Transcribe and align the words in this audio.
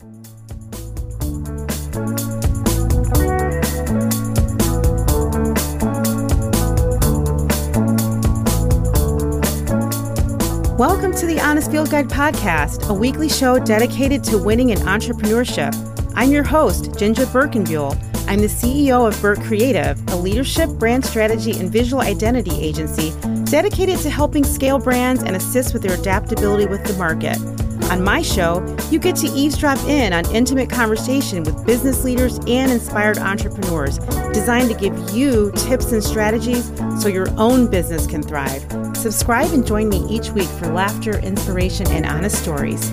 Welcome 0.00 0.16
to 11.16 11.26
the 11.26 11.38
Honest 11.44 11.70
Field 11.70 11.90
Guide 11.90 12.08
podcast, 12.08 12.88
a 12.88 12.94
weekly 12.94 13.28
show 13.28 13.58
dedicated 13.58 14.24
to 14.24 14.38
winning 14.38 14.70
in 14.70 14.78
entrepreneurship. 14.78 15.74
I'm 16.14 16.30
your 16.30 16.44
host, 16.44 16.92
JinJa 16.92 17.26
Birkenbeuel. 17.26 17.92
I'm 18.26 18.40
the 18.40 18.46
CEO 18.46 19.06
of 19.06 19.20
Birk 19.20 19.42
Creative, 19.42 20.02
a 20.08 20.16
leadership, 20.16 20.70
brand 20.70 21.04
strategy, 21.04 21.60
and 21.60 21.70
visual 21.70 22.00
identity 22.00 22.58
agency 22.58 23.12
dedicated 23.44 23.98
to 23.98 24.08
helping 24.08 24.44
scale 24.44 24.78
brands 24.78 25.22
and 25.22 25.36
assist 25.36 25.74
with 25.74 25.82
their 25.82 26.00
adaptability 26.00 26.64
with 26.64 26.84
the 26.84 26.94
market. 26.94 27.36
On 27.90 28.04
my 28.04 28.22
show, 28.22 28.64
you 28.88 29.00
get 29.00 29.16
to 29.16 29.26
eavesdrop 29.26 29.76
in 29.88 30.12
on 30.12 30.24
intimate 30.32 30.70
conversation 30.70 31.42
with 31.42 31.66
business 31.66 32.04
leaders 32.04 32.38
and 32.46 32.70
inspired 32.70 33.18
entrepreneurs, 33.18 33.98
designed 34.32 34.68
to 34.68 34.76
give 34.76 34.96
you 35.10 35.50
tips 35.56 35.90
and 35.90 36.02
strategies 36.02 36.70
so 37.00 37.08
your 37.08 37.28
own 37.36 37.68
business 37.68 38.06
can 38.06 38.22
thrive. 38.22 38.64
Subscribe 38.96 39.50
and 39.52 39.66
join 39.66 39.88
me 39.88 40.06
each 40.08 40.30
week 40.30 40.48
for 40.48 40.68
laughter, 40.68 41.18
inspiration, 41.18 41.88
and 41.88 42.06
honest 42.06 42.40
stories. 42.40 42.92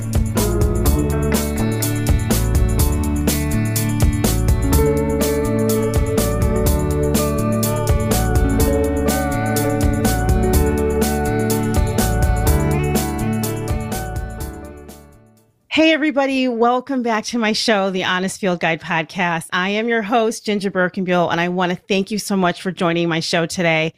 Everybody, 16.07 16.47
welcome 16.47 17.03
back 17.03 17.25
to 17.25 17.37
my 17.37 17.51
show, 17.51 17.89
the 17.89 18.05
Honest 18.05 18.39
Field 18.39 18.61
Guide 18.61 18.79
podcast. 18.79 19.49
I 19.51 19.71
am 19.71 19.89
your 19.89 20.01
host, 20.01 20.45
JinJa 20.45 20.71
Birkenbeuel, 20.71 21.29
and 21.29 21.41
I 21.41 21.49
want 21.49 21.73
to 21.73 21.75
thank 21.75 22.11
you 22.11 22.17
so 22.17 22.37
much 22.37 22.61
for 22.61 22.71
joining 22.71 23.09
my 23.09 23.19
show 23.19 23.45
today. 23.45 23.93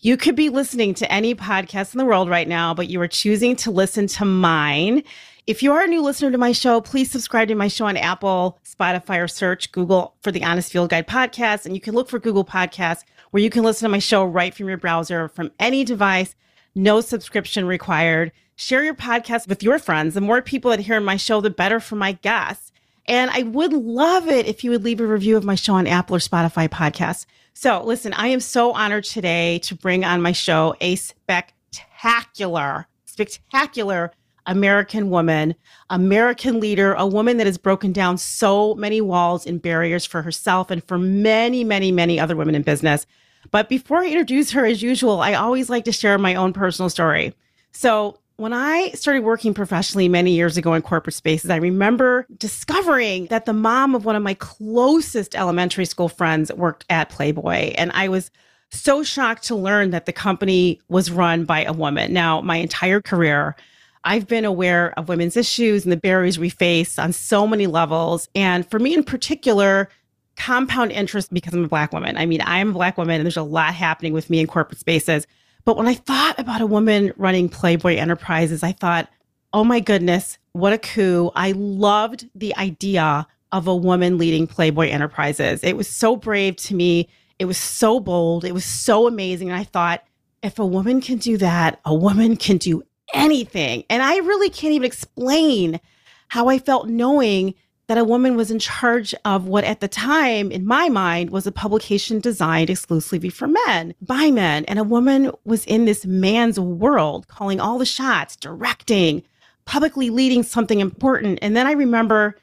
You 0.00 0.18
could 0.18 0.36
be 0.36 0.50
listening 0.50 0.92
to 0.92 1.10
any 1.10 1.34
podcast 1.34 1.94
in 1.94 1.98
the 1.98 2.04
world 2.04 2.28
right 2.28 2.46
now, 2.46 2.74
but 2.74 2.90
you 2.90 3.00
are 3.00 3.08
choosing 3.08 3.56
to 3.56 3.70
listen 3.70 4.06
to 4.08 4.26
mine. 4.26 5.04
If 5.46 5.62
you 5.62 5.72
are 5.72 5.82
a 5.82 5.86
new 5.86 6.02
listener 6.02 6.30
to 6.32 6.36
my 6.36 6.52
show, 6.52 6.82
please 6.82 7.10
subscribe 7.10 7.48
to 7.48 7.54
my 7.54 7.68
show 7.68 7.86
on 7.86 7.96
Apple, 7.96 8.58
Spotify, 8.62 9.18
or 9.24 9.26
search 9.26 9.72
Google 9.72 10.16
for 10.20 10.30
the 10.30 10.44
Honest 10.44 10.70
Field 10.70 10.90
Guide 10.90 11.08
podcast. 11.08 11.64
And 11.64 11.74
you 11.74 11.80
can 11.80 11.94
look 11.94 12.10
for 12.10 12.18
Google 12.18 12.44
Podcasts 12.44 13.04
where 13.30 13.42
you 13.42 13.48
can 13.48 13.62
listen 13.62 13.86
to 13.86 13.90
my 13.90 14.00
show 14.00 14.22
right 14.22 14.54
from 14.54 14.68
your 14.68 14.76
browser 14.76 15.28
from 15.28 15.50
any 15.58 15.82
device, 15.82 16.34
no 16.74 17.00
subscription 17.00 17.64
required. 17.64 18.32
Share 18.56 18.84
your 18.84 18.94
podcast 18.94 19.48
with 19.48 19.62
your 19.62 19.78
friends. 19.78 20.14
The 20.14 20.20
more 20.20 20.40
people 20.40 20.70
that 20.70 20.80
hear 20.80 21.00
my 21.00 21.16
show, 21.16 21.40
the 21.40 21.50
better 21.50 21.80
for 21.80 21.96
my 21.96 22.12
guests. 22.12 22.70
And 23.06 23.30
I 23.30 23.42
would 23.42 23.72
love 23.72 24.28
it 24.28 24.46
if 24.46 24.62
you 24.62 24.70
would 24.70 24.84
leave 24.84 25.00
a 25.00 25.06
review 25.06 25.36
of 25.36 25.44
my 25.44 25.56
show 25.56 25.74
on 25.74 25.86
Apple 25.86 26.16
or 26.16 26.20
Spotify 26.20 26.68
podcasts. 26.68 27.26
So, 27.52 27.82
listen, 27.82 28.12
I 28.14 28.28
am 28.28 28.40
so 28.40 28.72
honored 28.72 29.04
today 29.04 29.58
to 29.60 29.74
bring 29.74 30.04
on 30.04 30.22
my 30.22 30.32
show 30.32 30.74
a 30.80 30.96
spectacular, 30.96 32.86
spectacular 33.04 34.12
American 34.46 35.10
woman, 35.10 35.54
American 35.90 36.60
leader, 36.60 36.94
a 36.94 37.06
woman 37.06 37.36
that 37.38 37.46
has 37.46 37.58
broken 37.58 37.92
down 37.92 38.18
so 38.18 38.74
many 38.74 39.00
walls 39.00 39.46
and 39.46 39.60
barriers 39.60 40.04
for 40.04 40.22
herself 40.22 40.70
and 40.70 40.82
for 40.84 40.98
many, 40.98 41.64
many, 41.64 41.90
many 41.90 42.20
other 42.20 42.36
women 42.36 42.54
in 42.54 42.62
business. 42.62 43.06
But 43.50 43.68
before 43.68 43.98
I 43.98 44.06
introduce 44.06 44.52
her, 44.52 44.64
as 44.64 44.82
usual, 44.82 45.20
I 45.20 45.34
always 45.34 45.68
like 45.68 45.84
to 45.86 45.92
share 45.92 46.18
my 46.18 46.34
own 46.34 46.52
personal 46.52 46.88
story. 46.88 47.34
So, 47.72 48.18
when 48.36 48.52
I 48.52 48.90
started 48.90 49.22
working 49.22 49.54
professionally 49.54 50.08
many 50.08 50.32
years 50.32 50.56
ago 50.56 50.74
in 50.74 50.82
corporate 50.82 51.14
spaces, 51.14 51.50
I 51.50 51.56
remember 51.56 52.26
discovering 52.36 53.26
that 53.26 53.44
the 53.44 53.52
mom 53.52 53.94
of 53.94 54.04
one 54.04 54.16
of 54.16 54.22
my 54.22 54.34
closest 54.34 55.36
elementary 55.36 55.84
school 55.84 56.08
friends 56.08 56.52
worked 56.52 56.84
at 56.90 57.10
Playboy. 57.10 57.74
And 57.76 57.92
I 57.92 58.08
was 58.08 58.30
so 58.70 59.04
shocked 59.04 59.44
to 59.44 59.54
learn 59.54 59.90
that 59.90 60.06
the 60.06 60.12
company 60.12 60.80
was 60.88 61.12
run 61.12 61.44
by 61.44 61.62
a 61.62 61.72
woman. 61.72 62.12
Now, 62.12 62.40
my 62.40 62.56
entire 62.56 63.00
career, 63.00 63.54
I've 64.02 64.26
been 64.26 64.44
aware 64.44 64.92
of 64.98 65.08
women's 65.08 65.36
issues 65.36 65.84
and 65.84 65.92
the 65.92 65.96
barriers 65.96 66.38
we 66.38 66.50
face 66.50 66.98
on 66.98 67.12
so 67.12 67.46
many 67.46 67.68
levels. 67.68 68.28
And 68.34 68.68
for 68.68 68.80
me 68.80 68.94
in 68.94 69.04
particular, 69.04 69.88
compound 70.36 70.90
interest 70.90 71.32
because 71.32 71.54
I'm 71.54 71.64
a 71.64 71.68
Black 71.68 71.92
woman. 71.92 72.16
I 72.16 72.26
mean, 72.26 72.42
I'm 72.44 72.70
a 72.70 72.72
Black 72.72 72.98
woman 72.98 73.16
and 73.16 73.24
there's 73.24 73.36
a 73.36 73.44
lot 73.44 73.74
happening 73.74 74.12
with 74.12 74.28
me 74.28 74.40
in 74.40 74.48
corporate 74.48 74.80
spaces. 74.80 75.28
But 75.64 75.76
when 75.76 75.86
I 75.86 75.94
thought 75.94 76.38
about 76.38 76.60
a 76.60 76.66
woman 76.66 77.12
running 77.16 77.48
Playboy 77.48 77.96
Enterprises, 77.96 78.62
I 78.62 78.72
thought, 78.72 79.08
oh 79.52 79.64
my 79.64 79.80
goodness, 79.80 80.38
what 80.52 80.72
a 80.72 80.78
coup. 80.78 81.30
I 81.34 81.52
loved 81.52 82.28
the 82.34 82.54
idea 82.56 83.26
of 83.52 83.66
a 83.66 83.76
woman 83.76 84.18
leading 84.18 84.46
Playboy 84.46 84.88
Enterprises. 84.88 85.62
It 85.62 85.76
was 85.76 85.88
so 85.88 86.16
brave 86.16 86.56
to 86.56 86.74
me. 86.74 87.08
It 87.38 87.46
was 87.46 87.56
so 87.56 88.00
bold. 88.00 88.44
It 88.44 88.52
was 88.52 88.64
so 88.64 89.06
amazing. 89.06 89.48
And 89.50 89.58
I 89.58 89.64
thought, 89.64 90.04
if 90.42 90.58
a 90.58 90.66
woman 90.66 91.00
can 91.00 91.18
do 91.18 91.38
that, 91.38 91.80
a 91.84 91.94
woman 91.94 92.36
can 92.36 92.58
do 92.58 92.82
anything. 93.14 93.84
And 93.88 94.02
I 94.02 94.16
really 94.18 94.50
can't 94.50 94.74
even 94.74 94.86
explain 94.86 95.80
how 96.28 96.48
I 96.48 96.58
felt 96.58 96.88
knowing 96.88 97.54
that 97.86 97.98
a 97.98 98.04
woman 98.04 98.36
was 98.36 98.50
in 98.50 98.58
charge 98.58 99.14
of 99.24 99.46
what 99.46 99.64
at 99.64 99.80
the 99.80 99.88
time, 99.88 100.50
in 100.50 100.66
my 100.66 100.88
mind, 100.88 101.30
was 101.30 101.46
a 101.46 101.52
publication 101.52 102.18
designed 102.18 102.70
exclusively 102.70 103.28
for 103.28 103.46
men 103.46 103.94
by 104.00 104.30
men. 104.30 104.64
And 104.64 104.78
a 104.78 104.84
woman 104.84 105.30
was 105.44 105.66
in 105.66 105.84
this 105.84 106.06
man's 106.06 106.58
world, 106.58 107.28
calling 107.28 107.60
all 107.60 107.78
the 107.78 107.84
shots, 107.84 108.36
directing, 108.36 109.22
publicly 109.66 110.10
leading 110.10 110.42
something 110.42 110.80
important. 110.80 111.38
And 111.42 111.54
then 111.54 111.66
I 111.66 111.72
remember, 111.72 112.36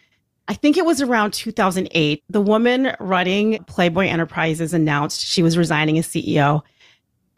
I 0.48 0.54
think 0.54 0.78
it 0.78 0.86
was 0.86 1.02
around 1.02 1.34
2008, 1.34 2.24
the 2.30 2.42
woman 2.42 2.96
running 3.00 3.64
Playboy 3.66 4.08
Enterprises 4.08 4.74
announced 4.74 5.22
she 5.22 5.42
was 5.42 5.58
resigning 5.58 5.98
as 5.98 6.08
CEO. 6.08 6.62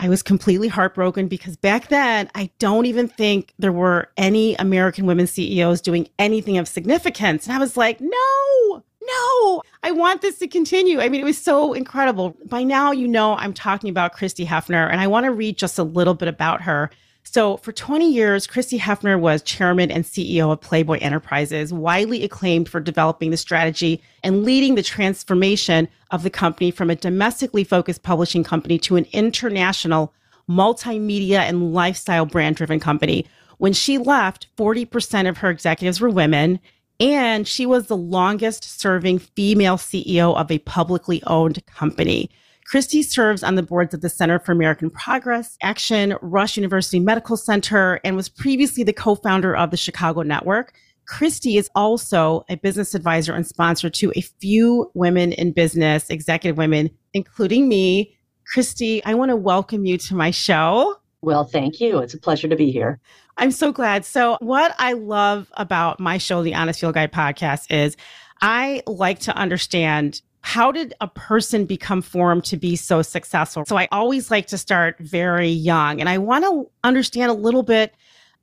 I 0.03 0.09
was 0.09 0.21
completely 0.21 0.67
heartbroken 0.67 1.29
because 1.29 1.55
back 1.55 1.87
then, 1.87 2.29
I 2.35 2.49
don't 2.59 2.85
even 2.87 3.07
think 3.07 3.53
there 3.57 3.71
were 3.71 4.09
any 4.17 4.53
American 4.55 5.05
women 5.05 5.27
CEOs 5.27 5.79
doing 5.79 6.09
anything 6.19 6.57
of 6.57 6.67
significance. 6.67 7.47
And 7.47 7.55
I 7.55 7.57
was 7.57 7.77
like, 7.77 8.01
no, 8.01 8.83
no, 9.01 9.63
I 9.81 9.91
want 9.91 10.21
this 10.21 10.39
to 10.39 10.47
continue. 10.49 10.99
I 10.99 11.07
mean, 11.07 11.21
it 11.21 11.23
was 11.23 11.41
so 11.41 11.71
incredible. 11.71 12.35
By 12.45 12.63
now, 12.63 12.91
you 12.91 13.07
know, 13.07 13.37
I'm 13.37 13.53
talking 13.53 13.89
about 13.89 14.11
Christie 14.11 14.45
Hefner, 14.45 14.91
and 14.91 14.99
I 14.99 15.07
want 15.07 15.23
to 15.23 15.31
read 15.31 15.57
just 15.57 15.79
a 15.79 15.83
little 15.83 16.15
bit 16.15 16.27
about 16.27 16.61
her. 16.63 16.89
So, 17.25 17.57
for 17.57 17.72
20 17.72 18.11
years, 18.11 18.45
Christie 18.45 18.79
Hefner 18.79 19.19
was 19.19 19.41
chairman 19.41 19.89
and 19.89 20.03
CEO 20.03 20.51
of 20.51 20.59
Playboy 20.61 21.00
Enterprises, 21.00 21.73
widely 21.73 22.23
acclaimed 22.23 22.67
for 22.67 22.79
developing 22.79 23.31
the 23.31 23.38
strategy 23.38 24.03
and 24.23 24.44
leading 24.44 24.75
the 24.75 24.84
transformation 24.84 25.88
of 26.12 26.23
the 26.23 26.29
company 26.29 26.69
from 26.69 26.89
a 26.89 26.95
domestically 26.95 27.63
focused 27.63 28.03
publishing 28.03 28.44
company 28.44 28.78
to 28.79 28.97
an 28.97 29.07
international 29.13 30.13
multimedia 30.50 31.39
and 31.39 31.73
lifestyle 31.73 32.25
brand 32.25 32.57
driven 32.57 32.79
company. 32.79 33.25
When 33.57 33.73
she 33.73 33.97
left, 33.97 34.47
40% 34.57 35.29
of 35.29 35.38
her 35.38 35.50
executives 35.50 36.01
were 36.01 36.09
women, 36.09 36.59
and 37.00 37.47
she 37.47 37.66
was 37.66 37.88
the 37.88 37.97
longest 37.97 38.79
serving 38.79 39.19
female 39.19 39.78
CEO 39.78 40.35
of 40.35 40.51
a 40.51 40.59
publicly 40.59 41.23
owned 41.25 41.66
company. 41.66 42.29
Christie 42.66 43.03
serves 43.03 43.44
on 43.44 43.56
the 43.56 43.63
boards 43.63 43.94
of 43.94 44.01
the 44.01 44.09
Center 44.09 44.40
for 44.40 44.51
American 44.51 44.90
Progress, 44.90 45.57
Action, 45.62 46.16
Rush 46.22 46.57
University 46.57 47.00
Medical 47.00 47.38
Center, 47.38 48.00
and 48.03 48.16
was 48.16 48.29
previously 48.29 48.84
the 48.84 48.94
co 48.94 49.16
founder 49.16 49.56
of 49.56 49.72
the 49.72 49.78
Chicago 49.78 50.22
Network. 50.22 50.74
Christie 51.06 51.57
is 51.57 51.69
also 51.75 52.46
a 52.50 52.56
business 52.56 52.96
advisor 52.96 53.34
and 53.34 53.46
sponsor 53.46 53.90
to 53.90 54.13
a 54.16 54.22
few 54.22 54.90
women 54.94 55.34
in 55.34 55.51
business, 55.51 56.09
executive 56.09 56.57
women, 56.57 56.90
including 57.13 57.68
me. 57.68 58.16
Christie, 58.47 59.03
I 59.06 59.13
want 59.13 59.30
to 59.30 59.35
welcome 59.35 59.85
you 59.85 59.97
to 59.97 60.16
my 60.16 60.31
show. 60.31 60.95
Well, 61.22 61.45
thank 61.45 61.80
you. 61.80 62.00
It's 62.00 62.13
a 62.13 62.19
pleasure 62.19 62.47
to 62.47 62.56
be 62.56 62.72
here. 62.72 63.00
I'm 63.38 63.51
so 63.51 63.72
glad. 63.72 64.06
So, 64.06 64.38
what 64.41 64.75
I 64.78 64.94
love 64.94 65.51
about 65.53 66.00
my 66.00 66.18
show, 66.18 66.44
the 66.44 66.53
Honest 66.53 66.80
Field 66.80 66.94
Guide 66.94 67.12
podcast, 67.12 67.72
is 67.72 67.97
I 68.42 68.83
like 68.86 69.19
to 69.19 69.36
understand 69.36 70.21
how 70.44 70.72
did 70.72 70.94
a 71.00 71.07
person 71.07 71.66
become 71.66 72.01
formed 72.01 72.44
to 72.45 72.57
be 72.57 72.75
so 72.75 73.01
successful? 73.01 73.63
So 73.66 73.78
I 73.78 73.88
always 73.92 74.30
like 74.30 74.45
to 74.48 74.57
start 74.57 75.00
very 75.00 75.50
young. 75.50 76.01
And 76.01 76.10
I 76.10 76.18
want 76.18 76.44
to 76.44 76.69
understand 76.84 77.31
a 77.31 77.34
little 77.34 77.63
bit 77.63 77.95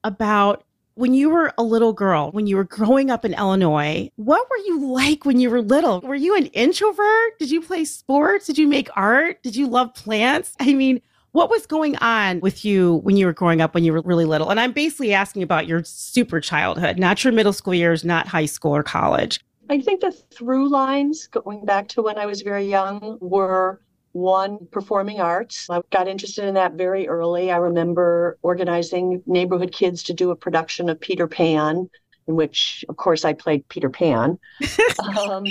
about 0.03 0.65
when 0.95 1.13
you 1.13 1.29
were 1.29 1.53
a 1.59 1.63
little 1.63 1.93
girl, 1.93 2.31
when 2.33 2.47
you 2.47 2.57
were 2.57 2.65
growing 2.65 3.11
up 3.11 3.25
in 3.27 3.35
Illinois, 3.35 4.11
what 4.17 4.49
were 4.51 4.65
you 4.67 4.87
like 4.87 5.27
when 5.27 5.39
you 5.41 5.51
were 5.51 5.61
little? 5.61 6.01
Were 6.01 6.15
you 6.15 6.35
an 6.37 6.47
introvert? 6.47 7.39
Did 7.39 7.51
you 7.51 7.61
play 7.61 7.85
sports? 7.85 8.47
Did 8.47 8.57
you 8.57 8.67
make 8.67 8.89
art? 8.97 9.43
Did 9.43 9.55
you 9.55 9.69
love 9.69 9.95
plants? 9.95 10.55
I 10.59 10.73
mean, 10.73 11.03
what 11.33 11.51
was 11.51 11.67
going 11.67 11.97
on 11.99 12.41
with 12.41 12.65
you 12.65 12.97
when 12.97 13.17
you 13.17 13.27
were 13.27 13.35
growing 13.35 13.61
up 13.61 13.75
when 13.75 13.85
you 13.85 13.93
were 13.93 14.03
really 14.03 14.25
little? 14.25 14.51
And 14.51 14.59
I'm 14.59 14.73
basically 14.73 15.13
asking 15.13 15.43
about 15.43 15.67
your 15.67 15.85
super 15.85 16.41
childhood, 16.41 16.99
not 16.99 17.23
your 17.23 17.33
middle 17.35 17.53
school 17.53 17.75
years, 17.75 18.05
not 18.05 18.27
high 18.27 18.47
school 18.47 18.75
or 18.75 18.83
college. 18.83 19.39
I 19.71 19.81
think 19.81 20.01
the 20.01 20.11
through 20.11 20.69
lines 20.69 21.29
going 21.29 21.65
back 21.65 21.87
to 21.89 22.03
when 22.03 22.19
I 22.19 22.27
was 22.27 22.43
very 22.43 22.67
young 22.69 23.19
were 23.21 23.81
one, 24.11 24.67
performing 24.73 25.21
arts. 25.21 25.71
I 25.71 25.81
got 25.93 26.09
interested 26.09 26.45
in 26.45 26.55
that 26.55 26.73
very 26.73 27.07
early. 27.07 27.53
I 27.53 27.57
remember 27.59 28.37
organizing 28.43 29.23
neighborhood 29.27 29.71
kids 29.73 30.03
to 30.05 30.13
do 30.13 30.33
a 30.33 30.37
production 30.37 30.89
of 30.89 31.01
Peter 31.01 31.29
Pan 31.29 31.89
in 32.27 32.35
which, 32.35 32.85
of 32.89 32.97
course, 32.97 33.25
I 33.25 33.33
played 33.33 33.69
Peter 33.69 33.89
Pan. 33.89 34.41
um, 35.17 35.45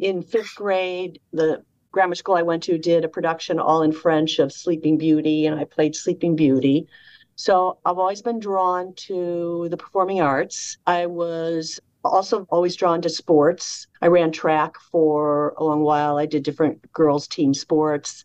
in 0.00 0.22
fifth 0.22 0.56
grade, 0.56 1.20
the 1.32 1.62
grammar 1.92 2.16
school 2.16 2.34
I 2.34 2.42
went 2.42 2.64
to 2.64 2.76
did 2.76 3.04
a 3.04 3.08
production 3.08 3.60
all 3.60 3.82
in 3.82 3.92
French 3.92 4.40
of 4.40 4.52
Sleeping 4.52 4.98
Beauty, 4.98 5.46
and 5.46 5.58
I 5.58 5.64
played 5.64 5.94
Sleeping 5.94 6.34
Beauty. 6.34 6.88
So 7.36 7.78
I've 7.84 7.98
always 7.98 8.20
been 8.20 8.40
drawn 8.40 8.94
to 9.08 9.68
the 9.70 9.76
performing 9.76 10.20
arts. 10.20 10.76
I 10.86 11.06
was 11.06 11.80
also 12.04 12.46
always 12.50 12.76
drawn 12.76 13.02
to 13.02 13.08
sports. 13.08 13.86
I 14.02 14.08
ran 14.08 14.32
track 14.32 14.74
for 14.92 15.54
a 15.58 15.64
long 15.64 15.82
while. 15.82 16.18
I 16.18 16.26
did 16.26 16.42
different 16.42 16.92
girls' 16.92 17.28
team 17.28 17.54
sports. 17.54 18.24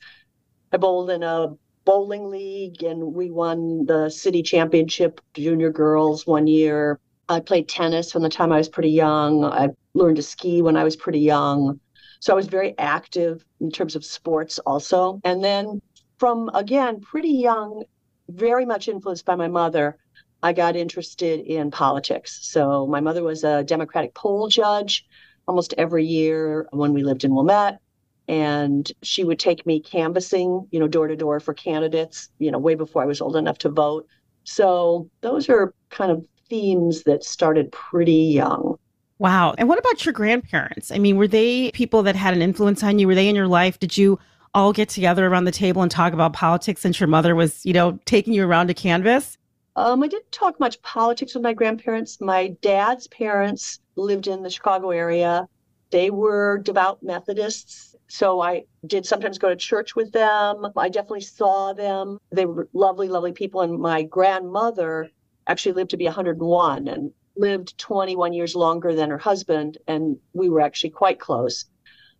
I 0.71 0.77
bowled 0.77 1.09
in 1.09 1.23
a 1.23 1.55
bowling 1.85 2.29
league 2.29 2.83
and 2.83 3.13
we 3.13 3.31
won 3.31 3.85
the 3.85 4.09
city 4.09 4.43
championship 4.43 5.21
junior 5.33 5.71
girls 5.71 6.27
one 6.27 6.45
year. 6.45 6.99
I 7.29 7.39
played 7.39 7.67
tennis 7.67 8.11
from 8.11 8.21
the 8.21 8.29
time 8.29 8.51
I 8.51 8.57
was 8.57 8.69
pretty 8.69 8.91
young. 8.91 9.43
I 9.43 9.69
learned 9.93 10.17
to 10.17 10.23
ski 10.23 10.61
when 10.61 10.77
I 10.77 10.83
was 10.83 10.95
pretty 10.95 11.19
young. 11.19 11.79
So 12.19 12.33
I 12.33 12.35
was 12.35 12.47
very 12.47 12.77
active 12.77 13.45
in 13.61 13.71
terms 13.71 13.95
of 13.95 14.03
sports 14.03 14.59
also. 14.59 15.21
And 15.23 15.43
then 15.43 15.81
from 16.17 16.49
again, 16.53 16.99
pretty 16.99 17.29
young, 17.29 17.83
very 18.27 18.65
much 18.65 18.87
influenced 18.87 19.25
by 19.25 19.35
my 19.35 19.47
mother, 19.47 19.97
I 20.41 20.53
got 20.53 20.75
interested 20.75 21.41
in 21.41 21.71
politics. 21.71 22.39
So 22.41 22.87
my 22.87 23.01
mother 23.01 23.23
was 23.23 23.43
a 23.43 23.63
Democratic 23.63 24.13
poll 24.13 24.47
judge 24.47 25.05
almost 25.47 25.73
every 25.77 26.05
year 26.05 26.67
when 26.71 26.93
we 26.93 27.03
lived 27.03 27.23
in 27.23 27.33
Wilmette. 27.33 27.79
And 28.27 28.89
she 29.01 29.23
would 29.23 29.39
take 29.39 29.65
me 29.65 29.79
canvassing, 29.79 30.67
you 30.69 30.79
know, 30.79 30.87
door 30.87 31.07
to 31.07 31.15
door 31.15 31.39
for 31.39 31.53
candidates, 31.53 32.29
you 32.37 32.51
know, 32.51 32.59
way 32.59 32.75
before 32.75 33.01
I 33.01 33.07
was 33.07 33.21
old 33.21 33.35
enough 33.35 33.57
to 33.59 33.69
vote. 33.69 34.07
So 34.43 35.09
those 35.21 35.49
are 35.49 35.73
kind 35.89 36.11
of 36.11 36.23
themes 36.47 37.03
that 37.03 37.23
started 37.23 37.71
pretty 37.71 38.13
young. 38.13 38.77
Wow. 39.17 39.55
And 39.57 39.67
what 39.67 39.79
about 39.79 40.05
your 40.05 40.13
grandparents? 40.13 40.91
I 40.91 40.99
mean, 40.99 41.17
were 41.17 41.27
they 41.27 41.71
people 41.71 42.03
that 42.03 42.15
had 42.15 42.33
an 42.35 42.41
influence 42.41 42.83
on 42.83 42.99
you? 42.99 43.07
Were 43.07 43.15
they 43.15 43.27
in 43.27 43.35
your 43.35 43.47
life? 43.47 43.79
Did 43.79 43.97
you 43.97 44.19
all 44.53 44.73
get 44.73 44.89
together 44.89 45.25
around 45.27 45.45
the 45.45 45.51
table 45.51 45.81
and 45.81 45.91
talk 45.91 46.13
about 46.13 46.33
politics 46.33 46.81
since 46.81 46.99
your 46.99 47.07
mother 47.07 47.35
was, 47.35 47.65
you 47.65 47.73
know, 47.73 47.99
taking 48.05 48.33
you 48.33 48.45
around 48.45 48.67
to 48.67 48.73
canvas? 48.73 49.38
Um, 49.79 50.03
I 50.03 50.09
didn't 50.09 50.33
talk 50.33 50.59
much 50.59 50.81
politics 50.81 51.33
with 51.33 51.41
my 51.41 51.53
grandparents. 51.53 52.19
My 52.19 52.49
dad's 52.61 53.07
parents 53.07 53.79
lived 53.95 54.27
in 54.27 54.43
the 54.43 54.49
Chicago 54.49 54.89
area. 54.89 55.47
They 55.89 56.09
were 56.09 56.57
devout 56.57 57.01
Methodists. 57.01 57.95
So 58.09 58.41
I 58.41 58.65
did 58.85 59.05
sometimes 59.05 59.37
go 59.37 59.47
to 59.47 59.55
church 59.55 59.95
with 59.95 60.11
them. 60.11 60.67
I 60.75 60.89
definitely 60.89 61.21
saw 61.21 61.71
them. 61.71 62.19
They 62.29 62.45
were 62.45 62.67
lovely, 62.73 63.07
lovely 63.07 63.31
people. 63.31 63.61
And 63.61 63.79
my 63.79 64.03
grandmother 64.03 65.11
actually 65.47 65.75
lived 65.75 65.91
to 65.91 65.97
be 65.97 66.03
101 66.03 66.89
and 66.89 67.13
lived 67.37 67.77
21 67.77 68.33
years 68.33 68.57
longer 68.57 68.93
than 68.93 69.09
her 69.09 69.17
husband. 69.17 69.77
And 69.87 70.17
we 70.33 70.49
were 70.49 70.59
actually 70.59 70.89
quite 70.89 71.21
close. 71.21 71.63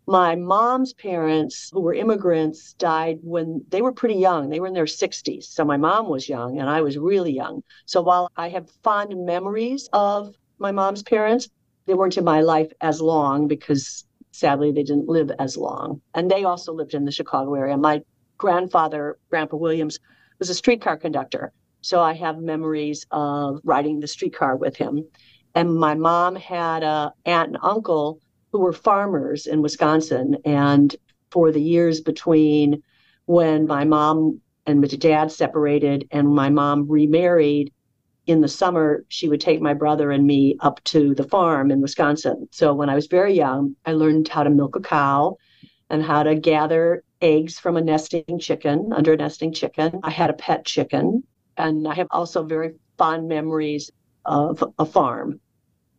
My 0.09 0.35
mom's 0.35 0.91
parents, 0.91 1.69
who 1.71 1.81
were 1.81 1.93
immigrants, 1.93 2.73
died 2.73 3.19
when 3.21 3.63
they 3.69 3.83
were 3.83 3.91
pretty 3.91 4.15
young. 4.15 4.49
They 4.49 4.59
were 4.59 4.65
in 4.65 4.73
their 4.73 4.85
60s. 4.85 5.43
So 5.43 5.63
my 5.63 5.77
mom 5.77 6.09
was 6.09 6.27
young 6.27 6.59
and 6.59 6.67
I 6.67 6.81
was 6.81 6.97
really 6.97 7.31
young. 7.31 7.61
So 7.85 8.01
while 8.01 8.27
I 8.35 8.49
have 8.49 8.71
fond 8.81 9.13
memories 9.23 9.87
of 9.93 10.33
my 10.57 10.71
mom's 10.71 11.03
parents, 11.03 11.47
they 11.85 11.93
weren't 11.93 12.17
in 12.17 12.23
my 12.23 12.41
life 12.41 12.71
as 12.81 12.99
long 12.99 13.47
because 13.47 14.03
sadly 14.31 14.71
they 14.71 14.81
didn't 14.81 15.07
live 15.07 15.29
as 15.37 15.55
long. 15.55 16.01
And 16.15 16.31
they 16.31 16.43
also 16.43 16.73
lived 16.73 16.95
in 16.95 17.05
the 17.05 17.11
Chicago 17.11 17.53
area. 17.53 17.77
My 17.77 18.01
grandfather, 18.39 19.19
Grandpa 19.29 19.57
Williams, 19.57 19.99
was 20.39 20.49
a 20.49 20.55
streetcar 20.55 20.97
conductor. 20.97 21.53
So 21.81 22.01
I 22.01 22.13
have 22.13 22.39
memories 22.39 23.05
of 23.11 23.59
riding 23.63 23.99
the 23.99 24.07
streetcar 24.07 24.55
with 24.55 24.75
him. 24.75 25.05
And 25.53 25.75
my 25.75 25.93
mom 25.93 26.35
had 26.35 26.81
a 26.81 27.13
aunt 27.27 27.49
and 27.49 27.59
uncle 27.61 28.21
who 28.51 28.59
were 28.59 28.73
farmers 28.73 29.47
in 29.47 29.61
Wisconsin. 29.61 30.37
And 30.45 30.95
for 31.31 31.51
the 31.51 31.61
years 31.61 32.01
between 32.01 32.81
when 33.25 33.67
my 33.67 33.85
mom 33.85 34.41
and 34.65 34.81
my 34.81 34.87
dad 34.87 35.31
separated 35.31 36.07
and 36.11 36.27
my 36.27 36.49
mom 36.49 36.87
remarried, 36.89 37.71
in 38.27 38.41
the 38.41 38.47
summer, 38.47 39.03
she 39.07 39.27
would 39.27 39.41
take 39.41 39.59
my 39.59 39.73
brother 39.73 40.11
and 40.11 40.27
me 40.27 40.55
up 40.59 40.83
to 40.83 41.15
the 41.15 41.23
farm 41.23 41.71
in 41.71 41.81
Wisconsin. 41.81 42.47
So 42.51 42.75
when 42.75 42.87
I 42.87 42.93
was 42.93 43.07
very 43.07 43.33
young, 43.33 43.75
I 43.87 43.93
learned 43.93 44.27
how 44.27 44.43
to 44.43 44.51
milk 44.51 44.75
a 44.75 44.79
cow 44.79 45.37
and 45.89 46.03
how 46.03 46.21
to 46.21 46.35
gather 46.35 47.03
eggs 47.21 47.57
from 47.57 47.75
a 47.75 47.81
nesting 47.81 48.37
chicken, 48.39 48.93
under 48.93 49.13
a 49.13 49.17
nesting 49.17 49.51
chicken. 49.51 49.99
I 50.03 50.11
had 50.11 50.29
a 50.29 50.33
pet 50.33 50.63
chicken. 50.63 51.23
And 51.57 51.87
I 51.87 51.95
have 51.95 52.07
also 52.11 52.43
very 52.43 52.75
fond 52.99 53.27
memories 53.27 53.89
of 54.25 54.63
a 54.77 54.85
farm. 54.85 55.39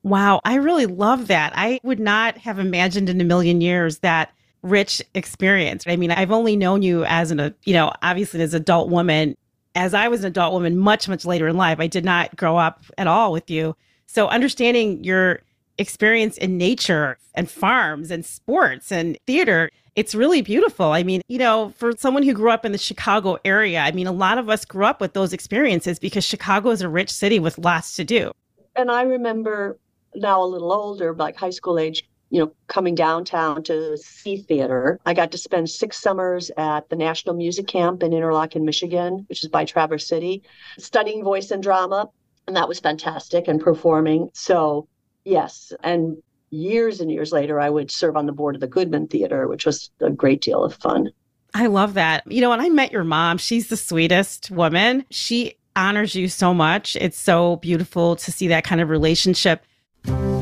Wow, 0.03 0.41
I 0.45 0.55
really 0.55 0.87
love 0.87 1.27
that. 1.29 1.53
I 1.55 1.81
would 1.83 2.01
not 2.01 2.39
have 2.39 2.59
imagined 2.59 3.09
in 3.09 3.21
a 3.21 3.25
million 3.25 3.61
years 3.61 3.99
that 3.99 4.33
rich 4.63 5.03
experience. 5.15 5.85
I 5.87 5.97
mean, 5.97 6.11
I've 6.11 6.33
only 6.33 6.57
known 6.57 6.83
you 6.83 7.05
as 7.05 7.31
an, 7.31 7.41
uh, 7.41 7.51
you 7.65 7.75
know, 7.75 7.93
obviously 8.03 8.41
as 8.43 8.55
an 8.55 8.63
adult 8.63 8.89
woman. 8.89 9.37
As 9.75 9.95
I 9.95 10.09
was 10.09 10.21
an 10.21 10.29
adult 10.29 10.53
woman 10.53 10.79
much, 10.79 11.09
much 11.09 11.25
later 11.25 11.49
in 11.49 11.57
life, 11.57 11.81
I 11.81 11.87
did 11.87 12.05
not 12.05 12.35
grow 12.37 12.57
up 12.57 12.85
at 12.99 13.07
all 13.07 13.33
with 13.33 13.51
you. 13.51 13.77
So 14.07 14.29
understanding 14.29 15.05
your 15.05 15.41
experience 15.79 16.37
in 16.37 16.59
nature 16.59 17.19
and 17.35 17.51
farms 17.51 18.11
and 18.11 18.25
sports 18.25 18.91
and 18.91 19.17
theater, 19.27 19.71
it's 19.97 20.15
really 20.15 20.43
beautiful. 20.43 20.93
I 20.93 21.03
mean, 21.03 21.23
you 21.29 21.39
know, 21.39 21.73
for 21.77 21.93
someone 21.97 22.23
who 22.23 22.35
grew 22.35 22.51
up 22.51 22.65
in 22.65 22.73
the 22.73 22.79
Chicago 22.79 23.39
area, 23.45 23.81
I 23.81 23.93
mean, 23.93 24.07
a 24.07 24.13
lot 24.13 24.39
of 24.39 24.49
us 24.49 24.65
grew 24.65 24.85
up 24.85 25.01
with 25.01 25.13
those 25.13 25.33
experiences 25.33 25.99
because 25.99 26.25
Chicago 26.25 26.71
is 26.71 26.83
a 26.83 26.89
rich 26.89 27.11
city 27.11 27.39
with 27.39 27.59
lots 27.59 27.97
to 27.97 28.05
do. 28.05 28.33
And 28.77 28.91
I 28.91 29.03
remember 29.03 29.79
now 30.15 30.43
a 30.43 30.47
little 30.47 30.73
older, 30.73 31.15
like 31.15 31.37
high 31.37 31.51
school 31.51 31.79
age, 31.79 32.09
you 32.31 32.41
know, 32.41 32.53
coming 32.69 32.95
downtown 32.95 33.63
to 33.65 33.97
see 33.99 34.37
theater. 34.37 35.01
I 35.05 35.15
got 35.15 35.33
to 35.33 35.39
spend 35.39 35.69
six 35.69 35.99
summers 35.99 36.51
at 36.57 36.89
the 36.89 36.97
National 36.97 37.35
Music 37.35 37.67
Camp 37.67 38.03
in 38.03 38.13
Interlochen, 38.13 38.63
Michigan, 38.63 39.25
which 39.29 39.43
is 39.43 39.51
by 39.51 39.65
Traverse 39.65 40.07
City, 40.07 40.43
studying 40.79 41.25
voice 41.25 41.51
and 41.51 41.63
drama. 41.63 42.09
And 42.47 42.57
that 42.57 42.69
was 42.69 42.81
fantastic 42.81 43.49
and 43.49 43.61
performing. 43.61 44.31
So, 44.33 44.89
yes. 45.25 45.73
And 45.83 46.17
years 46.51 47.01
and 47.01 47.11
years 47.11 47.33
later, 47.33 47.61
I 47.61 47.71
would 47.71 47.91
serve 47.91 48.17
on 48.17 48.27
the 48.27 48.33
board 48.33 48.55
of 48.55 48.61
the 48.61 48.67
Goodman 48.67 49.09
Theater, 49.09 49.47
which 49.49 49.67
was 49.67 49.91
a 50.01 50.11
great 50.11 50.41
deal 50.41 50.65
of 50.65 50.75
fun. 50.75 51.11
I 51.55 51.67
love 51.67 51.95
that. 51.95 52.31
You 52.31 52.41
know, 52.41 52.51
when 52.51 52.61
I 52.61 52.69
met 52.69 52.93
your 52.93 53.05
mom, 53.05 53.39
she's 53.39 53.69
the 53.69 53.77
sweetest 53.77 54.51
woman. 54.51 55.05
She 55.11 55.55
honors 55.77 56.15
you 56.15 56.29
so 56.29 56.55
much. 56.55 56.97
It's 56.97 57.19
so 57.19 57.57
beautiful 57.57 58.17
to 58.17 58.33
see 58.33 58.49
that 58.49 58.65
kind 58.65 58.81
of 58.81 58.89
relationship. 58.89 59.65
Thank 60.05 60.35
you. 60.35 60.40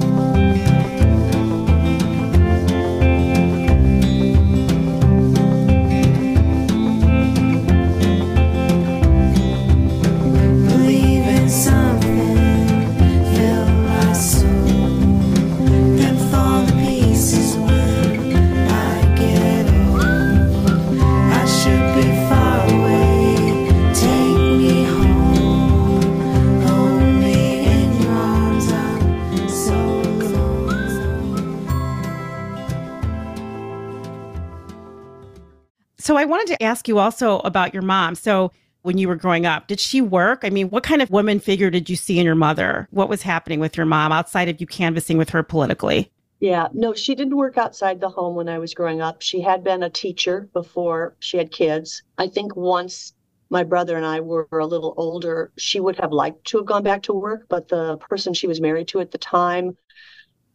So 36.09 36.17
I 36.17 36.25
wanted 36.25 36.47
to 36.57 36.63
ask 36.63 36.89
you 36.89 36.99
also 36.99 37.41
about 37.41 37.75
your 37.75 37.83
mom. 37.83 38.15
So 38.15 38.51
when 38.81 38.97
you 38.97 39.09
were 39.09 39.15
growing 39.15 39.45
up, 39.45 39.67
did 39.67 39.79
she 39.79 40.01
work? 40.01 40.41
I 40.43 40.49
mean, 40.49 40.71
what 40.71 40.83
kind 40.83 41.03
of 41.03 41.11
woman 41.11 41.39
figure 41.39 41.69
did 41.69 41.91
you 41.91 41.97
see 41.97 42.19
in 42.19 42.25
your 42.25 42.35
mother? 42.35 42.89
What 42.93 43.11
was 43.11 43.21
happening 43.21 43.61
with 43.61 43.77
your 43.77 43.85
mom 43.85 44.11
outside 44.11 44.49
of 44.49 44.59
you 44.59 44.67
canvassing 44.67 45.19
with 45.19 45.29
her 45.29 45.43
politically? 45.43 46.11
Yeah, 46.41 46.69
no, 46.73 46.95
she 46.95 47.15
didn't 47.15 47.37
work 47.37 47.59
outside 47.59 48.01
the 48.01 48.09
home 48.09 48.37
when 48.37 48.49
I 48.49 48.59
was 48.59 48.73
growing 48.73 49.03
up. 49.03 49.21
She 49.21 49.43
had 49.43 49.63
been 49.63 49.83
a 49.83 49.91
teacher 49.91 50.49
before 50.55 51.15
she 51.19 51.37
had 51.37 51.53
kids. 51.53 52.03
I 52.17 52.29
think 52.29 52.57
once 52.57 53.13
my 53.51 53.63
brother 53.63 53.95
and 53.95 54.07
I 54.07 54.21
were 54.21 54.49
a 54.51 54.67
little 54.67 54.95
older, 54.97 55.53
she 55.59 55.79
would 55.79 56.01
have 56.01 56.13
liked 56.13 56.47
to 56.47 56.57
have 56.57 56.67
gone 56.67 56.85
back 56.85 57.03
to 57.03 57.13
work, 57.13 57.45
but 57.51 57.69
the 57.69 57.99
person 57.99 58.33
she 58.33 58.47
was 58.47 58.63
married 58.63 58.89
to 58.89 59.01
at 59.01 59.11
the 59.11 59.19
time 59.19 59.77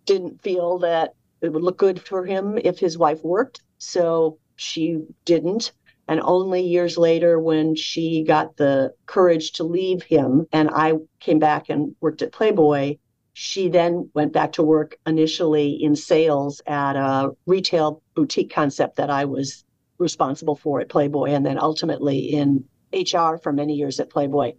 didn't 0.08 0.42
feel 0.42 0.80
that 0.80 1.14
it 1.42 1.54
would 1.54 1.62
look 1.62 1.78
good 1.78 2.02
for 2.02 2.26
him 2.26 2.58
if 2.58 2.80
his 2.80 2.98
wife 2.98 3.24
worked. 3.24 3.62
So 3.78 4.40
she 4.56 5.02
didn't. 5.26 5.74
And 6.08 6.20
only 6.22 6.62
years 6.62 6.98
later, 6.98 7.40
when 7.40 7.76
she 7.76 8.24
got 8.24 8.58
the 8.58 8.94
courage 9.06 9.54
to 9.54 9.64
leave 9.64 10.04
him, 10.04 10.48
and 10.52 10.70
I 10.74 10.94
came 11.20 11.40
back 11.40 11.70
and 11.70 11.96
worked 12.02 12.22
at 12.22 12.34
Playboy, 12.34 12.98
she 13.34 13.70
then 13.70 14.10
went 14.14 14.34
back 14.34 14.52
to 14.54 14.64
work 14.64 14.98
initially 15.08 15.72
in 15.82 15.96
sales 15.96 16.62
at 16.68 16.96
a 16.96 17.32
retail 17.46 18.02
boutique 18.16 18.54
concept 18.54 18.98
that 18.98 19.10
I 19.10 19.26
was 19.26 19.64
responsible 19.98 20.56
for 20.56 20.82
at 20.82 20.90
Playboy, 20.90 21.32
and 21.32 21.46
then 21.46 21.58
ultimately 21.58 22.20
in 22.20 22.66
HR 22.94 23.38
for 23.38 23.52
many 23.52 23.74
years 23.74 24.00
at 24.00 24.10
Playboy. 24.10 24.54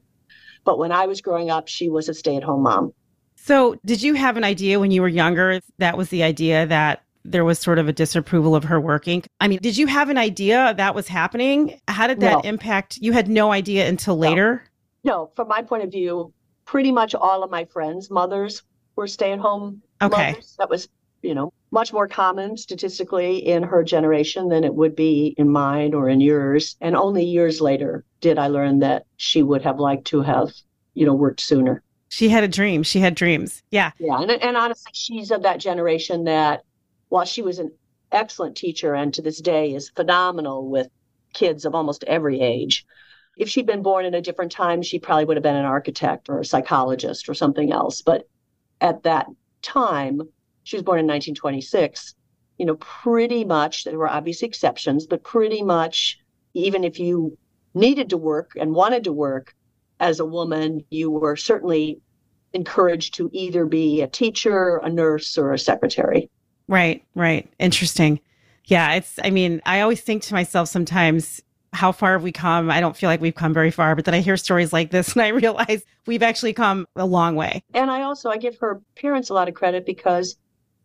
But 0.64 0.78
when 0.78 0.92
I 0.92 1.06
was 1.06 1.20
growing 1.20 1.50
up, 1.50 1.68
she 1.68 1.88
was 1.88 2.08
a 2.08 2.14
stay 2.14 2.36
at 2.36 2.42
home 2.42 2.62
mom. 2.62 2.92
So, 3.36 3.76
did 3.84 4.02
you 4.02 4.14
have 4.14 4.36
an 4.36 4.44
idea 4.44 4.80
when 4.80 4.90
you 4.90 5.02
were 5.02 5.08
younger 5.08 5.60
that 5.78 5.98
was 5.98 6.08
the 6.08 6.22
idea 6.22 6.66
that 6.66 7.03
there 7.24 7.44
was 7.44 7.58
sort 7.58 7.78
of 7.78 7.88
a 7.88 7.92
disapproval 7.92 8.54
of 8.54 8.64
her 8.64 8.80
working? 8.80 9.22
I 9.40 9.48
mean, 9.48 9.58
did 9.62 9.76
you 9.76 9.86
have 9.86 10.08
an 10.10 10.18
idea 10.18 10.74
that 10.76 10.94
was 10.94 11.08
happening? 11.08 11.80
How 11.88 12.06
did 12.06 12.20
that 12.20 12.44
No. 12.44 12.48
impact? 12.48 12.98
You 12.98 13.12
had 13.12 13.28
no 13.28 13.52
idea 13.52 13.88
until 13.88 14.16
later? 14.16 14.64
No, 15.04 15.30
from 15.34 15.48
my 15.48 15.62
point 15.62 15.82
of 15.84 15.90
view, 15.90 16.32
pretty 16.64 16.92
much 16.92 17.14
all 17.14 17.42
of 17.42 17.50
my 17.50 17.64
friends' 17.66 18.10
mothers 18.10 18.62
were 18.96 19.06
stay 19.06 19.32
at 19.32 19.38
home 19.38 19.82
Okay. 20.02 20.28
mothers. 20.32 20.54
That 20.58 20.70
was, 20.70 20.88
you 21.22 21.34
know, 21.34 21.52
much 21.70 21.92
more 21.92 22.06
common 22.06 22.56
statistically 22.56 23.38
in 23.38 23.62
her 23.62 23.82
generation 23.82 24.48
than 24.48 24.62
it 24.64 24.74
would 24.74 24.94
be 24.94 25.34
in 25.38 25.48
mine 25.48 25.92
or 25.94 26.08
in 26.08 26.20
yours. 26.20 26.76
And 26.80 26.94
only 26.94 27.24
years 27.24 27.60
later 27.60 28.04
did 28.20 28.38
I 28.38 28.46
learn 28.48 28.78
that 28.80 29.04
she 29.16 29.42
would 29.42 29.62
have 29.62 29.78
liked 29.80 30.06
to 30.08 30.22
have, 30.22 30.52
you 30.94 31.04
know, 31.06 31.14
worked 31.14 31.40
sooner. 31.40 31.82
She 32.10 32.28
had 32.28 32.44
a 32.44 32.48
dream. 32.48 32.82
She 32.84 33.00
had 33.00 33.14
dreams. 33.16 33.62
Yeah. 33.72 33.90
Yeah. 33.98 34.20
And, 34.20 34.30
and 34.30 34.56
honestly, 34.56 34.92
she's 34.94 35.30
of 35.32 35.42
that 35.42 35.58
generation 35.58 36.24
that 36.24 36.62
while 37.14 37.24
she 37.24 37.42
was 37.42 37.60
an 37.60 37.70
excellent 38.10 38.56
teacher 38.56 38.92
and 38.92 39.14
to 39.14 39.22
this 39.22 39.40
day 39.40 39.72
is 39.72 39.88
phenomenal 39.88 40.68
with 40.68 40.88
kids 41.32 41.64
of 41.64 41.72
almost 41.72 42.02
every 42.08 42.40
age, 42.40 42.84
if 43.36 43.48
she'd 43.48 43.66
been 43.66 43.84
born 43.84 44.04
in 44.04 44.14
a 44.14 44.20
different 44.20 44.50
time, 44.50 44.82
she 44.82 44.98
probably 44.98 45.24
would 45.24 45.36
have 45.36 45.44
been 45.44 45.54
an 45.54 45.64
architect 45.64 46.28
or 46.28 46.40
a 46.40 46.44
psychologist 46.44 47.28
or 47.28 47.34
something 47.34 47.70
else. 47.70 48.02
But 48.02 48.26
at 48.80 49.04
that 49.04 49.28
time, 49.62 50.22
she 50.64 50.74
was 50.74 50.82
born 50.82 50.98
in 50.98 51.06
1926, 51.06 52.16
you 52.58 52.66
know, 52.66 52.74
pretty 52.80 53.44
much, 53.44 53.84
there 53.84 53.96
were 53.96 54.10
obviously 54.10 54.48
exceptions, 54.48 55.06
but 55.06 55.22
pretty 55.22 55.62
much, 55.62 56.18
even 56.52 56.82
if 56.82 56.98
you 56.98 57.38
needed 57.74 58.10
to 58.10 58.16
work 58.16 58.54
and 58.58 58.74
wanted 58.74 59.04
to 59.04 59.12
work 59.12 59.54
as 60.00 60.18
a 60.18 60.26
woman, 60.26 60.84
you 60.90 61.12
were 61.12 61.36
certainly 61.36 62.00
encouraged 62.52 63.14
to 63.14 63.30
either 63.32 63.66
be 63.66 64.02
a 64.02 64.08
teacher, 64.08 64.78
a 64.78 64.90
nurse, 64.90 65.38
or 65.38 65.52
a 65.52 65.58
secretary. 65.60 66.28
Right, 66.68 67.04
right. 67.14 67.48
Interesting. 67.58 68.20
Yeah, 68.66 68.94
it's, 68.94 69.18
I 69.22 69.30
mean, 69.30 69.60
I 69.66 69.80
always 69.80 70.00
think 70.00 70.22
to 70.24 70.34
myself 70.34 70.68
sometimes, 70.68 71.42
how 71.74 71.92
far 71.92 72.12
have 72.12 72.22
we 72.22 72.32
come? 72.32 72.70
I 72.70 72.80
don't 72.80 72.96
feel 72.96 73.08
like 73.08 73.20
we've 73.20 73.34
come 73.34 73.52
very 73.52 73.70
far, 73.70 73.94
but 73.96 74.04
then 74.04 74.14
I 74.14 74.20
hear 74.20 74.36
stories 74.36 74.72
like 74.72 74.90
this 74.90 75.12
and 75.14 75.22
I 75.22 75.28
realize 75.28 75.82
we've 76.06 76.22
actually 76.22 76.52
come 76.52 76.86
a 76.96 77.04
long 77.04 77.34
way. 77.34 77.62
And 77.74 77.90
I 77.90 78.02
also 78.02 78.30
I 78.30 78.36
give 78.36 78.58
her 78.60 78.80
parents 78.96 79.30
a 79.30 79.34
lot 79.34 79.48
of 79.48 79.54
credit 79.54 79.84
because 79.84 80.36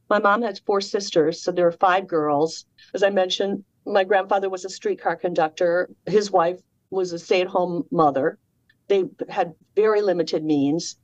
my 0.10 0.20
mom 0.20 0.42
has 0.42 0.60
four 0.60 0.82
sisters, 0.82 1.42
so 1.42 1.52
there 1.52 1.68
are 1.68 1.72
five 1.72 2.08
girls. 2.08 2.66
As 2.96 3.04
I 3.04 3.12
mentioned, 3.12 3.64
my 3.86 4.04
grandfather 4.04 4.50
was 4.50 4.66
a 4.66 4.70
streetcar 4.70 5.16
conductor. 5.16 5.90
His 6.08 6.32
wife 6.32 6.60
was 6.90 7.14
a 7.14 7.20
stay-at-home 7.20 7.86
mother. 7.92 8.40
They 8.88 9.04
had 9.30 9.54
very 9.76 10.02
limited 10.02 10.44
means. 10.44 10.98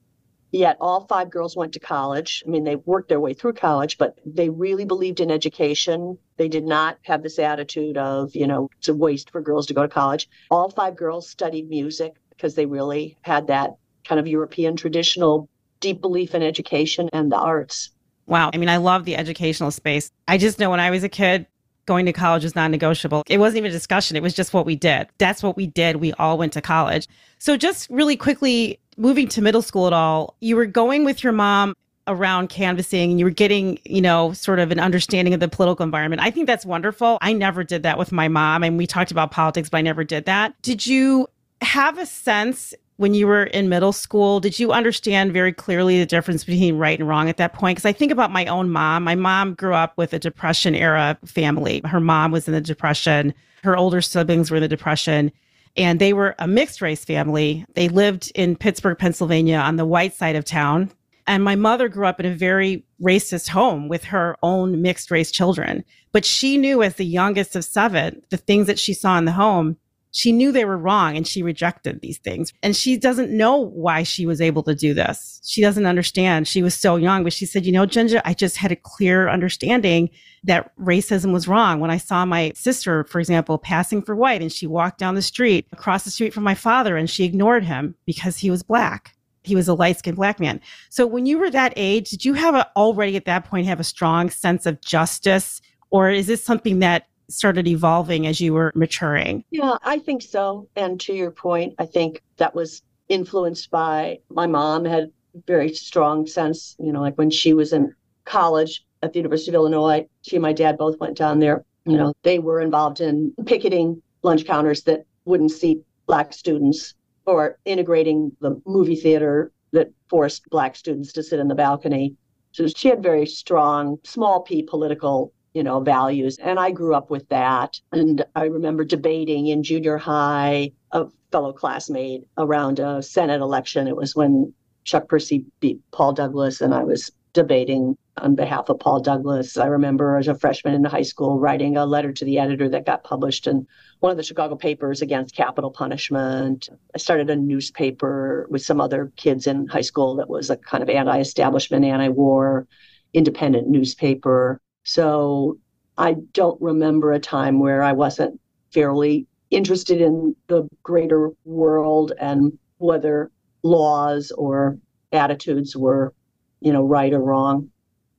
Yet 0.56 0.78
all 0.80 1.06
five 1.06 1.30
girls 1.30 1.58
went 1.58 1.74
to 1.74 1.82
college. 1.82 2.42
I 2.48 2.50
mean, 2.50 2.64
they 2.64 2.78
worked 2.78 3.10
their 3.10 3.20
way 3.20 3.34
through 3.34 3.56
college, 3.56 3.98
but 3.98 4.18
they 4.26 4.50
really 4.50 4.86
believed 4.86 5.20
in 5.20 5.30
education. 5.30 6.18
They 6.38 6.48
did 6.48 6.64
not 6.64 6.98
have 7.02 7.24
this 7.24 7.40
attitude 7.40 7.98
of, 7.98 8.34
you 8.34 8.48
know, 8.48 8.70
it's 8.78 8.88
a 8.88 8.94
waste 8.94 9.32
for 9.32 9.42
girls 9.42 9.66
to 9.66 9.74
go 9.74 9.82
to 9.82 9.90
college. 9.90 10.30
All 10.50 10.70
five 10.70 10.96
girls 10.96 11.30
studied 11.30 11.68
music 11.68 12.14
because 12.30 12.56
they 12.56 12.66
really 12.66 13.18
had 13.24 13.48
that 13.48 13.72
kind 14.08 14.18
of 14.18 14.28
European 14.28 14.78
traditional 14.78 15.50
deep 15.82 16.00
belief 16.00 16.34
in 16.34 16.42
education 16.42 17.10
and 17.12 17.30
the 17.30 17.38
arts. 17.38 17.90
Wow. 18.26 18.50
I 18.54 18.58
mean, 18.58 18.70
I 18.70 18.78
love 18.78 19.04
the 19.04 19.18
educational 19.18 19.72
space. 19.72 20.10
I 20.26 20.38
just 20.38 20.58
know 20.58 20.70
when 20.70 20.80
I 20.80 20.90
was 20.90 21.04
a 21.04 21.10
kid, 21.10 21.48
going 21.86 22.06
to 22.06 22.14
college 22.14 22.44
was 22.44 22.56
non 22.56 22.72
negotiable. 22.72 23.24
It 23.28 23.40
wasn't 23.40 23.58
even 23.58 23.70
a 23.72 23.74
discussion, 23.74 24.18
it 24.18 24.24
was 24.24 24.34
just 24.34 24.54
what 24.54 24.66
we 24.66 24.76
did. 24.76 25.08
That's 25.18 25.44
what 25.44 25.56
we 25.58 25.68
did. 25.68 25.98
We 25.98 26.14
all 26.14 26.38
went 26.38 26.54
to 26.54 26.62
college. 26.62 27.08
So, 27.38 27.58
just 27.58 27.90
really 27.90 28.18
quickly, 28.18 28.80
moving 28.98 29.28
to 29.30 29.42
middle 29.42 29.62
school 29.62 29.88
at 29.88 29.94
all, 29.94 30.36
you 30.40 30.56
were 30.56 30.66
going 30.66 31.06
with 31.06 31.24
your 31.24 31.34
mom 31.34 31.76
around 32.08 32.50
canvassing 32.50 33.12
and 33.12 33.20
you 33.20 33.26
were 33.26 33.32
getting, 33.32 33.80
you 33.84 34.02
know, 34.02 34.32
sort 34.34 34.60
of 34.60 34.72
an 34.72 34.80
understanding 34.80 35.34
of 35.34 35.40
the 35.40 35.48
political 35.48 35.84
environment. 35.84 36.22
I 36.22 36.30
think 36.30 36.48
that's 36.48 36.66
wonderful. 36.66 37.18
I 37.22 37.34
never 37.34 37.64
did 37.64 37.84
that 37.84 37.98
with 37.98 38.12
my 38.12 38.28
mom. 38.28 38.64
And 38.64 38.78
we 38.78 38.86
talked 38.86 39.12
about 39.12 39.32
politics, 39.32 39.70
but 39.70 39.78
I 39.78 39.82
never 39.82 40.04
did 40.04 40.26
that. 40.26 40.54
Did 40.62 40.86
you 40.86 41.28
have 41.62 41.98
a 41.98 42.06
sense 42.06 42.74
when 42.98 43.14
you 43.14 43.28
were 43.28 43.44
in 43.44 43.68
middle 43.68 43.92
school, 43.92 44.40
did 44.40 44.58
you 44.58 44.72
understand 44.72 45.34
very 45.34 45.52
clearly 45.52 46.00
the 46.00 46.06
difference 46.06 46.46
between 46.46 46.78
right 46.78 46.98
and 46.98 47.08
wrong 47.08 47.28
at 47.28 47.38
that 47.38 47.54
point? 47.54 47.76
Because 47.76 47.88
I 47.88 47.92
think 47.92 48.12
about 48.12 48.32
my 48.32 48.46
own 48.46 48.70
mom. 48.70 49.04
My 49.04 49.16
mom 49.16 49.54
grew 49.54 49.74
up 49.74 49.98
with 49.98 50.14
a 50.14 50.20
Depression 50.20 50.76
era 50.76 51.18
family. 51.26 51.82
Her 51.84 52.00
mom 52.00 52.32
was 52.32 52.48
in 52.48 52.54
the 52.54 52.62
Depression, 52.62 53.34
her 53.64 53.76
older 53.76 54.00
siblings 54.00 54.50
were 54.50 54.58
in 54.58 54.62
the 54.62 54.70
Depression, 54.70 55.32
and 55.78 56.00
they 56.00 56.14
were 56.14 56.36
a 56.40 56.48
mixed 56.48 56.82
race 56.82 57.04
family. 57.04 57.66
They 57.76 57.90
lived 57.90 58.32
in 58.36 58.56
Pittsburgh, 58.56 58.98
Pennsylvania 58.98 59.58
on 59.58 59.76
the 59.76 59.86
white 59.86 60.14
side 60.14 60.36
of 60.36 60.46
town. 60.46 60.92
And 61.28 61.44
my 61.44 61.56
mother 61.56 61.90
grew 61.90 62.06
up 62.06 62.20
in 62.20 62.26
a 62.26 62.36
very 62.36 62.86
racist 63.02 63.50
home 63.50 63.88
with 63.88 64.04
her 64.06 64.38
own 64.44 64.82
mixed 64.82 65.10
race 65.10 65.32
children. 65.32 65.84
But 66.12 66.24
she 66.24 66.58
knew, 66.58 66.84
as 66.84 66.96
the 66.96 67.06
youngest 67.06 67.56
of 67.56 67.66
seven, 67.66 68.22
the 68.30 68.38
things 68.38 68.68
that 68.68 68.80
she 68.80 68.94
saw 68.94 69.18
in 69.18 69.26
the 69.26 69.32
home 69.32 69.78
she 70.16 70.32
knew 70.32 70.54
they 70.54 70.64
were 70.64 70.78
wrong 70.78 71.18
and 71.18 71.28
she 71.28 71.44
rejected 71.44 72.00
these 72.00 72.20
things. 72.20 72.54
And 72.64 72.74
she 72.74 72.96
doesn't 72.96 73.36
know 73.36 73.58
why 73.58 74.04
she 74.04 74.26
was 74.26 74.40
able 74.40 74.64
to 74.64 74.74
do 74.74 74.94
this. 74.94 75.42
She 75.44 75.60
doesn't 75.60 75.86
understand. 75.86 76.48
She 76.48 76.64
was 76.64 76.74
so 76.74 76.96
young, 76.96 77.26
but 77.26 77.34
she 77.34 77.46
said, 77.46 77.66
you 77.66 77.74
know, 77.74 77.86
JinJa, 77.86 78.22
I 78.24 78.34
just 78.34 78.56
had 78.56 78.72
a 78.72 78.78
clear 78.78 79.28
understanding 79.28 80.10
that 80.46 80.72
racism 80.78 81.34
was 81.34 81.50
wrong. 81.50 81.82
When 81.82 81.92
I 81.92 81.98
saw 81.98 82.24
my 82.24 82.54
sister, 82.56 83.04
for 83.04 83.20
example, 83.20 83.58
passing 83.58 84.02
for 84.02 84.16
white 84.16 84.42
and 84.42 84.54
she 84.54 84.66
walked 84.66 85.00
down 85.00 85.16
the 85.16 85.22
street 85.22 85.68
across 85.74 86.06
the 86.06 86.12
street 86.12 86.34
from 86.34 86.46
my 86.46 86.56
father 86.56 86.96
and 86.96 87.10
she 87.10 87.26
ignored 87.26 87.66
him 87.66 87.94
because 88.06 88.38
he 88.38 88.50
was 88.50 88.64
black. 88.64 89.14
He 89.44 89.54
was 89.54 89.68
a 89.68 89.74
light 89.74 89.98
skinned 90.00 90.16
black 90.16 90.40
man. 90.40 90.62
So 90.90 91.06
when 91.06 91.26
you 91.26 91.38
were 91.38 91.52
that 91.52 91.74
age, 91.76 92.12
did 92.12 92.24
you 92.24 92.36
have 92.36 92.56
a, 92.56 92.72
already 92.78 93.18
at 93.18 93.26
that 93.26 93.44
point 93.44 93.68
have 93.68 93.82
a 93.82 93.84
strong 93.84 94.30
sense 94.30 94.66
of 94.66 94.80
justice? 94.80 95.62
Or 95.90 96.10
is 96.10 96.28
this 96.28 96.42
something 96.42 96.80
that 96.80 97.08
started 97.30 97.68
evolving 97.68 98.28
as 98.28 98.40
you 98.40 98.54
were 98.54 98.72
maturing? 98.76 99.44
Yeah, 99.52 99.78
I 99.84 100.00
think 100.00 100.22
so. 100.22 100.68
And 100.76 101.00
to 101.02 101.14
your 101.14 101.32
point, 101.32 101.76
I 101.80 101.86
think 101.86 102.22
that 102.38 102.56
was 102.56 102.82
influenced 103.10 103.70
by 103.72 104.20
my 104.30 104.48
mom 104.48 104.86
had 104.86 105.12
very 105.48 105.74
strong 105.74 106.26
sense, 106.26 106.76
you 106.80 106.92
know, 106.92 107.02
like 107.02 107.18
when 107.18 107.30
she 107.30 107.54
was 107.54 107.74
in 107.74 107.94
college 108.24 108.86
at 109.04 109.14
the 109.14 109.20
University 109.20 109.52
of 109.52 109.56
Illinois, 109.56 110.08
she 110.22 110.36
and 110.36 110.44
my 110.44 110.54
dad 110.54 110.78
both 110.78 111.00
went 111.00 111.18
down 111.18 111.40
there. 111.40 111.64
You 111.86 111.98
know, 111.98 112.14
they 112.24 112.40
were 112.40 112.62
involved 112.62 113.00
in 113.00 113.32
picketing 113.46 114.02
lunch 114.24 114.46
counters 114.46 114.82
that 114.84 115.06
wouldn't 115.26 115.52
seat 115.52 115.84
black 116.08 116.34
students 116.34 116.96
or 117.28 117.60
integrating 117.66 118.32
the 118.42 118.60
movie 118.66 118.96
theater 118.96 119.52
that 119.72 119.92
forced 120.10 120.50
black 120.50 120.76
students 120.76 121.14
to 121.14 121.22
sit 121.22 121.40
in 121.40 121.48
the 121.48 121.54
balcony. 121.54 122.16
So 122.54 122.68
she 122.68 122.88
had 122.88 123.04
very 123.04 123.26
strong, 123.28 124.00
small 124.04 124.42
p 124.42 124.64
political 124.64 125.32
you 125.56 125.64
know, 125.64 125.80
values. 125.80 126.38
And 126.38 126.60
I 126.60 126.70
grew 126.70 126.94
up 126.94 127.10
with 127.10 127.28
that. 127.30 127.80
And 127.94 128.26
I 128.36 128.44
remember 128.44 128.84
debating 128.84 129.48
in 129.48 129.64
junior 129.64 129.98
high 129.98 130.74
a 130.92 131.06
fellow 131.32 131.54
classmate 131.54 132.28
around 132.38 132.80
a 132.80 133.02
Senate 133.02 133.40
election. 133.40 133.88
It 133.88 133.96
was 133.96 134.16
when 134.16 134.54
Chuck 134.84 135.08
Percy 135.08 135.46
beat 135.62 135.80
Paul 135.92 136.12
Douglas, 136.12 136.60
and 136.60 136.74
I 136.74 136.84
was 136.84 137.10
debating 137.32 137.98
on 138.18 138.36
behalf 138.36 138.68
of 138.68 138.80
Paul 138.80 139.00
Douglas. 139.00 139.58
I 139.58 139.68
remember 139.68 140.18
as 140.18 140.28
a 140.28 140.36
freshman 140.36 140.74
in 140.74 140.84
high 140.84 141.02
school 141.02 141.40
writing 141.40 141.78
a 141.78 141.86
letter 141.86 142.12
to 142.12 142.26
the 142.26 142.38
editor 142.38 142.68
that 142.70 142.86
got 142.86 143.06
published 143.06 143.48
in 143.48 143.66
one 144.00 144.12
of 144.12 144.18
the 144.18 144.24
Chicago 144.24 144.56
papers 144.56 145.02
against 145.02 145.36
capital 145.36 145.72
punishment. 145.72 146.70
I 146.94 146.98
started 146.98 147.30
a 147.30 147.36
newspaper 147.36 148.46
with 148.50 148.62
some 148.62 148.82
other 148.82 149.12
kids 149.16 149.48
in 149.48 149.68
high 149.68 149.82
school 149.82 150.18
that 150.18 150.30
was 150.30 150.50
a 150.50 150.58
kind 150.58 150.84
of 150.84 150.90
anti 150.90 151.20
establishment, 151.20 151.86
anti 151.86 152.10
war, 152.10 152.68
independent 153.14 153.70
newspaper. 153.70 154.62
So 154.86 155.58
I 155.98 156.16
don't 156.32 156.62
remember 156.62 157.12
a 157.12 157.20
time 157.20 157.60
where 157.60 157.84
I 157.84 157.92
wasn't 157.92 158.40
fairly 158.72 159.28
interested 159.50 160.00
in 160.00 160.36
the 160.48 160.68
greater 160.84 161.32
world 161.44 162.14
and 162.20 162.58
whether 162.78 163.32
laws 163.64 164.32
or 164.32 164.78
attitudes 165.12 165.76
were, 165.76 166.14
you 166.62 166.72
know, 166.72 166.84
right 166.84 167.14
or 167.14 167.20
wrong. 167.20 167.70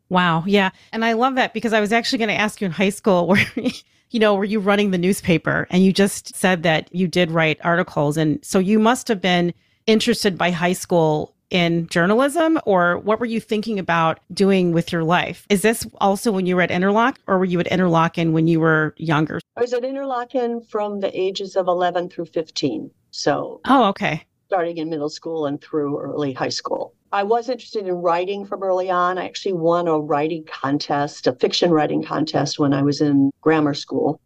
Wow. 0.09 0.45
Yeah. 0.47 0.71
And 0.93 1.05
I 1.05 1.13
love 1.13 1.37
that 1.37 1.55
because 1.55 1.73
I 1.73 1.81
was 1.81 1.93
actually 1.93 2.19
going 2.19 2.29
to 2.29 2.35
ask 2.35 2.61
you 2.61 2.67
in 2.67 2.73
high 2.73 2.91
school 2.91 3.27
where, 3.29 3.47
you 4.11 4.21
know, 4.21 4.35
were 4.35 4.45
you 4.45 4.61
running 4.61 4.91
the 4.91 4.99
newspaper? 4.99 5.67
And 5.71 5.85
you 5.85 5.93
just 5.93 6.35
said 6.35 6.63
that 6.65 6.93
you 6.95 7.07
did 7.07 7.31
write 7.31 7.61
articles. 7.63 8.17
And 8.17 8.45
so 8.45 8.59
you 8.59 8.79
must 8.79 9.09
have 9.09 9.21
been 9.21 9.55
interested 9.87 10.37
by 10.37 10.51
high 10.51 10.73
school 10.73 11.36
in 11.51 11.87
journalism 11.89 12.59
or 12.67 12.99
what 12.99 13.21
were 13.21 13.27
you 13.27 13.41
thinking 13.41 13.79
about 13.79 14.21
doing 14.33 14.73
with 14.73 14.93
your 14.93 15.05
life? 15.05 15.47
Is 15.49 15.63
this 15.63 15.87
also 16.01 16.33
when 16.33 16.47
you 16.47 16.57
were 16.57 16.63
at 16.63 16.71
Interlock 16.71 17.19
or 17.27 17.39
were 17.39 17.45
you 17.45 17.61
at 17.61 17.67
Interlochen 17.67 18.33
when 18.33 18.47
you 18.47 18.61
were 18.61 18.95
younger? 18.97 19.41
I 19.57 19.61
was 19.61 19.73
at 19.73 19.83
Interlochen 19.83 20.69
from 20.69 21.01
the 21.01 21.19
ages 21.19 21.57
of 21.57 21.69
11 21.69 22.11
through 22.11 22.27
15. 22.27 22.91
So, 23.11 23.61
oh, 23.67 23.85
okay. 23.89 24.25
Starting 24.49 24.79
in 24.79 24.91
middle 24.91 25.09
school 25.09 25.47
and 25.47 25.61
through 25.61 25.99
early 25.99 26.33
high 26.33 26.49
school. 26.51 26.95
I 27.13 27.23
was 27.23 27.49
interested 27.49 27.87
in 27.87 27.95
writing 27.95 28.45
from 28.45 28.63
early 28.63 28.91
on. 28.91 29.17
I 29.17 29.25
actually 29.25 29.55
won 29.55 29.89
a 29.89 29.99
writing 29.99 30.45
contest, 30.45 31.27
a 31.27 31.33
fiction 31.33 31.71
writing 31.71 32.03
contest 32.03 32.59
when 32.59 32.75
I 32.75 32.83
was 32.83 33.01
in 33.01 33.31
grammar 33.41 33.75
school, 33.75 34.21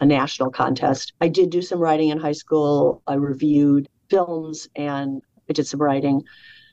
a 0.00 0.06
national 0.06 0.50
contest. 0.50 1.12
I 1.20 1.28
did 1.28 1.50
do 1.50 1.62
some 1.62 1.80
writing 1.80 2.10
in 2.10 2.18
high 2.18 2.32
school. 2.32 3.02
I 3.06 3.14
reviewed 3.14 3.88
films 4.10 4.68
and 4.76 5.22
I 5.48 5.54
did 5.54 5.66
some 5.66 5.82
writing. 5.82 6.22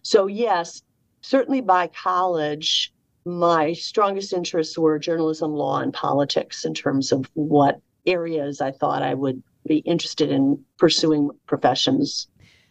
So, 0.03 0.27
yes, 0.27 0.81
certainly 1.22 1.62
by 1.62 1.88
college, 1.88 2.93
my 3.25 3.74
strongest 3.74 4.33
interests 4.33 4.77
were 4.77 5.00
journalism, 5.00 5.53
law, 5.53 5.79
and 5.79 5.93
politics 5.93 6.65
in 6.65 6.74
terms 6.74 7.12
of 7.12 7.29
what 7.33 7.79
areas 8.05 8.62
I 8.62 8.72
thought 8.72 9.01
I 9.01 9.13
would 9.13 9.41
be 9.65 9.77
interested 9.77 10.29
in 10.29 10.63
pursuing 10.77 11.29
professions. 11.48 12.27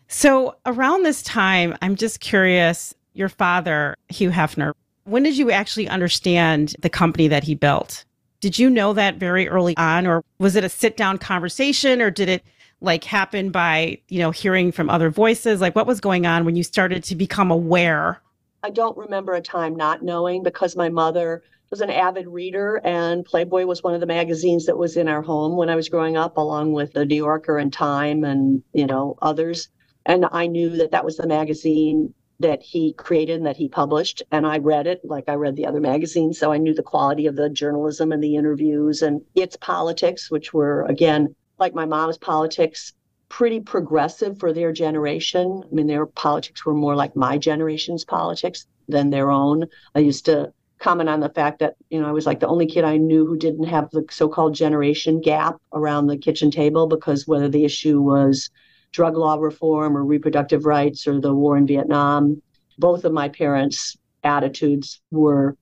So, 0.08 0.56
around 0.66 1.04
this 1.04 1.22
time, 1.22 1.76
I'm 1.80 1.96
just 1.96 2.20
curious 2.20 2.94
your 3.14 3.30
father, 3.30 3.96
Hugh 4.08 4.30
Hefner, 4.30 4.72
when 5.04 5.22
did 5.22 5.36
you 5.36 5.50
actually 5.50 5.88
understand 5.88 6.76
the 6.80 6.90
company 6.90 7.28
that 7.28 7.44
he 7.44 7.54
built? 7.54 8.04
Did 8.40 8.58
you 8.58 8.68
know 8.68 8.92
that 8.92 9.16
very 9.16 9.48
early 9.48 9.76
on, 9.76 10.06
or 10.06 10.22
was 10.38 10.56
it 10.56 10.64
a 10.64 10.68
sit 10.68 10.96
down 10.96 11.18
conversation, 11.18 12.02
or 12.02 12.10
did 12.10 12.28
it 12.28 12.44
like 12.82 13.04
happen 13.04 13.50
by, 13.50 13.98
you 14.08 14.18
know, 14.18 14.30
hearing 14.30 14.72
from 14.72 14.90
other 14.90 15.10
voices? 15.10 15.60
Like, 15.60 15.76
what 15.76 15.86
was 15.86 16.00
going 16.00 16.26
on 16.26 16.44
when 16.44 16.56
you 16.56 16.62
started 16.62 17.04
to 17.04 17.16
become 17.16 17.50
aware? 17.50 18.20
I 18.62 18.70
don't 18.70 18.96
remember 18.96 19.34
a 19.34 19.40
time 19.40 19.74
not 19.74 20.02
knowing 20.02 20.42
because 20.42 20.76
my 20.76 20.88
mother 20.88 21.42
was 21.70 21.80
an 21.80 21.90
avid 21.90 22.26
reader 22.26 22.80
and 22.84 23.24
Playboy 23.24 23.64
was 23.64 23.82
one 23.82 23.94
of 23.94 24.00
the 24.00 24.06
magazines 24.06 24.66
that 24.66 24.76
was 24.76 24.96
in 24.96 25.08
our 25.08 25.22
home 25.22 25.56
when 25.56 25.70
I 25.70 25.74
was 25.74 25.88
growing 25.88 26.16
up, 26.16 26.36
along 26.36 26.72
with 26.72 26.92
the 26.92 27.06
New 27.06 27.16
Yorker 27.16 27.56
and 27.56 27.72
Time 27.72 28.24
and, 28.24 28.62
you 28.72 28.86
know, 28.86 29.16
others. 29.22 29.68
And 30.04 30.26
I 30.32 30.46
knew 30.48 30.68
that 30.76 30.90
that 30.90 31.04
was 31.04 31.16
the 31.16 31.26
magazine 31.26 32.12
that 32.40 32.62
he 32.62 32.92
created 32.94 33.36
and 33.36 33.46
that 33.46 33.56
he 33.56 33.68
published. 33.68 34.22
And 34.30 34.46
I 34.46 34.58
read 34.58 34.86
it 34.86 35.00
like 35.04 35.28
I 35.28 35.34
read 35.34 35.56
the 35.56 35.66
other 35.66 35.80
magazines. 35.80 36.38
So 36.38 36.52
I 36.52 36.58
knew 36.58 36.74
the 36.74 36.82
quality 36.82 37.26
of 37.26 37.36
the 37.36 37.48
journalism 37.48 38.12
and 38.12 38.22
the 38.22 38.36
interviews 38.36 39.00
and 39.00 39.22
its 39.34 39.56
politics, 39.56 40.30
which 40.30 40.52
were, 40.52 40.84
again, 40.84 41.34
like 41.59 41.75
my 41.75 41.85
mom's 41.85 42.18
politics, 42.18 42.92
pretty 43.28 43.61
progressive 43.61 44.38
for 44.38 44.52
their 44.52 44.73
generation. 44.73 45.62
I 45.64 45.75
mean, 45.75 45.87
their 45.87 46.06
politics 46.06 46.64
were 46.66 46.75
more 46.75 46.94
like 46.94 47.16
my 47.16 47.38
generation's 47.38 48.04
politics 48.04 48.66
than 48.88 49.11
their 49.11 49.30
own. 49.30 49.66
I 49.94 50.00
used 50.00 50.25
to 50.26 50.52
comment 50.78 51.09
on 51.09 51.21
the 51.21 51.28
fact 51.30 51.61
that, 51.61 51.76
you 51.90 52.00
know, 52.00 52.09
I 52.09 52.12
was 52.12 52.26
like 52.26 52.40
the 52.40 52.49
only 52.49 52.66
kid 52.66 52.85
I 52.85 52.97
knew 52.97 53.25
who 53.25 53.37
didn't 53.37 53.64
have 53.64 53.90
the 53.90 54.04
so 54.11 54.28
called 54.28 54.54
generation 54.54 55.21
gap 55.21 55.56
around 55.73 56.09
the 56.09 56.16
kitchen 56.16 56.50
table 56.50 56.87
because 56.87 57.26
whether 57.26 57.49
the 57.49 57.64
issue 57.64 58.00
was 58.00 58.50
drug 58.92 59.16
law 59.16 59.37
reform 59.37 59.97
or 59.97 60.04
reproductive 60.04 60.66
rights 60.66 61.06
or 61.06 61.21
the 61.21 61.35
war 61.35 61.56
in 61.56 61.66
Vietnam. 61.66 62.42
Both 62.78 63.04
of 63.04 63.12
my 63.12 63.28
parents' 63.28 63.97
attitudes 64.23 65.00
were 65.11 65.56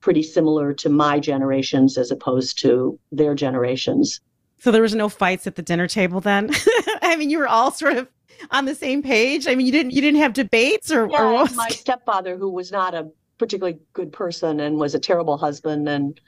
pretty 0.00 0.22
similar 0.22 0.74
to 0.74 0.88
my 0.88 1.20
generations 1.20 1.96
as 1.96 2.10
opposed 2.10 2.58
to 2.60 2.98
their 3.12 3.34
generations. 3.34 4.20
So 4.62 4.70
there 4.70 4.82
was 4.82 4.94
no 4.94 5.08
fights 5.08 5.48
at 5.48 5.56
the 5.56 5.62
dinner 5.62 5.88
table 5.88 6.20
then? 6.20 6.48
I 7.02 7.16
mean, 7.16 7.30
you 7.30 7.38
were 7.38 7.48
all 7.48 7.72
sort 7.72 7.96
of 7.96 8.06
on 8.52 8.64
the 8.64 8.76
same 8.76 9.02
page. 9.02 9.48
I 9.48 9.56
mean, 9.56 9.66
you 9.66 9.72
didn't 9.72 9.90
you 9.90 10.00
didn't 10.00 10.20
have 10.20 10.34
debates 10.34 10.92
or, 10.92 11.08
yeah, 11.10 11.20
or 11.20 11.46
my 11.56 11.68
stepfather 11.70 12.36
who 12.36 12.48
was 12.48 12.70
not 12.70 12.94
a 12.94 13.10
particularly 13.38 13.80
good 13.92 14.12
person 14.12 14.60
and 14.60 14.76
was 14.76 14.94
a 14.94 15.00
terrible 15.00 15.36
husband 15.36 15.88
and 15.88 16.20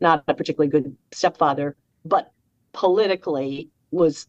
not 0.00 0.22
a 0.28 0.34
particularly 0.34 0.70
good 0.70 0.96
stepfather, 1.10 1.76
but 2.04 2.32
politically 2.72 3.70
was 3.90 4.28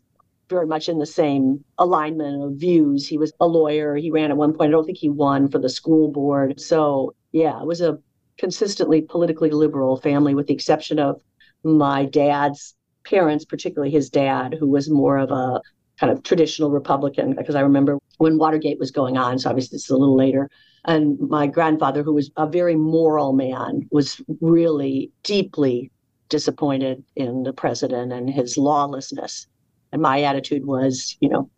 very 0.50 0.66
much 0.66 0.90
in 0.90 0.98
the 0.98 1.06
same 1.06 1.64
alignment 1.78 2.44
of 2.44 2.54
views. 2.54 3.08
He 3.08 3.20
was 3.20 3.32
a 3.40 3.46
lawyer. 3.46 3.96
He 3.96 4.10
ran 4.10 4.32
at 4.32 4.38
one 4.38 4.54
point. 4.54 4.70
I 4.70 4.72
don't 4.72 4.86
think 4.86 4.98
he 4.98 5.10
won 5.10 5.52
for 5.52 5.60
the 5.60 5.70
school 5.70 6.12
board. 6.12 6.60
So, 6.60 7.14
yeah, 7.32 7.62
it 7.62 7.68
was 7.68 7.80
a 7.80 8.00
consistently 8.40 9.04
politically 9.04 9.52
liberal 9.52 9.98
family, 9.98 10.34
with 10.34 10.48
the 10.48 10.56
exception 10.56 10.98
of 10.98 11.22
my 11.64 12.06
dad's 12.06 12.74
parents, 13.04 13.46
particularly 13.46 13.92
his 13.92 14.10
dad, 14.10 14.56
who 14.60 14.68
was 14.68 14.90
more 14.90 15.18
of 15.18 15.32
a 15.32 15.62
kind 16.00 16.12
of 16.12 16.24
traditional 16.24 16.72
Republican. 16.72 17.36
Because 17.36 17.56
I 17.56 17.62
remember 17.62 17.98
when 18.18 18.38
Watergate 18.38 18.80
was 18.80 18.92
going 18.92 19.18
on, 19.18 19.40
so 19.40 19.50
obviously 19.50 19.76
this 19.76 19.86
is 19.86 19.90
a 19.90 19.98
little 19.98 20.16
later. 20.16 20.50
And 20.86 21.20
my 21.20 21.48
grandfather, 21.48 22.04
who 22.04 22.14
was 22.14 22.32
a 22.38 22.48
very 22.48 22.76
moral 22.76 23.34
man, 23.34 23.88
was 23.92 24.22
really 24.40 25.12
deeply 25.24 25.92
disappointed 26.30 27.04
in 27.16 27.44
the 27.44 27.54
president 27.54 28.12
and 28.12 28.30
his 28.30 28.58
lawlessness. 28.58 29.48
And 29.92 30.02
my 30.02 30.24
attitude 30.24 30.66
was, 30.66 31.18
you 31.20 31.30
know, 31.30 31.50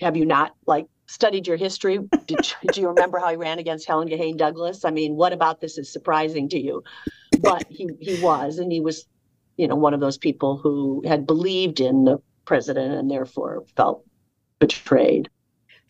have 0.00 0.16
you 0.16 0.26
not 0.26 0.54
like 0.66 0.86
studied 1.06 1.46
your 1.46 1.56
history? 1.56 1.98
Did, 2.26 2.38
do 2.72 2.80
you 2.80 2.88
remember 2.88 3.18
how 3.18 3.30
he 3.30 3.36
ran 3.36 3.58
against 3.58 3.88
Helen 3.88 4.08
Gahagan 4.08 4.36
Douglas? 4.36 4.84
I 4.84 4.90
mean, 4.90 5.16
what 5.16 5.32
about 5.32 5.60
this 5.60 5.78
is 5.78 5.92
surprising 5.92 6.48
to 6.50 6.60
you? 6.60 6.84
But 7.40 7.66
he, 7.68 7.88
he 8.00 8.22
was, 8.22 8.58
and 8.58 8.70
he 8.70 8.80
was, 8.80 9.06
you 9.58 9.66
know, 9.66 9.74
one 9.74 9.92
of 9.92 10.00
those 10.00 10.16
people 10.16 10.56
who 10.56 11.02
had 11.06 11.26
believed 11.26 11.80
in 11.80 12.04
the 12.04 12.18
president 12.46 12.94
and 12.94 13.10
therefore 13.10 13.64
felt 13.76 14.04
betrayed. 14.60 15.28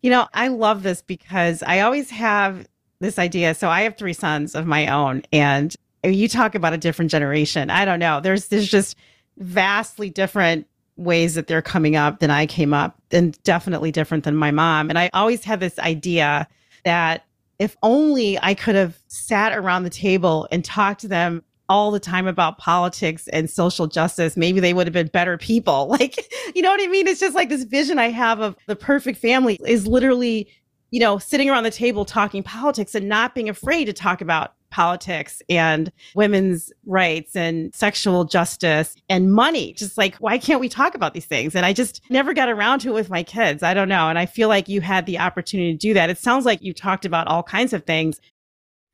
You 0.03 0.11
know, 0.11 0.27
I 0.35 0.49
love 0.49 0.83
this 0.83 1.03
because 1.03 1.63
I 1.63 1.81
always 1.81 2.11
have 2.11 2.67
this 3.01 3.19
idea. 3.19 3.55
So 3.55 3.69
I 3.69 3.83
have 3.83 3.97
three 3.97 4.13
sons 4.13 4.55
of 4.55 4.67
my 4.67 4.89
own, 4.89 5.23
and 5.33 5.75
you 6.03 6.29
talk 6.29 6.55
about 6.55 6.73
a 6.73 6.79
different 6.79 7.11
generation. 7.11 7.71
I 7.71 7.85
don't 7.85 8.01
know. 8.01 8.21
There's 8.21 8.49
there's 8.49 8.69
just 8.69 8.97
vastly 9.37 10.11
different 10.11 10.67
ways 10.97 11.35
that 11.35 11.47
they're 11.47 11.63
coming 11.63 11.95
up 11.95 12.19
than 12.19 12.31
I 12.31 12.47
came 12.47 12.73
up, 12.73 12.97
and 13.11 13.41
definitely 13.43 13.93
different 13.93 14.25
than 14.25 14.35
my 14.35 14.51
mom. 14.51 14.89
And 14.89 14.99
I 14.99 15.11
always 15.13 15.45
had 15.45 15.61
this 15.61 15.79
idea 15.79 16.49
that 16.85 17.25
if 17.59 17.77
only 17.83 18.39
I 18.41 18.55
could 18.55 18.77
have 18.77 18.99
sat 19.09 19.57
around 19.57 19.83
the 19.83 19.91
table 19.91 20.49
and 20.51 20.65
talked 20.65 21.01
to 21.03 21.09
them 21.09 21.43
all 21.69 21.91
the 21.91 22.01
time 22.01 22.27
about 22.27 22.59
politics 22.59 23.29
and 23.29 23.51
social 23.51 23.87
justice, 23.87 24.37
maybe 24.37 24.61
they 24.61 24.73
would 24.73 24.87
have 24.87 24.95
been 24.95 25.09
better 25.09 25.37
people. 25.37 25.87
Like, 25.99 26.31
you 26.55 26.63
know 26.63 26.71
what 26.71 26.81
I 26.81 26.87
mean? 26.87 27.09
It's 27.09 27.19
just 27.19 27.35
like 27.35 27.49
this 27.49 27.65
vision 27.65 27.99
I 27.99 28.11
have 28.11 28.41
of 28.41 28.57
the 28.67 28.77
perfect 28.77 29.19
family 29.19 29.59
is 29.67 29.87
literally, 29.87 30.49
you 30.91 31.01
know, 31.01 31.19
sitting 31.19 31.51
around 31.51 31.65
the 31.65 31.73
table 31.73 32.05
talking 32.05 32.45
politics 32.45 32.95
and 32.95 33.09
not 33.09 33.35
being 33.35 33.49
afraid 33.49 33.87
to 33.87 33.93
talk 33.93 34.21
about 34.21 34.53
politics 34.71 35.43
and 35.49 35.91
women's 36.15 36.73
rights 36.87 37.35
and 37.35 37.75
sexual 37.75 38.25
justice 38.25 38.95
and 39.09 39.33
money. 39.33 39.73
Just 39.73 39.99
like, 39.99 40.17
why 40.17 40.39
can't 40.39 40.61
we 40.61 40.69
talk 40.69 40.95
about 40.95 41.15
these 41.15 41.27
things? 41.27 41.55
And 41.55 41.67
I 41.67 41.73
just 41.73 42.01
never 42.11 42.33
got 42.35 42.49
around 42.49 42.81
to 42.81 42.91
it 42.91 42.95
with 42.95 43.11
my 43.11 43.23
kids. 43.23 43.63
I 43.63 43.75
don't 43.75 43.89
know. 43.89 44.09
And 44.09 44.19
I 44.19 44.27
feel 44.27 44.49
like 44.49 44.69
you 44.69 44.81
had 44.81 45.07
the 45.07 45.19
opportunity 45.19 45.73
to 45.73 45.79
do 45.79 45.95
that. 45.95 46.11
It 46.11 46.19
sounds 46.19 46.45
like 46.45 46.63
you 46.63 46.73
talked 46.73 47.05
about 47.05 47.27
all 47.27 47.43
kinds 47.43 47.73
of 47.73 47.85
things. 47.85 48.21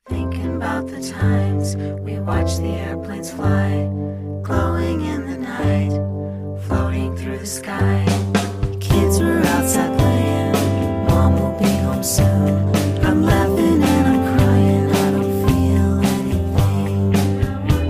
Thinking 0.07 0.55
about 0.55 0.87
the 0.87 1.01
times 1.01 1.75
we 2.25 2.31
watched 2.31 2.57
the 2.57 2.69
airplanes 2.69 3.31
fly, 3.31 3.87
glowing 4.41 5.01
in 5.01 5.29
the 5.29 5.37
night, 5.37 5.91
floating 6.63 7.15
through 7.15 7.37
the 7.37 7.45
sky. 7.45 8.03
Kids 8.79 9.19
were 9.19 9.41
outside 9.45 9.95
playing, 9.97 10.51
mom 11.05 11.33
will 11.39 11.59
be 11.59 11.69
home 11.83 12.01
soon. 12.03 12.75
I'm 13.05 13.21
laughing 13.23 13.83
and 13.83 14.07
I'm 14.07 14.37
crying. 14.37 14.89
I 14.91 15.11
don't 15.11 15.47
feel 15.47 15.99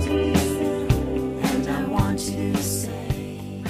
anything. 0.04 0.44
And 1.42 1.68
I 1.68 1.84
want 1.84 2.18
to 2.18 2.56
say. 2.58 3.64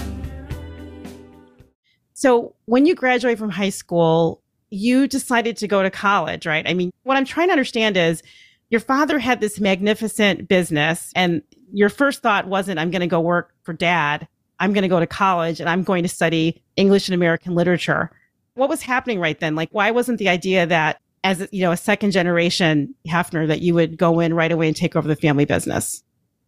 So, 2.14 2.55
when 2.64 2.87
you 2.87 2.94
graduate 2.96 3.38
from 3.38 3.50
high 3.50 3.70
school, 3.70 4.42
you 4.70 5.07
decided 5.07 5.57
to 5.59 5.68
go 5.68 5.85
to 5.85 5.90
college, 5.90 6.44
right? 6.44 6.68
I 6.68 6.74
mean, 6.74 6.90
what 7.05 7.16
I'm 7.16 7.24
trying 7.24 7.48
to 7.48 7.52
understand 7.52 7.96
is 7.96 8.22
your 8.70 8.81
father 8.81 9.18
had 9.18 9.40
this 9.40 9.61
magnificent 9.61 10.48
business, 10.48 11.12
and 11.14 11.42
your 11.72 11.88
first 11.88 12.22
thought 12.22 12.46
wasn't, 12.48 12.79
I'm 12.79 12.90
going 12.90 13.00
to 13.00 13.07
go 13.07 13.20
work 13.20 13.55
for 13.62 13.72
dad. 13.72 14.26
I'm 14.59 14.72
going 14.72 14.83
to 14.83 14.88
go 14.88 15.00
to 15.00 15.07
college 15.07 15.61
and 15.61 15.68
I'm 15.68 15.83
going 15.83 16.02
to 16.02 16.09
study 16.09 16.62
English 16.76 17.09
and 17.09 17.14
American 17.14 17.55
literature. 17.55 18.11
What 18.55 18.68
was 18.68 18.83
happening 18.83 19.20
right 19.20 19.38
then? 19.38 19.55
Like, 19.55 19.68
why 19.72 19.90
wasn't 19.90 20.18
the 20.18 20.29
idea 20.29 20.66
that 20.66 21.00
as 21.24 21.46
you 21.52 21.61
know 21.61 21.72
a 21.72 21.76
second 21.76 22.12
generation 22.12 22.94
Hefner 23.07 23.46
that 23.48 23.61
you 23.61 23.74
would 23.74 23.98
go 23.98 24.20
in 24.20 24.33
right 24.33 24.52
away 24.52 24.68
and 24.68 24.76
take 24.76 24.96
over 24.96 25.07
the 25.07 25.16
family 25.16 25.44
business? 25.44 26.02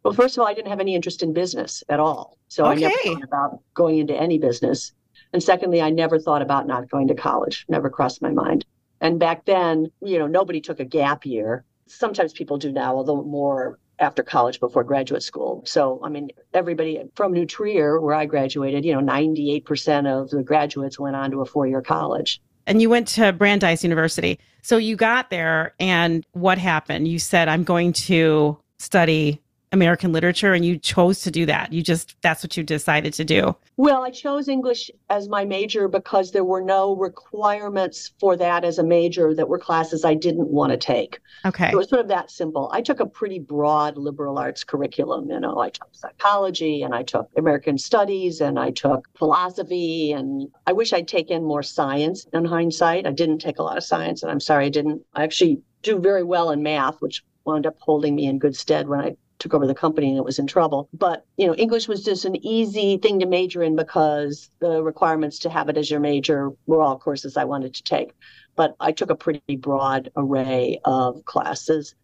Well, 0.04 0.14
first 0.14 0.36
of 0.36 0.40
all, 0.40 0.48
I 0.48 0.54
didn't 0.54 0.70
have 0.70 0.80
any 0.80 0.94
interest 0.94 1.22
in 1.22 1.34
business 1.34 1.82
at 1.88 2.00
all, 2.00 2.38
so 2.46 2.64
okay. 2.66 2.86
I 2.86 2.88
never 2.88 2.96
thought 3.04 3.24
about 3.24 3.62
going 3.74 3.98
into 3.98 4.14
any 4.14 4.38
business. 4.38 4.92
And 5.32 5.42
secondly, 5.42 5.82
I 5.82 5.90
never 5.90 6.18
thought 6.18 6.40
about 6.40 6.66
not 6.66 6.88
going 6.88 7.08
to 7.08 7.14
college, 7.14 7.66
never 7.68 7.90
crossed 7.90 8.22
my 8.22 8.30
mind. 8.30 8.64
And 9.00 9.20
back 9.20 9.44
then, 9.44 9.90
you 10.00 10.18
know, 10.18 10.26
nobody 10.26 10.60
took 10.60 10.80
a 10.80 10.84
gap 10.84 11.26
year. 11.26 11.64
Sometimes 11.88 12.32
people 12.32 12.58
do 12.58 12.72
now, 12.72 12.96
although 12.96 13.22
more 13.22 13.78
after 13.98 14.22
college 14.22 14.60
before 14.60 14.84
graduate 14.84 15.22
school. 15.22 15.62
So, 15.66 16.00
I 16.04 16.08
mean, 16.08 16.28
everybody 16.54 17.02
from 17.14 17.32
New 17.32 17.46
Trier, 17.46 18.00
where 18.00 18.14
I 18.14 18.26
graduated, 18.26 18.84
you 18.84 18.92
know, 18.92 19.00
98% 19.00 20.06
of 20.06 20.30
the 20.30 20.42
graduates 20.42 20.98
went 20.98 21.16
on 21.16 21.30
to 21.32 21.40
a 21.40 21.44
four 21.44 21.66
year 21.66 21.82
college. 21.82 22.40
And 22.66 22.82
you 22.82 22.90
went 22.90 23.08
to 23.08 23.32
Brandeis 23.32 23.82
University. 23.82 24.38
So 24.62 24.76
you 24.76 24.94
got 24.94 25.30
there, 25.30 25.74
and 25.80 26.24
what 26.32 26.58
happened? 26.58 27.08
You 27.08 27.18
said, 27.18 27.48
I'm 27.48 27.64
going 27.64 27.94
to 27.94 28.58
study 28.78 29.40
American 29.72 30.12
literature 30.12 30.54
and 30.54 30.64
you 30.64 30.78
chose 30.78 31.20
to 31.22 31.30
do 31.30 31.46
that. 31.46 31.72
You 31.72 31.82
just, 31.82 32.16
that's 32.22 32.42
what 32.42 32.56
you 32.56 32.62
decided 32.62 33.12
to 33.14 33.24
do. 33.24 33.56
Well, 33.76 34.02
I 34.02 34.10
chose 34.10 34.48
English 34.48 34.90
as 35.10 35.28
my 35.28 35.44
major 35.44 35.88
because 35.88 36.32
there 36.32 36.44
were 36.44 36.62
no 36.62 36.96
requirements 36.96 38.12
for 38.18 38.36
that 38.36 38.64
as 38.64 38.78
a 38.78 38.84
major 38.84 39.34
that 39.34 39.48
were 39.48 39.58
classes 39.58 40.04
I 40.04 40.14
didn't 40.14 40.48
want 40.48 40.72
to 40.72 40.76
take. 40.76 41.20
Okay. 41.44 41.70
It 41.70 41.76
was 41.76 41.88
sort 41.88 42.00
of 42.00 42.08
that 42.08 42.30
simple. 42.30 42.70
I 42.72 42.80
took 42.80 43.00
a 43.00 43.06
pretty 43.06 43.38
broad 43.38 43.96
liberal 43.96 44.38
arts 44.38 44.64
curriculum. 44.64 45.30
You 45.30 45.40
know, 45.40 45.58
I 45.58 45.70
took 45.70 45.88
psychology 45.92 46.82
and 46.82 46.94
I 46.94 47.02
took 47.02 47.28
American 47.36 47.78
studies 47.78 48.40
and 48.40 48.58
I 48.58 48.70
took 48.70 49.06
philosophy. 49.16 50.12
And 50.12 50.48
I 50.66 50.72
wish 50.72 50.92
I'd 50.92 51.08
taken 51.08 51.44
more 51.44 51.62
science 51.62 52.26
in 52.32 52.44
hindsight. 52.44 53.06
I 53.06 53.12
didn't 53.12 53.38
take 53.38 53.58
a 53.58 53.62
lot 53.62 53.76
of 53.76 53.84
science, 53.84 54.22
and 54.22 54.30
I'm 54.30 54.40
sorry 54.40 54.66
I 54.66 54.70
didn't. 54.70 55.02
I 55.14 55.24
actually 55.24 55.60
do 55.82 55.98
very 55.98 56.24
well 56.24 56.50
in 56.50 56.62
math, 56.62 57.00
which 57.00 57.24
wound 57.44 57.66
up 57.66 57.76
holding 57.80 58.14
me 58.14 58.26
in 58.26 58.38
good 58.38 58.56
stead 58.56 58.88
when 58.88 59.00
I 59.00 59.16
took 59.38 59.54
over 59.54 59.66
the 59.66 59.74
company 59.74 60.08
and 60.08 60.18
it 60.18 60.24
was 60.24 60.38
in 60.38 60.46
trouble. 60.46 60.88
But, 60.92 61.24
you 61.36 61.46
know, 61.46 61.54
English 61.54 61.88
was 61.88 62.04
just 62.04 62.24
an 62.24 62.36
easy 62.44 62.98
thing 62.98 63.20
to 63.20 63.26
major 63.26 63.62
in 63.62 63.76
because 63.76 64.50
the 64.60 64.82
requirements 64.82 65.38
to 65.40 65.50
have 65.50 65.68
it 65.68 65.76
as 65.76 65.90
your 65.90 66.00
major 66.00 66.50
were 66.66 66.82
all 66.82 66.98
courses 66.98 67.36
I 67.36 67.44
wanted 67.44 67.74
to 67.74 67.82
take. 67.82 68.12
But 68.56 68.74
I 68.80 68.92
took 68.92 69.10
a 69.10 69.16
pretty 69.16 69.56
broad 69.56 70.10
array 70.16 70.80
of 70.84 71.24
classes. 71.24 71.94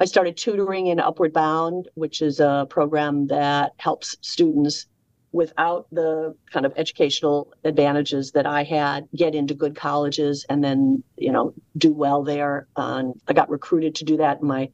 I 0.00 0.04
started 0.04 0.36
tutoring 0.36 0.88
in 0.88 1.00
Upward 1.00 1.32
Bound, 1.32 1.88
which 1.94 2.22
is 2.22 2.40
a 2.40 2.66
program 2.68 3.26
that 3.28 3.72
helps 3.78 4.16
students 4.20 4.86
without 5.32 5.88
the 5.90 6.34
kind 6.52 6.64
of 6.64 6.72
educational 6.76 7.52
advantages 7.64 8.30
that 8.30 8.46
I 8.46 8.62
had 8.62 9.08
get 9.16 9.34
into 9.34 9.52
good 9.52 9.74
colleges 9.74 10.46
and 10.48 10.62
then, 10.62 11.02
you 11.16 11.32
know, 11.32 11.54
do 11.76 11.92
well 11.92 12.22
there. 12.22 12.68
Um, 12.76 13.14
I 13.26 13.32
got 13.32 13.50
recruited 13.50 13.96
to 13.96 14.04
do 14.04 14.16
that 14.18 14.40
in 14.40 14.46
my 14.46 14.70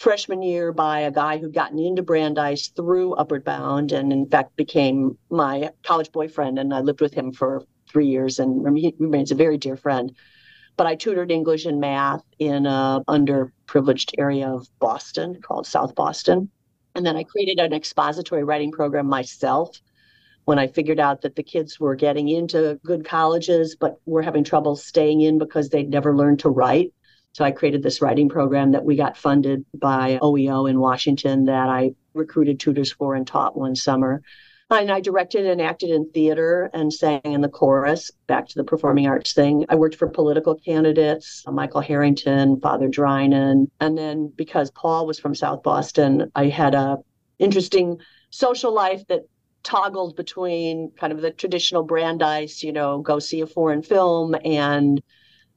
freshman 0.00 0.40
year 0.40 0.72
by 0.72 1.00
a 1.00 1.10
guy 1.10 1.36
who'd 1.36 1.52
gotten 1.52 1.78
into 1.78 2.02
Brandeis 2.02 2.68
through 2.68 3.12
Upward 3.14 3.44
Bound 3.44 3.92
and, 3.92 4.14
in 4.14 4.26
fact, 4.26 4.56
became 4.56 5.18
my 5.28 5.70
college 5.84 6.10
boyfriend. 6.10 6.58
And 6.58 6.72
I 6.72 6.80
lived 6.80 7.02
with 7.02 7.12
him 7.12 7.32
for 7.32 7.62
three 7.86 8.06
years 8.06 8.38
and 8.38 8.78
he 8.78 8.94
remains 8.98 9.30
a 9.30 9.34
very 9.34 9.58
dear 9.58 9.76
friend. 9.76 10.12
But 10.78 10.86
I 10.86 10.94
tutored 10.94 11.30
English 11.30 11.66
and 11.66 11.80
math 11.80 12.22
in 12.38 12.64
a 12.64 13.02
underprivileged 13.08 14.14
area 14.16 14.48
of 14.48 14.66
Boston 14.78 15.38
called 15.42 15.66
South 15.66 15.94
Boston. 15.94 16.50
And 16.94 17.04
then 17.04 17.16
I 17.16 17.22
created 17.22 17.58
an 17.58 17.74
expository 17.74 18.42
writing 18.42 18.72
program 18.72 19.06
myself 19.06 19.78
when 20.46 20.58
I 20.58 20.66
figured 20.66 20.98
out 20.98 21.20
that 21.20 21.36
the 21.36 21.42
kids 21.42 21.78
were 21.78 21.94
getting 21.94 22.28
into 22.28 22.80
good 22.86 23.04
colleges, 23.04 23.76
but 23.78 24.00
were 24.06 24.22
having 24.22 24.44
trouble 24.44 24.76
staying 24.76 25.20
in 25.20 25.38
because 25.38 25.68
they'd 25.68 25.90
never 25.90 26.16
learned 26.16 26.38
to 26.40 26.48
write. 26.48 26.94
So 27.32 27.44
I 27.44 27.52
created 27.52 27.82
this 27.82 28.02
writing 28.02 28.28
program 28.28 28.72
that 28.72 28.84
we 28.84 28.96
got 28.96 29.16
funded 29.16 29.64
by 29.74 30.18
OEO 30.20 30.68
in 30.68 30.80
Washington 30.80 31.44
that 31.44 31.68
I 31.68 31.94
recruited 32.12 32.58
tutors 32.58 32.92
for 32.92 33.14
and 33.14 33.26
taught 33.26 33.56
one 33.56 33.76
summer. 33.76 34.22
And 34.70 34.90
I 34.90 35.00
directed 35.00 35.46
and 35.46 35.60
acted 35.60 35.90
in 35.90 36.10
theater 36.10 36.70
and 36.72 36.92
sang 36.92 37.20
in 37.24 37.40
the 37.40 37.48
chorus, 37.48 38.10
back 38.28 38.46
to 38.48 38.54
the 38.54 38.64
performing 38.64 39.08
arts 39.08 39.32
thing. 39.32 39.64
I 39.68 39.74
worked 39.74 39.96
for 39.96 40.08
political 40.08 40.54
candidates, 40.54 41.44
Michael 41.46 41.80
Harrington, 41.80 42.60
Father 42.60 42.88
Drinan. 42.88 43.68
And 43.80 43.98
then 43.98 44.32
because 44.36 44.70
Paul 44.70 45.06
was 45.06 45.18
from 45.18 45.34
South 45.34 45.64
Boston, 45.64 46.30
I 46.36 46.46
had 46.46 46.74
a 46.74 46.98
interesting 47.40 47.98
social 48.30 48.72
life 48.72 49.04
that 49.08 49.22
toggled 49.64 50.14
between 50.16 50.92
kind 50.98 51.12
of 51.12 51.20
the 51.20 51.32
traditional 51.32 51.82
Brandeis, 51.82 52.62
you 52.62 52.72
know, 52.72 53.00
go 53.00 53.18
see 53.18 53.40
a 53.40 53.46
foreign 53.46 53.82
film 53.82 54.36
and 54.44 55.02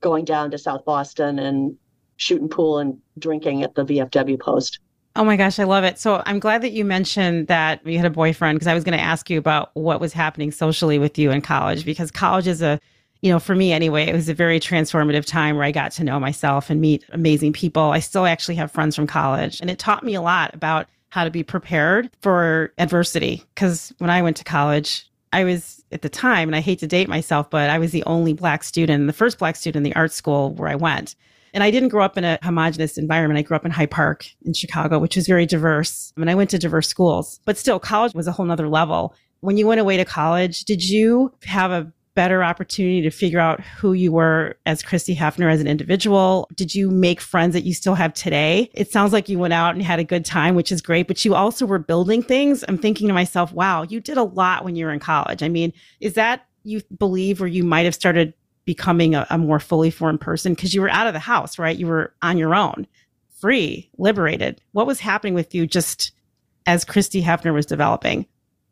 going 0.03 0.25
down 0.25 0.51
to 0.51 0.57
South 0.59 0.85
Boston 0.85 1.39
and 1.39 1.75
shooting 2.17 2.49
pool 2.49 2.77
and 2.77 2.99
drinking 3.17 3.63
at 3.63 3.73
the 3.73 3.83
VFW 3.83 4.39
post. 4.39 4.79
Oh 5.15 5.23
my 5.23 5.35
gosh, 5.35 5.59
I 5.59 5.63
love 5.63 5.83
it. 5.83 5.99
So 5.99 6.23
I'm 6.25 6.39
glad 6.39 6.61
that 6.63 6.71
you 6.71 6.83
mentioned 6.83 7.47
that 7.47 7.85
you 7.85 7.97
had 7.97 8.05
a 8.05 8.11
boyfriend 8.11 8.57
because 8.57 8.67
I 8.67 8.73
was 8.73 8.83
going 8.83 8.97
to 8.97 9.03
ask 9.03 9.29
you 9.29 9.37
about 9.37 9.69
what 9.73 10.01
was 10.01 10.11
happening 10.11 10.51
socially 10.51 10.97
with 10.97 11.17
you 11.17 11.31
in 11.31 11.41
college 11.41 11.85
because 11.85 12.09
college 12.09 12.47
is 12.47 12.61
a, 12.63 12.79
you 13.21 13.31
know, 13.31 13.39
for 13.39 13.55
me 13.55 13.71
anyway, 13.71 14.07
it 14.07 14.13
was 14.13 14.27
a 14.27 14.33
very 14.33 14.59
transformative 14.59 15.25
time 15.25 15.55
where 15.55 15.65
I 15.65 15.71
got 15.71 15.91
to 15.93 16.03
know 16.03 16.19
myself 16.19 16.69
and 16.69 16.81
meet 16.81 17.05
amazing 17.11 17.53
people. 17.53 17.91
I 17.91 17.99
still 17.99 18.25
actually 18.25 18.55
have 18.55 18.71
friends 18.71 18.95
from 18.95 19.05
college 19.05 19.61
and 19.61 19.69
it 19.69 19.77
taught 19.77 20.03
me 20.03 20.15
a 20.15 20.21
lot 20.21 20.53
about 20.55 20.87
how 21.09 21.23
to 21.23 21.29
be 21.29 21.43
prepared 21.43 22.09
for 22.21 22.73
adversity 22.79 23.43
because 23.53 23.93
when 23.99 24.09
I 24.09 24.23
went 24.23 24.35
to 24.37 24.43
college, 24.43 25.07
I 25.33 25.43
was 25.43 25.83
at 25.91 26.03
the 26.03 26.09
time, 26.09 26.47
and 26.47 26.55
I 26.55 26.61
hate 26.61 26.79
to 26.79 26.87
date 26.87 27.09
myself, 27.09 27.49
but 27.49 27.69
I 27.69 27.79
was 27.79 27.91
the 27.91 28.03
only 28.05 28.33
black 28.33 28.63
student, 28.63 29.07
the 29.07 29.13
first 29.13 29.39
black 29.39 29.55
student 29.55 29.77
in 29.77 29.91
the 29.91 29.95
art 29.95 30.11
school 30.11 30.53
where 30.53 30.69
I 30.69 30.75
went. 30.75 31.15
And 31.55 31.63
I 31.63 31.71
didn't 31.71 31.89
grow 31.89 32.03
up 32.03 32.17
in 32.17 32.23
a 32.23 32.39
homogenous 32.41 32.97
environment. 32.97 33.37
I 33.37 33.41
grew 33.41 33.55
up 33.55 33.65
in 33.65 33.71
Hyde 33.71 33.91
Park 33.91 34.25
in 34.45 34.53
Chicago, 34.53 34.99
which 34.99 35.17
is 35.17 35.27
very 35.27 35.45
diverse. 35.45 36.13
I 36.15 36.19
mean, 36.19 36.29
I 36.29 36.35
went 36.35 36.49
to 36.51 36.59
diverse 36.59 36.87
schools, 36.87 37.39
but 37.45 37.57
still, 37.57 37.79
college 37.79 38.13
was 38.13 38.27
a 38.27 38.31
whole 38.31 38.45
nother 38.45 38.69
level. 38.69 39.15
When 39.41 39.57
you 39.57 39.67
went 39.67 39.81
away 39.81 39.97
to 39.97 40.05
college, 40.05 40.65
did 40.65 40.87
you 40.87 41.33
have 41.43 41.71
a 41.71 41.91
better 42.15 42.43
opportunity 42.43 43.01
to 43.01 43.09
figure 43.09 43.39
out 43.39 43.61
who 43.61 43.93
you 43.93 44.11
were 44.11 44.55
as 44.65 44.83
Christie 44.83 45.15
Hefner 45.15 45.51
as 45.51 45.61
an 45.61 45.67
individual? 45.67 46.47
Did 46.55 46.73
you 46.75 46.89
make 46.91 47.19
friends 47.19 47.53
that 47.53 47.63
you 47.63 47.73
still 47.73 47.95
have 47.95 48.13
today? 48.13 48.69
It 48.73 48.91
sounds 48.91 49.13
like 49.13 49.29
you 49.29 49.39
went 49.39 49.53
out 49.53 49.73
and 49.73 49.83
had 49.83 49.99
a 49.99 50.03
good 50.03 50.25
time, 50.25 50.55
which 50.55 50.71
is 50.71 50.81
great, 50.81 51.07
but 51.07 51.23
you 51.25 51.35
also 51.35 51.65
were 51.65 51.79
building 51.79 52.21
things. 52.21 52.63
I'm 52.67 52.77
thinking 52.77 53.07
to 53.07 53.13
myself, 53.13 53.51
wow, 53.53 53.83
you 53.83 53.99
did 53.99 54.17
a 54.17 54.23
lot 54.23 54.63
when 54.63 54.75
you 54.75 54.85
were 54.85 54.91
in 54.91 54.99
college. 54.99 55.43
I 55.43 55.49
mean, 55.49 55.73
is 55.99 56.13
that 56.13 56.45
you 56.63 56.81
believe 56.97 57.39
where 57.39 57.47
you 57.47 57.63
might 57.63 57.85
have 57.85 57.95
started 57.95 58.33
becoming 58.65 59.15
a, 59.15 59.27
a 59.29 59.37
more 59.37 59.59
fully 59.59 59.91
formed 59.91 60.21
person 60.21 60.53
because 60.53 60.73
you 60.73 60.81
were 60.81 60.89
out 60.89 61.07
of 61.07 61.13
the 61.13 61.19
house, 61.19 61.59
right? 61.59 61.77
You 61.77 61.87
were 61.87 62.13
on 62.21 62.37
your 62.37 62.55
own, 62.55 62.87
free, 63.41 63.89
liberated. 63.97 64.61
What 64.71 64.87
was 64.87 64.99
happening 64.99 65.33
with 65.33 65.53
you 65.53 65.67
just 65.67 66.11
as 66.65 66.85
Christie 66.85 67.21
Hefner 67.21 67.53
was 67.53 67.65
developing? 67.65 68.25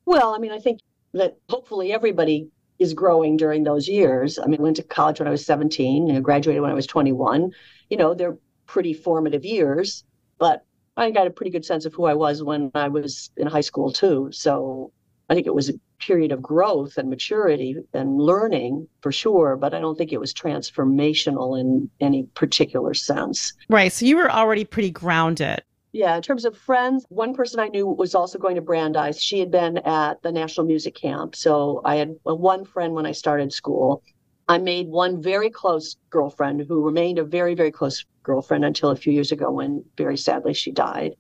Well, 0.06 0.34
I 0.34 0.38
mean, 0.38 0.52
I 0.52 0.60
think 0.60 0.80
that 1.14 1.38
hopefully 1.50 1.92
everybody 1.92 2.50
is 2.82 2.94
growing 2.94 3.38
during 3.38 3.64
those 3.64 3.88
years. 3.88 4.40
I 4.40 4.48
mean, 4.48 4.60
I 4.60 4.64
went 4.64 4.76
to 4.78 4.84
college 4.84 5.20
when 5.20 5.28
I 5.28 5.32
was 5.32 5.46
17 5.46 6.10
and 6.10 6.24
graduated 6.24 6.62
when 6.62 6.72
I 6.72 6.76
was 6.76 6.88
21. 6.88 7.52
You 7.90 7.98
know, 7.98 8.14
they're 8.14 8.38
pretty 8.66 8.94
formative 8.94 9.46
years, 9.46 10.04
but 10.40 10.66
I 10.98 11.12
got 11.12 11.28
a 11.28 11.32
pretty 11.32 11.52
good 11.52 11.66
sense 11.66 11.86
of 11.86 11.94
who 11.94 12.06
I 12.06 12.16
was 12.16 12.44
when 12.44 12.72
I 12.74 12.88
was 12.88 13.30
in 13.38 13.48
high 13.48 13.62
school 13.62 13.92
too. 13.92 14.30
So 14.32 14.92
I 15.30 15.36
think 15.36 15.48
it 15.48 15.56
was 15.56 15.70
a 15.70 15.74
period 16.00 16.32
of 16.32 16.42
growth 16.42 16.98
and 16.98 17.10
maturity 17.10 17.78
and 17.94 18.18
learning 18.18 18.88
for 19.02 19.12
sure, 19.12 19.56
but 19.56 19.74
I 19.74 19.80
don't 19.80 19.98
think 19.98 20.12
it 20.12 20.20
was 20.20 20.34
transformational 20.34 21.60
in 21.60 21.90
any 22.00 22.24
particular 22.34 22.94
sense. 22.94 23.54
Right. 23.70 23.92
So 23.92 24.06
you 24.06 24.18
were 24.18 24.32
already 24.32 24.66
pretty 24.66 24.92
grounded. 24.92 25.62
Yeah, 25.94 26.16
in 26.16 26.22
terms 26.22 26.46
of 26.46 26.58
friends, 26.58 27.06
one 27.10 27.34
person 27.34 27.60
I 27.60 27.68
knew 27.68 27.86
was 27.86 28.16
also 28.16 28.40
going 28.40 28.56
to 28.56 28.62
Brandeis. 28.62 29.20
She 29.20 29.40
had 29.40 29.52
been 29.52 29.78
at 29.80 30.22
the 30.22 30.32
National 30.32 30.66
Music 30.66 30.96
Camp. 30.96 31.36
So 31.36 31.82
I 31.84 31.98
had 31.98 32.16
one 32.24 32.64
friend 32.64 32.94
when 32.94 33.06
I 33.06 33.12
started 33.12 33.52
school. 33.52 34.02
I 34.48 34.58
made 34.58 34.88
one 34.88 35.22
very 35.22 35.50
close 35.50 35.98
girlfriend 36.10 36.66
who 36.68 36.82
remained 36.82 37.20
a 37.20 37.26
very, 37.26 37.56
very 37.56 37.72
close 37.72 38.06
girlfriend 38.24 38.64
until 38.64 38.90
a 38.90 38.96
few 38.96 39.12
years 39.12 39.34
ago 39.34 39.52
when 39.52 39.84
very 39.98 40.18
sadly 40.18 40.54
she 40.54 40.72
died. 40.72 41.16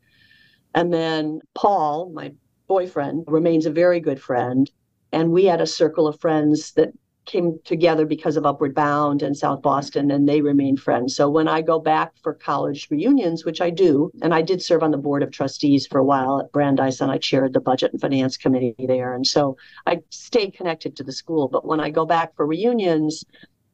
And 0.73 0.93
then 0.93 1.41
Paul, 1.53 2.11
my 2.13 2.33
boyfriend, 2.67 3.25
remains 3.27 3.65
a 3.65 3.71
very 3.71 3.99
good 3.99 4.21
friend. 4.21 4.71
And 5.11 5.31
we 5.31 5.45
had 5.45 5.59
a 5.59 5.67
circle 5.67 6.07
of 6.07 6.19
friends 6.21 6.71
that 6.73 6.93
came 7.31 7.57
together 7.63 8.05
because 8.05 8.35
of 8.35 8.45
Upward 8.45 8.75
Bound 8.75 9.21
and 9.21 9.37
South 9.37 9.61
Boston, 9.61 10.11
and 10.11 10.27
they 10.27 10.41
remain 10.41 10.75
friends. 10.75 11.15
So 11.15 11.29
when 11.29 11.47
I 11.47 11.61
go 11.61 11.79
back 11.79 12.11
for 12.21 12.33
college 12.33 12.89
reunions, 12.91 13.45
which 13.45 13.61
I 13.61 13.69
do, 13.69 14.11
and 14.21 14.33
I 14.33 14.41
did 14.41 14.61
serve 14.61 14.83
on 14.83 14.91
the 14.91 14.97
board 14.97 15.23
of 15.23 15.31
trustees 15.31 15.87
for 15.87 15.97
a 15.97 16.03
while 16.03 16.39
at 16.39 16.51
Brandeis, 16.51 16.99
and 16.99 17.09
I 17.09 17.17
chaired 17.17 17.53
the 17.53 17.61
budget 17.61 17.93
and 17.93 18.01
finance 18.01 18.35
committee 18.35 18.75
there. 18.77 19.13
And 19.13 19.25
so 19.25 19.55
I 19.87 19.99
stay 20.09 20.51
connected 20.51 20.97
to 20.97 21.03
the 21.03 21.13
school. 21.13 21.47
But 21.47 21.65
when 21.65 21.79
I 21.79 21.89
go 21.89 22.05
back 22.05 22.35
for 22.35 22.45
reunions, 22.45 23.23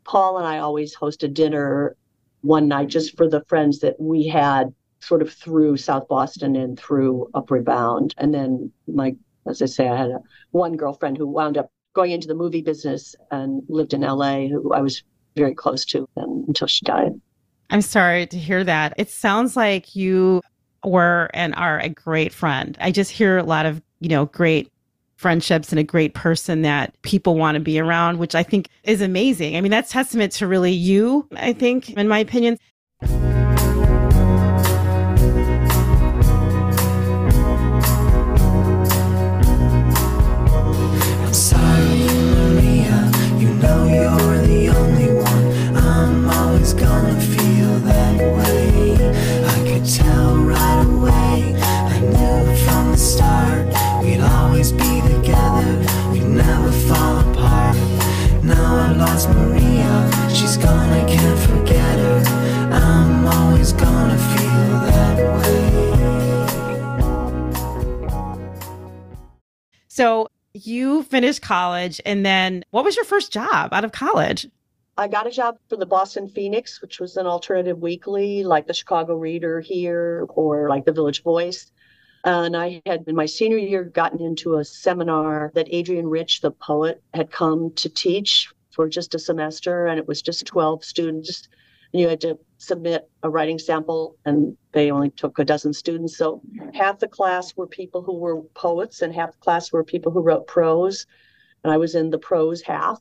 Paul 0.04 0.38
and 0.38 0.48
I 0.48 0.60
always 0.60 0.94
host 0.94 1.24
a 1.24 1.28
dinner 1.28 1.96
one 2.42 2.68
night 2.68 2.90
just 2.90 3.18
for 3.18 3.28
the 3.28 3.44
friends 3.46 3.80
that 3.80 4.00
we 4.00 4.28
had 4.28 4.74
sort 5.00 5.24
of 5.24 5.34
through 5.34 5.78
South 5.78 6.08
Boston 6.08 6.56
and 6.56 6.80
through 6.80 7.30
Upward 7.34 7.66
Bound. 7.66 8.14
And 8.18 8.34
then 8.34 8.72
my 8.88 9.16
as 9.48 9.62
I 9.62 9.66
say, 9.66 9.88
I 9.88 9.96
had 9.96 10.10
a, 10.10 10.20
one 10.52 10.76
girlfriend 10.76 11.18
who 11.18 11.26
wound 11.26 11.58
up 11.58 11.72
going 11.98 12.12
into 12.12 12.28
the 12.28 12.36
movie 12.36 12.62
business 12.62 13.16
and 13.32 13.64
lived 13.70 13.92
in 13.92 14.02
LA, 14.02 14.48
who 14.48 14.72
I 14.72 14.82
was 14.82 15.02
very 15.36 15.56
close 15.56 15.84
to 15.86 16.08
until 16.16 16.68
she 16.68 16.86
died. 16.86 17.20
I'm 17.72 17.82
sorry 17.82 18.28
to 18.28 18.38
hear 18.38 18.64
that. 18.64 18.94
It 18.98 19.10
sounds 19.10 19.58
like 19.58 19.96
you 19.96 20.42
were 20.86 21.32
and 21.34 21.56
are 21.56 21.80
a 21.80 21.90
great 21.90 22.32
friend. 22.32 22.78
I 22.80 22.92
just 22.92 23.10
hear 23.10 23.40
a 23.40 23.44
lot 23.44 23.66
of, 23.66 23.82
you 24.00 24.10
know, 24.10 24.28
great 24.28 24.72
friendships 25.16 25.72
and 25.72 25.80
a 25.80 25.84
great 25.84 26.14
person 26.14 26.62
that 26.62 26.94
people 27.02 27.36
want 27.36 27.56
to 27.56 27.60
be 27.60 27.80
around, 27.80 28.20
which 28.20 28.36
I 28.36 28.44
think 28.44 28.70
is 28.84 29.02
amazing. 29.02 29.58
I 29.58 29.62
mean, 29.62 29.72
that's 29.72 29.92
testament 29.92 30.34
to 30.34 30.46
really 30.46 30.74
you, 30.74 31.28
I 31.36 31.52
think, 31.52 31.90
in 31.90 32.08
my 32.08 32.20
opinion. 32.20 32.60
So 69.98 70.28
you 70.54 71.02
finished 71.02 71.42
college, 71.42 72.00
and 72.06 72.24
then 72.24 72.64
what 72.70 72.84
was 72.84 72.96
your 72.96 73.04
first 73.04 73.34
job 73.34 73.74
out 73.74 73.84
of 73.84 73.94
college? 73.94 74.46
I 74.96 75.08
got 75.08 75.26
a 75.26 75.32
job 75.32 75.58
for 75.70 75.76
the 75.76 75.88
Boston 75.88 76.30
Phoenix, 76.30 76.84
which 76.84 77.00
was 77.00 77.18
an 77.18 77.26
alternative 77.26 77.80
weekly 77.80 78.44
like 78.44 78.68
the 78.68 78.76
Chicago 78.76 79.16
Reader 79.16 79.60
here 79.60 80.28
or 80.30 80.70
like 80.70 80.86
the 80.86 80.92
Village 80.92 81.24
Voice. 81.24 81.72
And 82.24 82.56
I 82.56 82.80
had 82.86 83.06
in 83.08 83.16
my 83.16 83.26
senior 83.26 83.58
year 83.58 83.86
gotten 83.86 84.22
into 84.22 84.58
a 84.58 84.64
seminar 84.64 85.52
that 85.56 85.74
Adrienne 85.74 86.06
Rich, 86.06 86.42
the 86.42 86.52
poet, 86.52 87.02
had 87.16 87.32
come 87.32 87.72
to 87.78 87.90
teach 87.90 88.54
for 88.70 88.88
just 88.88 89.16
a 89.16 89.20
semester. 89.20 89.88
And 89.88 89.98
it 89.98 90.08
was 90.08 90.22
just 90.22 90.46
12 90.46 90.86
students. 90.86 91.50
You 91.94 92.08
had 92.08 92.22
to 92.22 92.38
submit 92.58 93.10
a 93.24 93.30
writing 93.30 93.60
sample, 93.60 94.18
and 94.26 94.58
they 94.72 94.92
only 94.92 95.10
took 95.12 95.40
a 95.40 95.46
dozen 95.46 95.74
students. 95.74 96.18
So 96.18 96.42
half 96.74 97.00
the 97.00 97.08
class 97.08 97.56
were 97.56 97.68
people 97.68 98.02
who 98.02 98.18
were 98.18 98.42
poets, 98.56 99.02
and 99.02 99.14
half 99.14 99.32
the 99.32 99.38
class 99.38 99.72
were 99.72 99.84
people 99.84 100.12
who 100.12 100.22
wrote 100.22 100.48
prose. 100.48 101.06
And 101.64 101.72
I 101.72 101.78
was 101.78 101.96
in 101.96 102.10
the 102.10 102.20
prose 102.20 102.62
half. 102.62 103.00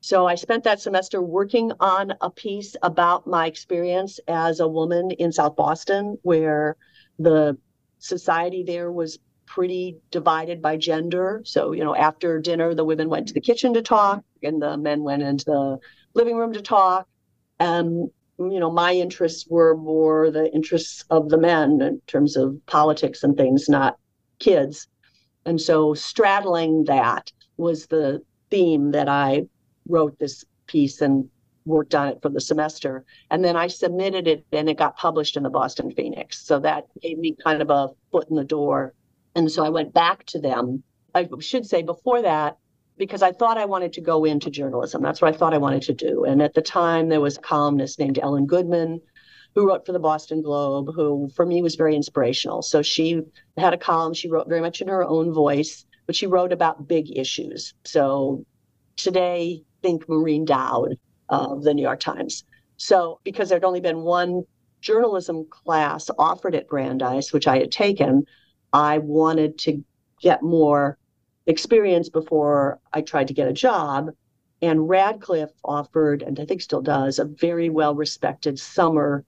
So 0.00 0.26
I 0.26 0.34
spent 0.34 0.64
that 0.64 0.80
semester 0.80 1.22
working 1.22 1.72
on 1.80 2.12
a 2.20 2.30
piece 2.30 2.76
about 2.82 3.26
my 3.26 3.46
experience 3.46 4.20
as 4.28 4.60
a 4.60 4.68
woman 4.68 5.10
in 5.12 5.32
South 5.32 5.56
Boston, 5.56 6.18
where 6.22 6.76
the 7.18 7.56
society 7.98 8.64
there 8.64 8.92
was 8.92 9.18
pretty 9.46 9.96
divided 10.10 10.60
by 10.60 10.76
gender. 10.76 11.40
So, 11.44 11.72
you 11.72 11.84
know, 11.84 11.94
after 11.94 12.38
dinner, 12.40 12.74
the 12.74 12.84
women 12.84 13.08
went 13.08 13.28
to 13.28 13.34
the 13.34 13.40
kitchen 13.40 13.74
to 13.74 13.82
talk 13.82 14.22
and 14.42 14.60
the 14.60 14.76
men 14.76 15.02
went 15.02 15.22
into 15.22 15.44
the 15.46 15.78
living 16.14 16.36
room 16.36 16.52
to 16.52 16.62
talk. 16.62 17.08
And, 17.58 18.10
you 18.38 18.58
know, 18.58 18.70
my 18.70 18.92
interests 18.92 19.46
were 19.48 19.76
more 19.76 20.30
the 20.30 20.52
interests 20.52 21.04
of 21.10 21.28
the 21.28 21.38
men 21.38 21.80
in 21.80 22.00
terms 22.06 22.36
of 22.36 22.58
politics 22.66 23.22
and 23.22 23.36
things, 23.36 23.68
not 23.68 23.96
kids. 24.38 24.88
And 25.46 25.60
so 25.60 25.94
straddling 25.94 26.84
that 26.84 27.30
was 27.56 27.86
the 27.86 28.22
theme 28.50 28.90
that 28.92 29.08
I 29.08 29.46
wrote 29.88 30.18
this 30.18 30.44
piece 30.66 31.00
and 31.00 31.28
worked 31.66 31.94
on 31.94 32.08
it 32.08 32.20
for 32.22 32.28
the 32.28 32.40
semester. 32.40 33.04
And 33.30 33.44
then 33.44 33.56
I 33.56 33.68
submitted 33.68 34.26
it 34.26 34.44
and 34.52 34.68
it 34.68 34.78
got 34.78 34.96
published 34.96 35.36
in 35.36 35.42
the 35.42 35.50
Boston 35.50 35.92
Phoenix. 35.92 36.44
So 36.44 36.58
that 36.60 36.86
gave 37.00 37.18
me 37.18 37.36
kind 37.42 37.62
of 37.62 37.70
a 37.70 37.88
foot 38.10 38.28
in 38.28 38.36
the 38.36 38.44
door. 38.44 38.94
And 39.34 39.50
so 39.50 39.64
I 39.64 39.70
went 39.70 39.94
back 39.94 40.24
to 40.26 40.40
them. 40.40 40.82
I 41.14 41.28
should 41.40 41.66
say 41.66 41.82
before 41.82 42.22
that, 42.22 42.58
because 42.96 43.22
I 43.22 43.32
thought 43.32 43.58
I 43.58 43.64
wanted 43.64 43.92
to 43.94 44.00
go 44.00 44.24
into 44.24 44.50
journalism. 44.50 45.02
That's 45.02 45.20
what 45.20 45.34
I 45.34 45.36
thought 45.36 45.54
I 45.54 45.58
wanted 45.58 45.82
to 45.82 45.94
do. 45.94 46.24
And 46.24 46.40
at 46.42 46.54
the 46.54 46.62
time, 46.62 47.08
there 47.08 47.20
was 47.20 47.36
a 47.36 47.40
columnist 47.40 47.98
named 47.98 48.18
Ellen 48.22 48.46
Goodman 48.46 49.00
who 49.54 49.68
wrote 49.68 49.86
for 49.86 49.92
the 49.92 49.98
Boston 49.98 50.42
Globe, 50.42 50.90
who 50.94 51.28
for 51.34 51.46
me 51.46 51.62
was 51.62 51.76
very 51.76 51.94
inspirational. 51.94 52.62
So 52.62 52.82
she 52.82 53.22
had 53.56 53.74
a 53.74 53.78
column, 53.78 54.14
she 54.14 54.28
wrote 54.28 54.48
very 54.48 54.60
much 54.60 54.80
in 54.80 54.88
her 54.88 55.04
own 55.04 55.32
voice, 55.32 55.84
but 56.06 56.16
she 56.16 56.26
wrote 56.26 56.52
about 56.52 56.88
big 56.88 57.16
issues. 57.16 57.74
So 57.84 58.44
today, 58.96 59.62
think 59.82 60.08
Maureen 60.08 60.44
Dowd 60.44 60.96
of 61.28 61.62
the 61.62 61.74
New 61.74 61.82
York 61.82 62.00
Times. 62.00 62.44
So, 62.76 63.20
because 63.22 63.48
there'd 63.48 63.64
only 63.64 63.80
been 63.80 64.00
one 64.00 64.42
journalism 64.80 65.46
class 65.48 66.10
offered 66.18 66.54
at 66.54 66.68
Brandeis, 66.68 67.32
which 67.32 67.46
I 67.46 67.58
had 67.58 67.70
taken, 67.70 68.24
I 68.72 68.98
wanted 68.98 69.58
to 69.58 69.84
get 70.20 70.42
more 70.42 70.98
experience 71.46 72.08
before 72.08 72.78
I 72.92 73.02
tried 73.02 73.28
to 73.28 73.34
get 73.34 73.48
a 73.48 73.52
job. 73.52 74.10
And 74.62 74.88
Radcliffe 74.88 75.52
offered, 75.64 76.22
and 76.22 76.40
I 76.40 76.46
think 76.46 76.62
still 76.62 76.80
does, 76.80 77.18
a 77.18 77.24
very 77.24 77.68
well 77.68 77.94
respected 77.94 78.58
summer 78.58 79.24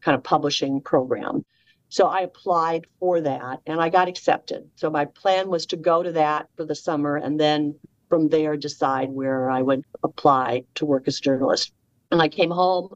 kind 0.00 0.14
of 0.14 0.22
publishing 0.22 0.80
program. 0.80 1.44
So 1.90 2.06
I 2.06 2.20
applied 2.20 2.86
for 3.00 3.20
that 3.22 3.60
and 3.66 3.80
I 3.80 3.88
got 3.88 4.08
accepted. 4.08 4.68
So 4.76 4.90
my 4.90 5.06
plan 5.06 5.48
was 5.48 5.66
to 5.66 5.76
go 5.76 6.02
to 6.02 6.12
that 6.12 6.48
for 6.56 6.64
the 6.64 6.74
summer 6.74 7.16
and 7.16 7.40
then 7.40 7.74
from 8.08 8.28
there 8.28 8.56
decide 8.56 9.10
where 9.10 9.50
I 9.50 9.62
would 9.62 9.84
apply 10.02 10.64
to 10.76 10.86
work 10.86 11.08
as 11.08 11.18
a 11.18 11.22
journalist. 11.22 11.72
And 12.10 12.20
I 12.22 12.28
came 12.28 12.50
home 12.50 12.90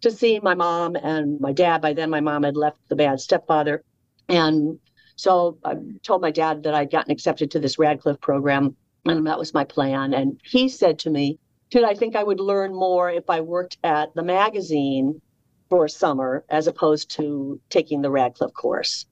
to 0.00 0.10
see 0.10 0.40
my 0.40 0.54
mom 0.54 0.96
and 0.96 1.40
my 1.40 1.52
dad. 1.52 1.80
By 1.80 1.92
then, 1.92 2.10
my 2.10 2.20
mom 2.20 2.42
had 2.42 2.56
left 2.56 2.78
the 2.88 2.96
bad 2.96 3.20
stepfather. 3.20 3.82
And 4.28 4.78
so 5.18 5.58
I 5.64 5.74
told 6.04 6.22
my 6.22 6.30
dad 6.30 6.62
that 6.62 6.74
I'd 6.74 6.92
gotten 6.92 7.10
accepted 7.10 7.50
to 7.50 7.58
this 7.58 7.76
Radcliffe 7.76 8.20
program, 8.20 8.76
and 9.04 9.26
that 9.26 9.38
was 9.38 9.52
my 9.52 9.64
plan. 9.64 10.14
And 10.14 10.40
he 10.44 10.68
said 10.68 11.00
to 11.00 11.10
me, 11.10 11.40
Dude, 11.70 11.82
I 11.82 11.94
think 11.94 12.14
I 12.14 12.22
would 12.22 12.38
learn 12.38 12.72
more 12.72 13.10
if 13.10 13.28
I 13.28 13.40
worked 13.40 13.78
at 13.82 14.14
the 14.14 14.22
magazine 14.22 15.20
for 15.68 15.84
a 15.84 15.88
summer 15.88 16.44
as 16.48 16.68
opposed 16.68 17.10
to 17.16 17.60
taking 17.68 18.00
the 18.00 18.10
Radcliffe 18.10 18.54
course? 18.54 19.06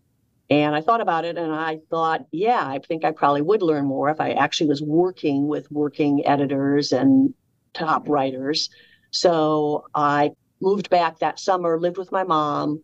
And 0.48 0.76
I 0.76 0.80
thought 0.80 1.00
about 1.00 1.24
it 1.24 1.36
and 1.36 1.52
I 1.52 1.80
thought, 1.90 2.24
yeah, 2.30 2.64
I 2.64 2.78
think 2.78 3.04
I 3.04 3.10
probably 3.10 3.42
would 3.42 3.60
learn 3.60 3.84
more 3.84 4.08
if 4.08 4.20
I 4.20 4.30
actually 4.30 4.68
was 4.68 4.80
working 4.80 5.48
with 5.48 5.70
working 5.72 6.24
editors 6.24 6.92
and 6.92 7.34
top 7.74 8.08
writers. 8.08 8.70
So 9.10 9.86
I 9.92 10.30
moved 10.60 10.88
back 10.88 11.18
that 11.18 11.40
summer, 11.40 11.80
lived 11.80 11.98
with 11.98 12.12
my 12.12 12.22
mom, 12.22 12.80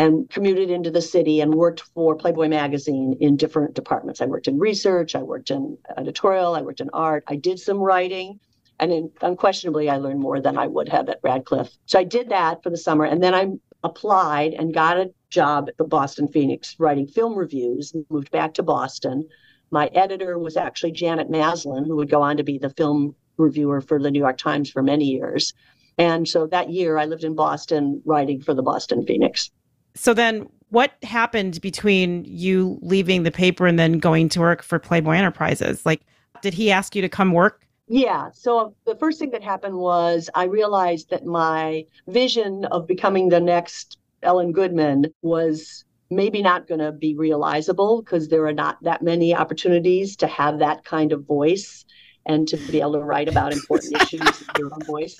and 0.00 0.30
commuted 0.30 0.70
into 0.70 0.90
the 0.90 1.02
city 1.02 1.42
and 1.42 1.52
worked 1.54 1.82
for 1.94 2.16
Playboy 2.16 2.48
magazine 2.48 3.18
in 3.20 3.36
different 3.36 3.74
departments. 3.74 4.22
I 4.22 4.24
worked 4.24 4.48
in 4.48 4.58
research, 4.58 5.14
I 5.14 5.22
worked 5.22 5.50
in 5.50 5.76
editorial, 5.98 6.54
I 6.54 6.62
worked 6.62 6.80
in 6.80 6.88
art, 6.94 7.22
I 7.28 7.36
did 7.36 7.58
some 7.58 7.76
writing. 7.76 8.40
And 8.78 8.90
in, 8.92 9.10
unquestionably, 9.20 9.90
I 9.90 9.98
learned 9.98 10.20
more 10.20 10.40
than 10.40 10.56
I 10.56 10.68
would 10.68 10.88
have 10.88 11.10
at 11.10 11.20
Radcliffe. 11.22 11.76
So 11.84 11.98
I 11.98 12.04
did 12.04 12.30
that 12.30 12.62
for 12.62 12.70
the 12.70 12.78
summer. 12.78 13.04
And 13.04 13.22
then 13.22 13.34
I 13.34 13.48
applied 13.84 14.54
and 14.54 14.72
got 14.72 14.96
a 14.96 15.12
job 15.28 15.68
at 15.68 15.76
the 15.76 15.84
Boston 15.84 16.28
Phoenix 16.28 16.76
writing 16.78 17.06
film 17.06 17.34
reviews, 17.34 17.94
moved 18.08 18.30
back 18.30 18.54
to 18.54 18.62
Boston. 18.62 19.28
My 19.70 19.88
editor 19.88 20.38
was 20.38 20.56
actually 20.56 20.92
Janet 20.92 21.30
Maslin, 21.30 21.84
who 21.84 21.96
would 21.96 22.08
go 22.08 22.22
on 22.22 22.38
to 22.38 22.42
be 22.42 22.56
the 22.56 22.70
film 22.70 23.14
reviewer 23.36 23.82
for 23.82 24.00
the 24.00 24.10
New 24.10 24.20
York 24.20 24.38
Times 24.38 24.70
for 24.70 24.82
many 24.82 25.04
years. 25.04 25.52
And 25.98 26.26
so 26.26 26.46
that 26.46 26.70
year 26.70 26.96
I 26.96 27.04
lived 27.04 27.24
in 27.24 27.34
Boston 27.34 28.00
writing 28.06 28.40
for 28.40 28.54
the 28.54 28.62
Boston 28.62 29.04
Phoenix. 29.04 29.50
So 29.94 30.14
then 30.14 30.48
what 30.70 30.92
happened 31.02 31.60
between 31.60 32.24
you 32.24 32.78
leaving 32.80 33.24
the 33.24 33.30
paper 33.30 33.66
and 33.66 33.78
then 33.78 33.98
going 33.98 34.28
to 34.30 34.40
work 34.40 34.62
for 34.62 34.78
Playboy 34.78 35.16
Enterprises? 35.16 35.84
Like, 35.84 36.02
did 36.42 36.54
he 36.54 36.70
ask 36.70 36.94
you 36.94 37.02
to 37.02 37.08
come 37.08 37.32
work? 37.32 37.66
Yeah. 37.88 38.30
So 38.32 38.74
the 38.86 38.94
first 38.94 39.18
thing 39.18 39.30
that 39.30 39.42
happened 39.42 39.76
was 39.76 40.30
I 40.34 40.44
realized 40.44 41.10
that 41.10 41.26
my 41.26 41.84
vision 42.06 42.64
of 42.66 42.86
becoming 42.86 43.28
the 43.28 43.40
next 43.40 43.98
Ellen 44.22 44.52
Goodman 44.52 45.06
was 45.22 45.84
maybe 46.08 46.42
not 46.42 46.68
going 46.68 46.80
to 46.80 46.92
be 46.92 47.14
realizable 47.16 48.02
because 48.02 48.28
there 48.28 48.46
are 48.46 48.52
not 48.52 48.82
that 48.82 49.02
many 49.02 49.34
opportunities 49.34 50.16
to 50.16 50.26
have 50.26 50.58
that 50.58 50.84
kind 50.84 51.12
of 51.12 51.24
voice 51.24 51.84
and 52.26 52.46
to 52.48 52.56
be 52.56 52.80
able 52.80 52.92
to 52.92 53.00
write 53.00 53.28
about 53.28 53.52
important 53.52 53.94
issues 54.02 54.20
in 54.20 54.46
your 54.58 54.72
own 54.72 54.82
voice, 54.82 55.16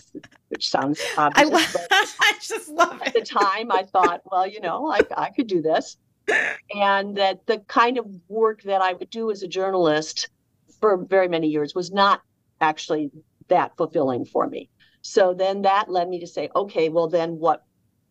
which 0.49 0.69
sounds 0.69 1.01
obvious. 1.19 1.49
I, 1.49 1.51
love, 1.51 1.77
I 2.21 2.35
just 2.41 2.69
love 2.69 3.01
it. 3.03 3.09
At 3.09 3.15
the 3.15 3.21
time, 3.23 3.73
I 3.73 3.85
thought, 3.85 4.23
well, 4.25 4.47
you 4.47 4.61
know, 4.61 4.91
I, 4.91 5.01
I 5.17 5.31
could 5.31 5.47
do 5.47 5.63
this. 5.63 5.97
And 6.75 7.17
that 7.17 7.47
the 7.47 7.59
kind 7.67 7.99
of 7.99 8.07
work 8.29 8.63
that 8.63 8.81
I 8.81 8.93
would 8.93 9.11
do 9.11 9.31
as 9.31 9.43
a 9.43 9.49
journalist 9.49 10.29
for 10.81 10.97
very 10.97 11.29
many 11.29 11.49
years 11.49 11.75
was 11.75 11.91
not 11.91 12.23
actually 12.61 13.11
that 13.49 13.77
fulfilling 13.77 14.25
for 14.25 14.47
me. 14.47 14.69
So 15.03 15.35
then 15.35 15.63
that 15.63 15.91
led 15.91 16.09
me 16.09 16.21
to 16.21 16.27
say, 16.27 16.51
okay, 16.55 16.89
well, 16.89 17.09
then 17.09 17.39
what 17.39 17.65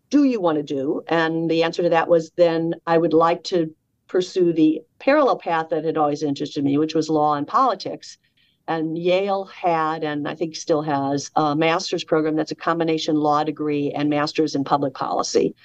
do 0.10 0.24
you 0.24 0.42
want 0.42 0.58
to 0.58 0.64
do? 0.64 1.04
And 1.08 1.50
the 1.50 1.64
answer 1.64 1.84
to 1.84 1.90
that 1.90 2.08
was 2.08 2.32
then 2.36 2.74
I 2.88 2.98
would 2.98 3.14
like 3.14 3.44
to 3.46 3.74
pursue 4.08 4.52
the 4.52 4.82
parallel 4.98 5.38
path 5.38 5.70
that 5.70 5.86
had 5.86 5.98
always 5.98 6.24
interested 6.24 6.64
me, 6.64 6.78
which 6.78 6.96
was 6.96 7.10
law 7.10 7.36
and 7.36 7.48
politics. 7.48 8.18
And 8.70 8.98
Yale 8.98 9.46
had, 9.46 10.04
and 10.04 10.28
I 10.28 10.36
think 10.36 10.56
still 10.56 10.84
has, 10.84 11.32
a 11.36 11.56
master's 11.56 12.04
program 12.04 12.36
that's 12.36 12.52
a 12.52 12.56
combination 12.56 13.16
law 13.16 13.44
degree 13.44 13.92
and 13.92 14.10
master's 14.10 14.54
in 14.54 14.64
public 14.64 14.94
policy. 14.94 15.56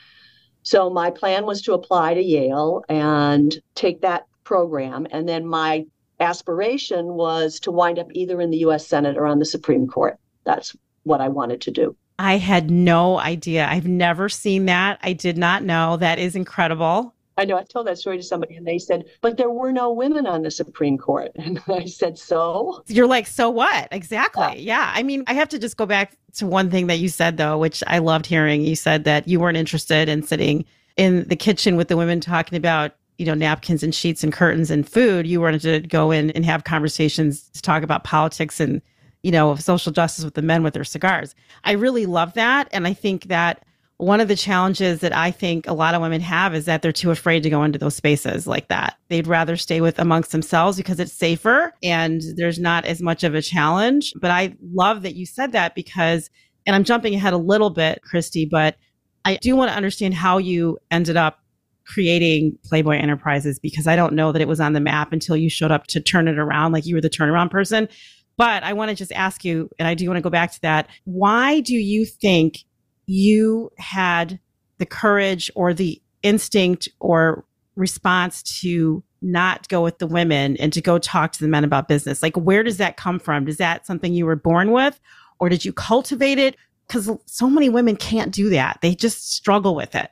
So 0.63 0.89
my 0.89 1.11
plan 1.11 1.45
was 1.45 1.61
to 1.63 1.75
apply 1.75 2.15
to 2.15 2.23
Yale 2.23 2.83
and 2.89 3.55
take 3.75 4.01
that 4.01 4.27
program. 4.43 5.07
And 5.11 5.29
then 5.29 5.47
my 5.47 5.85
aspiration 6.19 7.15
was 7.15 7.61
to 7.61 7.71
wind 7.71 7.99
up 7.99 8.09
either 8.13 8.41
in 8.41 8.51
the 8.51 8.59
US 8.59 8.87
Senate 8.87 9.19
or 9.19 9.27
on 9.27 9.39
the 9.39 9.45
Supreme 9.45 9.87
Court. 9.87 10.19
That's 10.45 10.75
what 11.03 11.21
I 11.21 11.29
wanted 11.29 11.61
to 11.61 11.71
do. 11.71 11.95
I 12.19 12.39
had 12.39 12.71
no 12.71 13.19
idea. 13.19 13.67
I've 13.67 13.87
never 13.87 14.29
seen 14.29 14.67
that. 14.67 14.99
I 15.03 15.13
did 15.13 15.37
not 15.37 15.63
know. 15.63 15.97
That 15.99 16.19
is 16.19 16.37
incredible. 16.37 17.14
I 17.37 17.45
know 17.45 17.57
I 17.57 17.65
told 17.65 17.87
that 17.87 17.99
story 17.99 18.17
to 18.17 18.23
somebody 18.23 18.57
and 18.57 18.67
they 18.67 18.79
said, 18.79 19.05
but 19.21 19.37
there 19.37 19.51
were 19.51 19.73
no 19.73 19.93
women 19.93 20.27
on 20.27 20.43
the 20.43 20.51
Supreme 20.51 20.99
Court. 20.99 21.33
And 21.45 21.61
I 21.69 21.85
said, 21.85 22.19
so? 22.19 22.83
You're 22.87 23.07
like, 23.07 23.27
so 23.27 23.51
what? 23.51 23.89
Exactly. 23.91 24.61
Yeah. 24.61 24.79
yeah. 24.79 24.93
I 24.95 25.03
mean, 25.03 25.25
I 25.27 25.35
have 25.35 25.49
to 25.51 25.59
just 25.59 25.77
go 25.77 25.85
back 25.85 26.17
to 26.35 26.47
one 26.47 26.71
thing 26.71 26.87
that 26.87 26.99
you 26.99 27.09
said, 27.09 27.37
though, 27.37 27.59
which 27.59 27.83
I 27.87 27.99
loved 27.99 28.25
hearing. 28.25 28.63
You 28.63 28.77
said 28.77 29.05
that 29.05 29.29
you 29.29 29.41
weren't 29.41 29.59
interested 29.59 30.09
in 30.09 30.23
sitting 30.23 30.65
in 30.97 31.29
the 31.29 31.37
kitchen 31.37 31.77
with 31.77 31.89
the 31.89 31.97
women 31.97 32.21
talking 32.21 32.57
about, 32.57 32.93
you 33.19 33.27
know, 33.27 33.35
napkins 33.35 33.83
and 33.83 33.95
sheets 33.95 34.25
and 34.25 34.33
curtains 34.33 34.71
and 34.71 34.89
food. 34.89 35.27
You 35.27 35.41
wanted 35.41 35.61
to 35.63 35.81
go 35.81 36.11
in 36.11 36.31
and 36.31 36.45
have 36.45 36.65
conversations 36.65 37.49
to 37.51 37.63
talk 37.63 37.83
about 37.83 38.05
politics 38.05 38.59
and 38.59 38.81
you 39.25 39.31
know, 39.31 39.57
social 39.57 39.91
justice 39.91 40.23
with 40.23 40.35
the 40.35 40.43
men 40.43 40.63
with 40.63 40.75
their 40.75 40.85
cigars. 40.85 41.35
I 41.65 41.73
really 41.73 42.05
love 42.05 42.35
that. 42.35 42.69
And 42.73 42.87
I 42.87 42.93
think 42.93 43.25
that 43.25 43.65
one 44.05 44.21
of 44.21 44.29
the 44.29 44.37
challenges 44.37 45.01
that 45.01 45.15
I 45.15 45.31
think 45.31 45.67
a 45.67 45.73
lot 45.73 45.95
of 45.95 46.03
women 46.03 46.21
have 46.21 46.55
is 46.55 46.67
that 46.67 46.83
they're 46.83 46.93
too 46.93 47.11
afraid 47.11 47.43
to 47.43 47.51
go 47.51 47.65
into 47.65 47.79
those 47.79 47.97
spaces 47.97 48.47
like 48.47 48.69
that. 48.69 48.99
They'd 49.09 49.27
rather 49.27 49.57
stay 49.57 49.81
with 49.81 49.99
amongst 49.99 50.33
themselves 50.33 50.77
because 50.77 51.01
it's 51.01 51.13
safer 51.13 51.73
and 51.83 52.23
there's 52.37 52.59
not 52.59 52.85
as 52.85 53.01
much 53.01 53.25
of 53.25 53.35
a 53.35 53.43
challenge. 53.43 54.13
But 54.21 54.31
I 54.31 54.55
love 54.73 55.03
that 55.03 55.15
you 55.15 55.25
said 55.25 55.53
that 55.53 55.75
because, 55.75 56.29
and 56.67 56.77
I'm 56.77 56.85
jumping 56.85 57.15
ahead 57.15 57.33
a 57.33 57.39
little 57.39 57.71
bit, 57.71 58.03
Christie, 58.03 58.47
but 58.51 58.77
I 59.25 59.37
do 59.37 59.57
want 59.57 59.71
to 59.71 59.77
understand 59.77 60.15
how 60.15 60.39
you 60.39 60.79
ended 60.91 61.17
up 61.17 61.41
creating 61.87 62.59
Playboy 62.65 62.97
Enterprises 62.97 63.59
because 63.59 63.87
I 63.87 63.97
don't 63.97 64.15
know 64.15 64.33
that 64.33 64.43
it 64.43 64.49
was 64.49 64.61
on 64.61 64.75
the 64.75 64.81
map 64.81 65.13
until 65.13 65.37
you 65.37 65.49
showed 65.49 65.71
up 65.71 65.87
to 65.89 66.01
turn 66.01 66.29
it 66.29 66.39
around, 66.39 66.73
like 66.73 66.87
you 66.87 66.95
were 66.95 67.01
the 67.01 67.11
turnaround 67.11 67.51
person. 67.51 67.89
But 68.37 68.65
I 68.65 68.73
want 68.73 68.91
to 68.91 68.95
just 68.95 69.13
ask 69.13 69.45
you, 69.45 69.71
and 69.79 69.87
I 69.87 69.95
do 69.95 70.07
want 70.09 70.19
to 70.19 70.23
go 70.23 70.31
back 70.31 70.53
to 70.53 70.61
that. 70.63 70.89
Why 71.05 71.61
do 71.61 71.75
you 71.75 72.05
think 72.05 72.65
you 73.07 73.71
had 73.79 74.39
the 74.79 74.87
courage 74.87 75.51
or 75.55 75.75
the 75.75 76.01
instinct 76.23 76.89
or 77.01 77.45
response 77.77 78.43
to 78.61 79.03
not 79.23 79.69
go 79.69 79.83
with 79.83 79.99
the 79.99 80.07
women 80.07 80.57
and 80.59 80.73
to 80.73 80.81
go 80.81 80.99
talk 80.99 81.33
to 81.33 81.41
the 81.41 81.49
men 81.49 81.65
about 81.65 81.89
business? 81.89 82.23
Like, 82.23 82.37
where 82.37 82.63
does 82.63 82.77
that 82.77 82.97
come 82.97 83.19
from? 83.19 83.49
Is 83.49 83.57
that 83.57 83.87
something 83.87 84.13
you 84.13 84.27
were 84.27 84.37
born 84.37 84.71
with, 84.71 85.01
or 85.39 85.49
did 85.49 85.65
you 85.65 85.73
cultivate 85.73 86.39
it? 86.39 86.57
Because 86.87 87.11
so 87.27 87.49
many 87.49 87.69
women 87.69 87.97
can't 87.97 88.33
do 88.33 88.51
that, 88.51 88.79
they 88.83 88.95
just 88.95 89.33
struggle 89.33 89.75
with 89.75 89.95
it. 89.95 90.11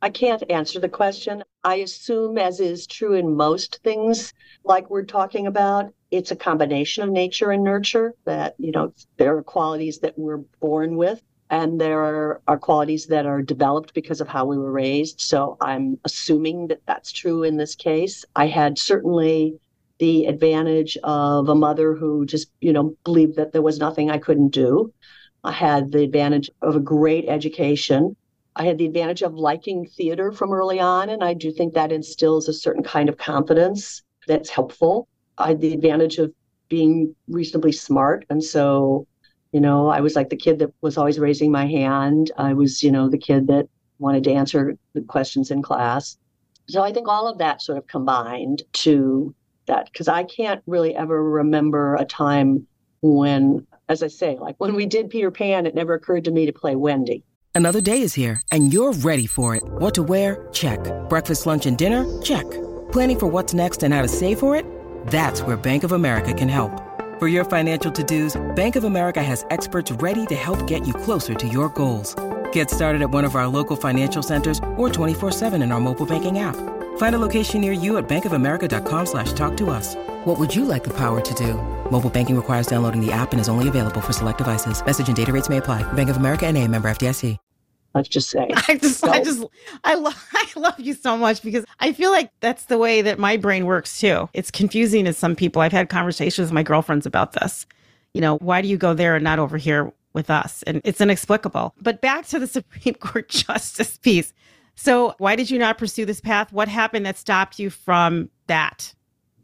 I 0.00 0.10
can't 0.10 0.42
answer 0.50 0.80
the 0.80 0.88
question. 0.88 1.42
I 1.62 1.76
assume, 1.76 2.36
as 2.36 2.60
is 2.60 2.86
true 2.86 3.14
in 3.14 3.36
most 3.36 3.80
things 3.82 4.34
like 4.62 4.90
we're 4.90 5.04
talking 5.04 5.46
about, 5.46 5.94
it's 6.10 6.30
a 6.30 6.36
combination 6.36 7.02
of 7.02 7.10
nature 7.10 7.50
and 7.50 7.64
nurture 7.64 8.14
that, 8.26 8.54
you 8.58 8.70
know, 8.70 8.92
there 9.16 9.36
are 9.36 9.42
qualities 9.42 10.00
that 10.00 10.18
we're 10.18 10.44
born 10.60 10.96
with 10.96 11.22
and 11.60 11.80
there 11.80 12.00
are, 12.00 12.58
qualities 12.58 13.06
that 13.06 13.26
are 13.26 13.42
developed 13.42 13.94
because 13.94 14.20
of 14.20 14.28
how 14.28 14.44
we 14.44 14.58
were 14.58 14.72
raised. 14.72 15.20
So 15.20 15.56
I'm 15.60 15.98
assuming 16.04 16.68
that 16.68 16.80
that's 16.86 17.12
true 17.12 17.42
in 17.42 17.56
this 17.56 17.74
case. 17.74 18.24
I 18.34 18.46
had 18.46 18.78
certainly 18.78 19.58
the 19.98 20.26
advantage 20.26 20.96
of 21.04 21.48
a 21.48 21.54
mother 21.54 21.94
who 21.94 22.26
just, 22.26 22.48
you 22.60 22.72
know, 22.72 22.96
believed 23.04 23.36
that 23.36 23.52
there 23.52 23.62
was 23.62 23.78
nothing 23.78 24.10
I 24.10 24.18
couldn't 24.18 24.50
do. 24.50 24.92
I 25.44 25.52
had 25.52 25.92
the 25.92 26.02
advantage 26.02 26.50
of 26.62 26.76
a 26.76 26.80
great 26.80 27.26
education 27.28 28.16
I 28.56 28.64
had 28.64 28.78
the 28.78 28.86
advantage 28.86 29.22
of 29.22 29.34
liking 29.34 29.86
theater 29.86 30.30
from 30.30 30.52
early 30.52 30.78
on, 30.78 31.08
and 31.08 31.24
I 31.24 31.34
do 31.34 31.50
think 31.50 31.74
that 31.74 31.90
instills 31.90 32.48
a 32.48 32.52
certain 32.52 32.84
kind 32.84 33.08
of 33.08 33.16
confidence 33.16 34.02
that's 34.28 34.48
helpful. 34.48 35.08
I 35.38 35.48
had 35.48 35.60
the 35.60 35.74
advantage 35.74 36.18
of 36.18 36.32
being 36.68 37.14
reasonably 37.26 37.72
smart. 37.72 38.24
And 38.30 38.42
so, 38.42 39.06
you 39.54 39.60
know, 39.60 39.86
I 39.86 40.00
was 40.00 40.16
like 40.16 40.30
the 40.30 40.36
kid 40.36 40.58
that 40.58 40.74
was 40.80 40.98
always 40.98 41.20
raising 41.20 41.52
my 41.52 41.64
hand. 41.64 42.32
I 42.36 42.54
was, 42.54 42.82
you 42.82 42.90
know, 42.90 43.08
the 43.08 43.16
kid 43.16 43.46
that 43.46 43.68
wanted 44.00 44.24
to 44.24 44.32
answer 44.32 44.76
the 44.94 45.00
questions 45.02 45.52
in 45.52 45.62
class. 45.62 46.18
So 46.68 46.82
I 46.82 46.92
think 46.92 47.06
all 47.06 47.28
of 47.28 47.38
that 47.38 47.62
sort 47.62 47.78
of 47.78 47.86
combined 47.86 48.64
to 48.72 49.32
that, 49.66 49.92
because 49.92 50.08
I 50.08 50.24
can't 50.24 50.60
really 50.66 50.96
ever 50.96 51.22
remember 51.22 51.94
a 51.94 52.04
time 52.04 52.66
when, 53.00 53.64
as 53.88 54.02
I 54.02 54.08
say, 54.08 54.36
like 54.40 54.56
when 54.58 54.74
we 54.74 54.86
did 54.86 55.08
Peter 55.08 55.30
Pan, 55.30 55.66
it 55.66 55.74
never 55.76 55.94
occurred 55.94 56.24
to 56.24 56.32
me 56.32 56.46
to 56.46 56.52
play 56.52 56.74
Wendy. 56.74 57.22
Another 57.54 57.80
day 57.80 58.02
is 58.02 58.12
here, 58.12 58.42
and 58.50 58.72
you're 58.72 58.92
ready 58.92 59.26
for 59.26 59.54
it. 59.54 59.62
What 59.64 59.94
to 59.94 60.02
wear? 60.02 60.48
Check. 60.50 60.80
Breakfast, 61.08 61.46
lunch, 61.46 61.66
and 61.66 61.78
dinner? 61.78 62.20
Check. 62.22 62.50
Planning 62.90 63.20
for 63.20 63.26
what's 63.28 63.54
next 63.54 63.84
and 63.84 63.94
how 63.94 64.02
to 64.02 64.08
save 64.08 64.40
for 64.40 64.56
it? 64.56 64.66
That's 65.06 65.42
where 65.42 65.56
Bank 65.56 65.84
of 65.84 65.92
America 65.92 66.34
can 66.34 66.48
help. 66.48 66.72
For 67.20 67.28
your 67.28 67.44
financial 67.44 67.92
to-dos, 67.92 68.54
Bank 68.56 68.74
of 68.74 68.82
America 68.82 69.22
has 69.22 69.46
experts 69.50 69.92
ready 69.92 70.26
to 70.26 70.34
help 70.34 70.66
get 70.66 70.84
you 70.84 70.92
closer 70.92 71.34
to 71.34 71.46
your 71.46 71.68
goals. 71.68 72.16
Get 72.52 72.70
started 72.70 73.02
at 73.02 73.10
one 73.10 73.24
of 73.24 73.36
our 73.36 73.46
local 73.46 73.76
financial 73.76 74.20
centers 74.20 74.58
or 74.76 74.88
24-7 74.88 75.62
in 75.62 75.70
our 75.70 75.80
mobile 75.80 76.06
banking 76.06 76.40
app. 76.40 76.56
Find 76.96 77.14
a 77.14 77.18
location 77.18 77.60
near 77.60 77.72
you 77.72 77.98
at 77.98 78.08
bankofamerica.com 78.08 79.06
slash 79.06 79.32
talk 79.32 79.56
to 79.58 79.70
us. 79.70 79.94
What 80.24 80.40
would 80.40 80.52
you 80.52 80.64
like 80.64 80.82
the 80.82 80.96
power 80.96 81.20
to 81.20 81.34
do? 81.34 81.54
Mobile 81.88 82.10
banking 82.10 82.34
requires 82.34 82.66
downloading 82.66 83.00
the 83.00 83.12
app 83.12 83.30
and 83.30 83.40
is 83.40 83.48
only 83.48 83.68
available 83.68 84.00
for 84.00 84.12
select 84.12 84.38
devices. 84.38 84.84
Message 84.84 85.06
and 85.06 85.16
data 85.16 85.32
rates 85.32 85.48
may 85.48 85.58
apply. 85.58 85.82
Bank 85.92 86.10
of 86.10 86.16
America 86.16 86.46
and 86.46 86.58
a 86.58 86.66
member 86.66 86.88
FDIC. 86.88 87.38
Let's 87.94 88.08
just 88.08 88.28
say. 88.28 88.48
I 88.68 88.76
just, 88.76 89.00
so. 89.00 89.08
I 89.08 89.22
just, 89.22 89.44
I 89.84 89.94
love, 89.94 90.28
I 90.32 90.46
love 90.56 90.80
you 90.80 90.94
so 90.94 91.16
much 91.16 91.42
because 91.42 91.64
I 91.80 91.92
feel 91.92 92.10
like 92.10 92.30
that's 92.40 92.64
the 92.64 92.78
way 92.78 93.02
that 93.02 93.18
my 93.18 93.36
brain 93.36 93.66
works 93.66 94.00
too. 94.00 94.28
It's 94.32 94.50
confusing 94.50 95.04
to 95.04 95.12
some 95.12 95.36
people. 95.36 95.62
I've 95.62 95.72
had 95.72 95.88
conversations 95.88 96.46
with 96.46 96.52
my 96.52 96.62
girlfriends 96.62 97.06
about 97.06 97.32
this. 97.32 97.66
You 98.12 98.20
know, 98.20 98.36
why 98.38 98.62
do 98.62 98.68
you 98.68 98.76
go 98.76 98.94
there 98.94 99.14
and 99.14 99.24
not 99.24 99.38
over 99.38 99.56
here 99.56 99.92
with 100.12 100.28
us? 100.28 100.62
And 100.64 100.80
it's 100.84 101.00
inexplicable. 101.00 101.74
But 101.80 102.00
back 102.00 102.26
to 102.26 102.38
the 102.38 102.46
Supreme 102.48 102.94
Court 102.94 103.28
justice 103.28 103.96
piece. 103.98 104.32
So, 104.76 105.14
why 105.18 105.36
did 105.36 105.50
you 105.50 105.58
not 105.58 105.78
pursue 105.78 106.04
this 106.04 106.20
path? 106.20 106.52
What 106.52 106.66
happened 106.66 107.06
that 107.06 107.16
stopped 107.16 107.60
you 107.60 107.70
from 107.70 108.28
that? 108.48 108.92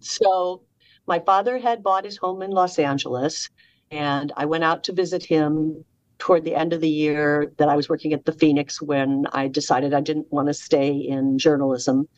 So, 0.01 0.63
my 1.07 1.21
father 1.21 1.59
had 1.59 1.85
bought 1.85 2.05
his 2.05 2.17
home 2.17 2.43
in 2.43 2.51
Los 2.51 2.81
Angeles, 2.81 3.49
and 3.93 4.33
I 4.37 4.45
went 4.47 4.65
out 4.65 4.83
to 4.85 4.93
visit 4.93 5.25
him 5.25 5.85
toward 6.21 6.45
the 6.45 6.55
end 6.55 6.73
of 6.73 6.81
the 6.81 6.89
year 6.89 7.53
that 7.57 7.69
I 7.69 7.75
was 7.75 7.89
working 7.89 8.13
at 8.13 8.25
the 8.25 8.33
Phoenix 8.33 8.81
when 8.81 9.27
I 9.33 9.49
decided 9.49 9.93
I 9.93 10.01
didn't 10.01 10.33
want 10.33 10.49
to 10.49 10.55
stay 10.55 10.93
in 10.93 11.39
journalism 11.39 12.09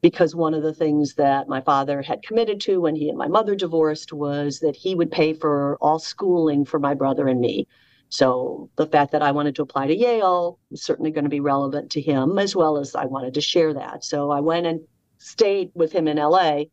because 0.00 0.34
one 0.34 0.54
of 0.54 0.62
the 0.62 0.72
things 0.72 1.14
that 1.14 1.48
my 1.48 1.60
father 1.60 2.00
had 2.00 2.22
committed 2.22 2.60
to 2.62 2.80
when 2.80 2.94
he 2.94 3.08
and 3.08 3.18
my 3.18 3.26
mother 3.26 3.54
divorced 3.54 4.12
was 4.12 4.60
that 4.60 4.76
he 4.76 4.94
would 4.94 5.10
pay 5.10 5.34
for 5.34 5.76
all 5.80 5.98
schooling 5.98 6.64
for 6.64 6.78
my 6.78 6.94
brother 6.94 7.26
and 7.26 7.40
me. 7.40 7.66
So 8.08 8.70
the 8.76 8.86
fact 8.86 9.12
that 9.12 9.22
I 9.22 9.32
wanted 9.32 9.56
to 9.56 9.62
apply 9.62 9.88
to 9.88 9.96
Yale 9.96 10.58
was 10.70 10.82
certainly 10.82 11.10
going 11.10 11.24
to 11.24 11.30
be 11.30 11.40
relevant 11.40 11.90
to 11.90 12.00
him, 12.00 12.38
as 12.38 12.56
well 12.56 12.78
as 12.78 12.94
I 12.94 13.04
wanted 13.04 13.34
to 13.34 13.40
share 13.40 13.74
that. 13.74 14.04
So 14.04 14.30
I 14.30 14.40
went 14.40 14.66
and 14.66 14.80
stayed 15.18 15.72
with 15.74 15.92
him 15.92 16.08
in 16.08 16.16
LA 16.16 16.64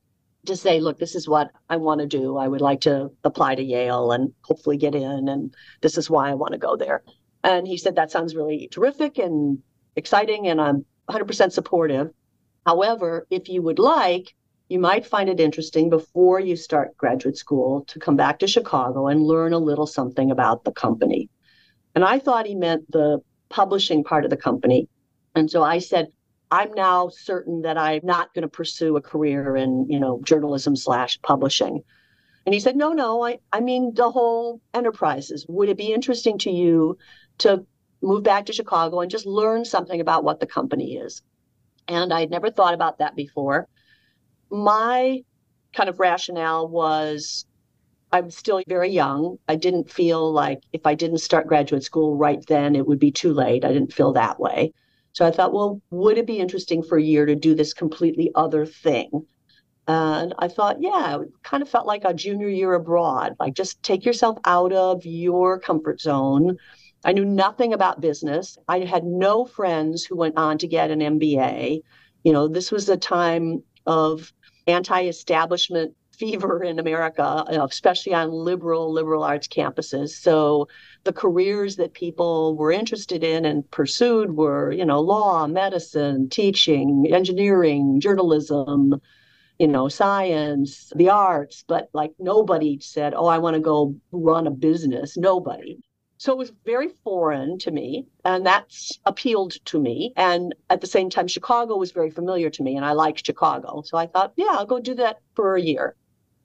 to 0.45 0.55
say, 0.55 0.79
look, 0.79 0.99
this 0.99 1.15
is 1.15 1.27
what 1.27 1.51
I 1.69 1.77
want 1.77 2.01
to 2.01 2.07
do. 2.07 2.37
I 2.37 2.47
would 2.47 2.61
like 2.61 2.81
to 2.81 3.11
apply 3.23 3.55
to 3.55 3.63
Yale 3.63 4.11
and 4.11 4.33
hopefully 4.43 4.77
get 4.77 4.95
in, 4.95 5.27
and 5.29 5.53
this 5.81 5.97
is 5.97 6.09
why 6.09 6.29
I 6.29 6.35
want 6.35 6.53
to 6.53 6.59
go 6.59 6.75
there. 6.75 7.03
And 7.43 7.67
he 7.67 7.77
said, 7.77 7.95
that 7.95 8.11
sounds 8.11 8.35
really 8.35 8.67
terrific 8.71 9.17
and 9.17 9.59
exciting, 9.95 10.47
and 10.47 10.59
I'm 10.59 10.85
100% 11.09 11.51
supportive. 11.51 12.11
However, 12.65 13.27
if 13.29 13.49
you 13.49 13.61
would 13.61 13.79
like, 13.79 14.33
you 14.69 14.79
might 14.79 15.05
find 15.05 15.29
it 15.29 15.39
interesting 15.39 15.89
before 15.89 16.39
you 16.39 16.55
start 16.55 16.97
graduate 16.97 17.37
school 17.37 17.85
to 17.85 17.99
come 17.99 18.15
back 18.15 18.39
to 18.39 18.47
Chicago 18.47 19.07
and 19.07 19.21
learn 19.21 19.53
a 19.53 19.59
little 19.59 19.85
something 19.85 20.31
about 20.31 20.63
the 20.63 20.71
company. 20.71 21.29
And 21.93 22.03
I 22.03 22.17
thought 22.17 22.47
he 22.47 22.55
meant 22.55 22.91
the 22.91 23.19
publishing 23.49 24.03
part 24.03 24.23
of 24.23 24.31
the 24.31 24.37
company. 24.37 24.89
And 25.35 25.51
so 25.51 25.61
I 25.61 25.77
said, 25.77 26.07
I'm 26.55 26.71
now 26.73 27.09
certain 27.09 27.61
that 27.63 27.77
I'm 27.77 28.01
not 28.03 28.33
going 28.33 28.43
to 28.43 28.47
pursue 28.47 28.97
a 28.97 29.01
career 29.01 29.55
in, 29.55 29.87
you 29.89 29.99
know, 29.99 30.21
journalism 30.23 30.75
slash 30.75 31.19
publishing. 31.21 31.83
And 32.45 32.53
he 32.53 32.59
said, 32.59 32.75
no, 32.75 32.93
no, 32.93 33.23
I, 33.23 33.39
I 33.51 33.59
mean 33.59 33.93
the 33.93 34.11
whole 34.11 34.61
enterprises. 34.73 35.45
Would 35.49 35.69
it 35.69 35.77
be 35.77 35.93
interesting 35.93 36.37
to 36.39 36.51
you 36.51 36.97
to 37.39 37.65
move 38.01 38.23
back 38.23 38.45
to 38.45 38.53
Chicago 38.53 39.01
and 39.01 39.09
just 39.09 39.25
learn 39.25 39.65
something 39.65 39.99
about 39.99 40.23
what 40.23 40.39
the 40.39 40.47
company 40.47 40.95
is? 40.95 41.21
And 41.87 42.13
I'd 42.13 42.29
never 42.29 42.49
thought 42.51 42.73
about 42.73 42.99
that 42.99 43.15
before 43.15 43.67
my 44.49 45.23
kind 45.73 45.89
of 45.89 45.99
rationale 45.99 46.67
was 46.67 47.45
I'm 48.11 48.31
still 48.31 48.61
very 48.67 48.91
young. 48.91 49.37
I 49.47 49.55
didn't 49.55 49.91
feel 49.91 50.31
like 50.31 50.61
if 50.71 50.85
I 50.85 50.95
didn't 50.95 51.17
start 51.17 51.47
graduate 51.47 51.83
school 51.83 52.15
right 52.15 52.43
then, 52.47 52.75
it 52.75 52.87
would 52.87 52.99
be 52.99 53.11
too 53.11 53.33
late. 53.33 53.65
I 53.65 53.73
didn't 53.73 53.93
feel 53.93 54.13
that 54.13 54.39
way. 54.39 54.73
So 55.15 55.25
I 55.25 55.31
thought, 55.31 55.53
well, 55.53 55.81
would 55.91 56.17
it 56.17 56.27
be 56.27 56.39
interesting 56.39 56.83
for 56.83 56.97
a 56.97 57.03
year 57.03 57.25
to 57.25 57.35
do 57.35 57.55
this 57.55 57.73
completely 57.73 58.31
other 58.35 58.65
thing? 58.65 59.25
And 59.87 60.33
I 60.39 60.49
thought, 60.49 60.81
yeah, 60.81 61.21
it 61.21 61.29
kind 61.41 61.63
of 61.63 61.69
felt 61.69 61.87
like 61.87 62.03
a 62.03 62.13
junior 62.13 62.49
year 62.49 62.73
abroad, 62.73 63.33
like 63.39 63.53
just 63.53 63.81
take 63.81 64.03
yourself 64.03 64.37
out 64.43 64.73
of 64.73 65.05
your 65.05 65.57
comfort 65.57 66.01
zone. 66.01 66.57
I 67.05 67.13
knew 67.13 67.23
nothing 67.23 67.71
about 67.71 68.01
business. 68.01 68.57
I 68.67 68.79
had 68.79 69.05
no 69.05 69.45
friends 69.45 70.03
who 70.03 70.17
went 70.17 70.37
on 70.37 70.57
to 70.57 70.67
get 70.67 70.91
an 70.91 70.99
MBA. 70.99 71.79
You 72.25 72.33
know, 72.33 72.49
this 72.49 72.69
was 72.69 72.89
a 72.89 72.97
time 72.97 73.63
of 73.85 74.33
anti-establishment 74.67 75.95
fever 76.19 76.63
in 76.63 76.79
America, 76.79 77.45
especially 77.49 78.13
on 78.13 78.31
liberal 78.31 78.91
liberal 78.91 79.23
arts 79.23 79.47
campuses. 79.47 80.09
So 80.09 80.67
the 81.03 81.13
careers 81.13 81.75
that 81.75 81.93
people 81.93 82.55
were 82.55 82.71
interested 82.71 83.23
in 83.23 83.45
and 83.45 83.69
pursued 83.71 84.35
were, 84.35 84.71
you 84.71 84.85
know, 84.85 84.99
law, 85.01 85.47
medicine, 85.47 86.29
teaching, 86.29 87.07
engineering, 87.11 87.99
journalism, 87.99 89.01
you 89.59 89.67
know, 89.67 89.87
science, 89.87 90.91
the 90.95 91.09
arts, 91.09 91.63
but 91.67 91.89
like 91.93 92.13
nobody 92.19 92.79
said, 92.79 93.13
"Oh, 93.15 93.27
I 93.27 93.37
want 93.37 93.55
to 93.55 93.61
go 93.61 93.95
run 94.11 94.47
a 94.47 94.51
business." 94.51 95.17
Nobody. 95.17 95.79
So 96.17 96.31
it 96.31 96.37
was 96.37 96.51
very 96.65 96.89
foreign 97.03 97.57
to 97.59 97.71
me, 97.71 98.07
and 98.23 98.45
that's 98.45 98.99
appealed 99.05 99.53
to 99.65 99.79
me. 99.79 100.13
And 100.15 100.55
at 100.69 100.81
the 100.81 100.87
same 100.87 101.09
time, 101.09 101.27
Chicago 101.27 101.77
was 101.77 101.91
very 101.91 102.09
familiar 102.09 102.49
to 102.49 102.63
me, 102.63 102.75
and 102.77 102.85
I 102.85 102.93
liked 102.93 103.25
Chicago. 103.25 103.81
So 103.85 103.97
I 103.97 104.07
thought, 104.07 104.33
yeah, 104.37 104.51
I'll 104.51 104.65
go 104.65 104.79
do 104.79 104.95
that 104.95 105.19
for 105.35 105.55
a 105.55 105.61
year. 105.61 105.95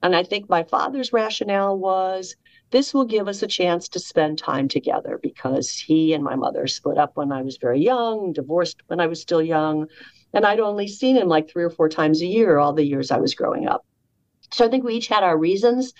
And 0.03 0.15
I 0.15 0.23
think 0.23 0.49
my 0.49 0.63
father's 0.63 1.13
rationale 1.13 1.77
was 1.77 2.35
this 2.71 2.93
will 2.93 3.05
give 3.05 3.27
us 3.27 3.43
a 3.43 3.47
chance 3.47 3.87
to 3.89 3.99
spend 3.99 4.37
time 4.37 4.67
together 4.67 5.19
because 5.21 5.69
he 5.71 6.13
and 6.13 6.23
my 6.23 6.35
mother 6.35 6.67
split 6.67 6.97
up 6.97 7.11
when 7.15 7.31
I 7.31 7.41
was 7.41 7.57
very 7.57 7.81
young, 7.81 8.33
divorced 8.33 8.81
when 8.87 8.99
I 8.99 9.07
was 9.07 9.21
still 9.21 9.41
young. 9.41 9.87
And 10.33 10.45
I'd 10.45 10.59
only 10.59 10.87
seen 10.87 11.17
him 11.17 11.27
like 11.27 11.49
three 11.49 11.63
or 11.63 11.69
four 11.69 11.89
times 11.89 12.21
a 12.21 12.25
year 12.25 12.57
all 12.57 12.73
the 12.73 12.85
years 12.85 13.11
I 13.11 13.17
was 13.17 13.35
growing 13.35 13.67
up. 13.67 13.85
So 14.51 14.65
I 14.65 14.69
think 14.69 14.83
we 14.83 14.95
each 14.95 15.07
had 15.07 15.23
our 15.23 15.37
reasons 15.37 15.93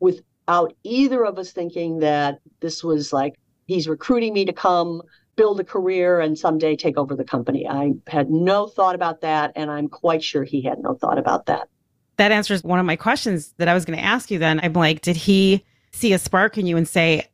without 0.00 0.74
either 0.82 1.24
of 1.24 1.38
us 1.38 1.52
thinking 1.52 1.98
that 1.98 2.40
this 2.60 2.82
was 2.82 3.12
like, 3.12 3.34
he's 3.66 3.88
recruiting 3.88 4.32
me 4.32 4.46
to 4.46 4.52
come 4.52 5.02
build 5.36 5.60
a 5.60 5.64
career 5.64 6.20
and 6.20 6.38
someday 6.38 6.76
take 6.76 6.96
over 6.96 7.14
the 7.14 7.24
company. 7.24 7.68
I 7.68 7.92
had 8.06 8.30
no 8.30 8.66
thought 8.66 8.94
about 8.94 9.20
that. 9.20 9.52
And 9.56 9.70
I'm 9.70 9.88
quite 9.88 10.22
sure 10.22 10.44
he 10.44 10.62
had 10.62 10.78
no 10.78 10.94
thought 10.94 11.18
about 11.18 11.46
that. 11.46 11.68
That 12.16 12.32
answers 12.32 12.62
one 12.62 12.78
of 12.78 12.86
my 12.86 12.96
questions 12.96 13.54
that 13.58 13.68
I 13.68 13.74
was 13.74 13.84
going 13.84 13.98
to 13.98 14.04
ask 14.04 14.30
you 14.30 14.38
then. 14.38 14.60
I'm 14.60 14.72
like, 14.72 15.00
did 15.00 15.16
he 15.16 15.64
see 15.92 16.12
a 16.12 16.18
spark 16.18 16.58
in 16.58 16.66
you 16.66 16.76
and 16.76 16.86
say, 16.86 17.28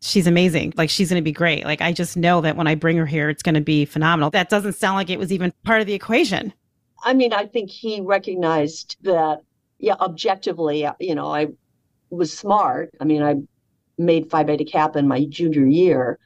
she's 0.00 0.26
amazing. 0.26 0.74
Like 0.76 0.90
she's 0.90 1.10
going 1.10 1.20
to 1.20 1.24
be 1.24 1.32
great. 1.32 1.64
Like 1.64 1.80
I 1.80 1.92
just 1.92 2.16
know 2.16 2.40
that 2.40 2.56
when 2.56 2.66
I 2.66 2.74
bring 2.74 2.96
her 2.96 3.06
here, 3.06 3.30
it's 3.30 3.42
going 3.42 3.54
to 3.54 3.60
be 3.60 3.84
phenomenal. 3.84 4.30
That 4.30 4.50
doesn't 4.50 4.74
sound 4.74 4.96
like 4.96 5.10
it 5.10 5.18
was 5.18 5.32
even 5.32 5.52
part 5.64 5.80
of 5.80 5.86
the 5.86 5.94
equation. 5.94 6.52
I 7.04 7.14
mean, 7.14 7.32
I 7.32 7.46
think 7.46 7.70
he 7.70 8.00
recognized 8.00 8.96
that, 9.02 9.40
yeah, 9.78 9.94
objectively, 10.00 10.86
you 11.00 11.14
know, 11.14 11.32
I 11.32 11.48
was 12.10 12.36
smart. 12.36 12.90
I 13.00 13.04
mean, 13.04 13.22
I 13.22 13.36
made 13.98 14.30
Phi 14.30 14.44
Beta 14.44 14.64
Kappa 14.64 14.98
in 14.98 15.08
my 15.08 15.24
junior 15.24 15.66
year. 15.66 16.18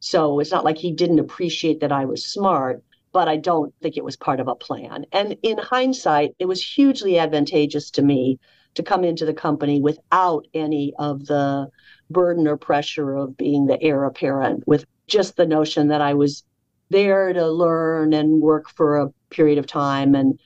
So 0.00 0.38
it's 0.40 0.50
not 0.50 0.64
like 0.64 0.78
he 0.78 0.92
didn't 0.92 1.18
appreciate 1.18 1.80
that 1.80 1.92
I 1.92 2.04
was 2.04 2.24
smart, 2.24 2.82
but 3.12 3.28
I 3.28 3.36
don't 3.36 3.74
think 3.80 3.96
it 3.96 4.04
was 4.04 4.16
part 4.16 4.40
of 4.40 4.48
a 4.48 4.54
plan. 4.54 5.06
And 5.12 5.36
in 5.42 5.58
hindsight, 5.58 6.34
it 6.38 6.46
was 6.46 6.62
hugely 6.62 7.18
advantageous 7.18 7.90
to 7.92 8.02
me 8.02 8.38
to 8.74 8.82
come 8.82 9.04
into 9.04 9.24
the 9.24 9.34
company 9.34 9.80
without 9.80 10.46
any 10.54 10.92
of 10.98 11.26
the 11.26 11.68
burden 12.10 12.46
or 12.46 12.56
pressure 12.56 13.14
of 13.14 13.36
being 13.36 13.66
the 13.66 13.82
heir 13.82 14.04
apparent, 14.04 14.66
with 14.66 14.84
just 15.06 15.36
the 15.36 15.46
notion 15.46 15.88
that 15.88 16.00
I 16.00 16.14
was 16.14 16.44
there 16.90 17.32
to 17.32 17.50
learn 17.50 18.12
and 18.12 18.40
work 18.40 18.68
for 18.68 18.98
a 18.98 19.10
period 19.30 19.58
of 19.58 19.66
time. 19.66 20.14
And 20.14 20.38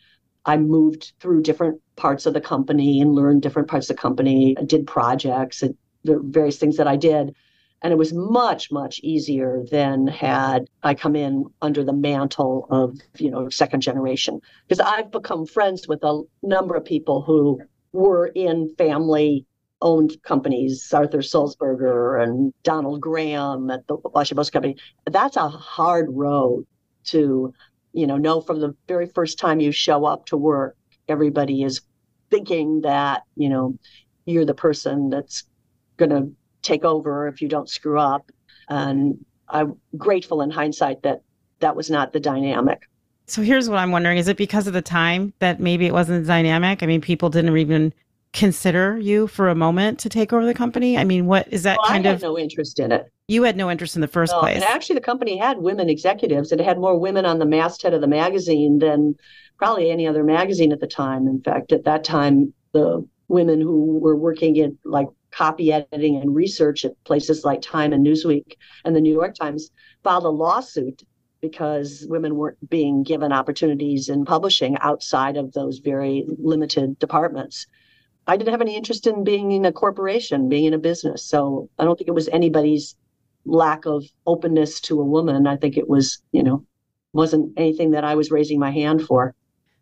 I 0.44 0.56
moved 0.56 1.12
through 1.20 1.42
different 1.42 1.80
parts 1.96 2.26
of 2.26 2.34
the 2.34 2.40
company 2.40 3.00
and 3.00 3.14
learned 3.14 3.42
different 3.42 3.68
parts 3.68 3.90
of 3.90 3.96
the 3.96 4.02
company, 4.02 4.56
I 4.58 4.64
did 4.64 4.86
projects 4.86 5.62
and 5.62 5.76
the 6.04 6.18
various 6.22 6.58
things 6.58 6.76
that 6.78 6.88
I 6.88 6.96
did. 6.96 7.34
And 7.82 7.92
it 7.92 7.96
was 7.96 8.12
much, 8.12 8.70
much 8.70 9.00
easier 9.02 9.64
than 9.70 10.06
had 10.06 10.68
I 10.84 10.94
come 10.94 11.16
in 11.16 11.46
under 11.60 11.82
the 11.82 11.92
mantle 11.92 12.68
of, 12.70 12.96
you 13.18 13.30
know, 13.30 13.48
second 13.48 13.80
generation. 13.80 14.40
Because 14.68 14.80
I've 14.80 15.10
become 15.10 15.46
friends 15.46 15.88
with 15.88 16.02
a 16.04 16.22
number 16.42 16.76
of 16.76 16.84
people 16.84 17.22
who 17.22 17.60
were 17.92 18.28
in 18.28 18.72
family 18.78 19.46
owned 19.80 20.16
companies, 20.22 20.92
Arthur 20.92 21.18
Sulzberger 21.18 22.22
and 22.22 22.54
Donald 22.62 23.00
Graham 23.00 23.68
at 23.70 23.86
the 23.88 23.96
Washington 23.96 24.36
Post 24.36 24.52
Company. 24.52 24.76
That's 25.10 25.36
a 25.36 25.48
hard 25.48 26.06
road 26.10 26.64
to, 27.06 27.52
you 27.92 28.06
know, 28.06 28.16
know 28.16 28.40
from 28.40 28.60
the 28.60 28.76
very 28.86 29.06
first 29.06 29.38
time 29.38 29.58
you 29.58 29.72
show 29.72 30.04
up 30.04 30.26
to 30.26 30.36
work, 30.36 30.76
everybody 31.08 31.64
is 31.64 31.80
thinking 32.30 32.82
that, 32.82 33.22
you 33.34 33.48
know, 33.48 33.76
you're 34.24 34.44
the 34.44 34.54
person 34.54 35.10
that's 35.10 35.42
going 35.96 36.10
to 36.10 36.32
take 36.62 36.84
over 36.84 37.28
if 37.28 37.42
you 37.42 37.48
don't 37.48 37.68
screw 37.68 37.98
up. 37.98 38.30
And 38.68 39.24
I'm 39.48 39.76
grateful 39.96 40.42
in 40.42 40.50
hindsight 40.50 41.02
that 41.02 41.22
that 41.60 41.76
was 41.76 41.90
not 41.90 42.12
the 42.12 42.20
dynamic. 42.20 42.82
So 43.26 43.42
here's 43.42 43.68
what 43.68 43.78
I'm 43.78 43.92
wondering 43.92 44.18
is 44.18 44.28
it 44.28 44.36
because 44.36 44.66
of 44.66 44.72
the 44.72 44.82
time 44.82 45.32
that 45.38 45.60
maybe 45.60 45.86
it 45.86 45.92
wasn't 45.92 46.26
dynamic? 46.26 46.82
I 46.82 46.86
mean, 46.86 47.00
people 47.00 47.30
didn't 47.30 47.56
even 47.56 47.92
consider 48.32 48.98
you 48.98 49.26
for 49.26 49.48
a 49.48 49.54
moment 49.54 49.98
to 50.00 50.08
take 50.08 50.32
over 50.32 50.44
the 50.44 50.54
company? 50.54 50.96
I 50.96 51.04
mean, 51.04 51.26
what 51.26 51.46
is 51.52 51.62
that 51.64 51.78
well, 51.78 51.88
kind 51.88 52.06
I 52.06 52.10
had 52.10 52.16
of 52.16 52.22
no 52.22 52.38
interest 52.38 52.78
in 52.78 52.90
it. 52.90 53.10
You 53.28 53.42
had 53.42 53.56
no 53.56 53.70
interest 53.70 53.94
in 53.94 54.00
the 54.00 54.08
first 54.08 54.32
no, 54.32 54.40
place. 54.40 54.56
And 54.56 54.64
actually 54.64 54.94
the 54.94 55.02
company 55.02 55.36
had 55.36 55.58
women 55.58 55.88
executives. 55.88 56.50
And 56.50 56.60
it 56.60 56.64
had 56.64 56.78
more 56.78 56.98
women 56.98 57.24
on 57.26 57.38
the 57.38 57.46
masthead 57.46 57.94
of 57.94 58.00
the 58.00 58.08
magazine 58.08 58.78
than 58.78 59.14
probably 59.58 59.90
any 59.90 60.06
other 60.06 60.24
magazine 60.24 60.72
at 60.72 60.80
the 60.80 60.86
time. 60.86 61.26
In 61.28 61.40
fact, 61.42 61.72
at 61.72 61.84
that 61.84 62.04
time, 62.04 62.52
the 62.72 63.06
women 63.28 63.60
who 63.60 63.98
were 63.98 64.16
working 64.16 64.56
in 64.56 64.78
like 64.84 65.08
copy 65.32 65.72
editing 65.72 66.16
and 66.16 66.34
research 66.34 66.84
at 66.84 67.02
places 67.04 67.44
like 67.44 67.60
Time 67.62 67.92
and 67.92 68.06
Newsweek 68.06 68.54
and 68.84 68.94
the 68.94 69.00
New 69.00 69.12
York 69.12 69.34
Times 69.34 69.70
filed 70.04 70.24
a 70.24 70.28
lawsuit 70.28 71.02
because 71.40 72.06
women 72.08 72.36
weren't 72.36 72.70
being 72.70 73.02
given 73.02 73.32
opportunities 73.32 74.08
in 74.08 74.24
publishing 74.24 74.76
outside 74.78 75.36
of 75.36 75.52
those 75.52 75.78
very 75.78 76.24
limited 76.38 76.98
departments. 76.98 77.66
I 78.26 78.36
didn't 78.36 78.52
have 78.52 78.60
any 78.60 78.76
interest 78.76 79.08
in 79.08 79.24
being 79.24 79.50
in 79.50 79.64
a 79.64 79.72
corporation, 79.72 80.48
being 80.48 80.66
in 80.66 80.74
a 80.74 80.78
business. 80.78 81.24
So 81.24 81.68
I 81.78 81.84
don't 81.84 81.98
think 81.98 82.08
it 82.08 82.14
was 82.14 82.28
anybody's 82.28 82.94
lack 83.44 83.86
of 83.86 84.04
openness 84.24 84.80
to 84.82 85.00
a 85.00 85.04
woman. 85.04 85.48
I 85.48 85.56
think 85.56 85.76
it 85.76 85.88
was, 85.88 86.22
you 86.30 86.44
know, 86.44 86.64
wasn't 87.12 87.52
anything 87.56 87.90
that 87.90 88.04
I 88.04 88.14
was 88.14 88.30
raising 88.30 88.60
my 88.60 88.70
hand 88.70 89.02
for. 89.02 89.34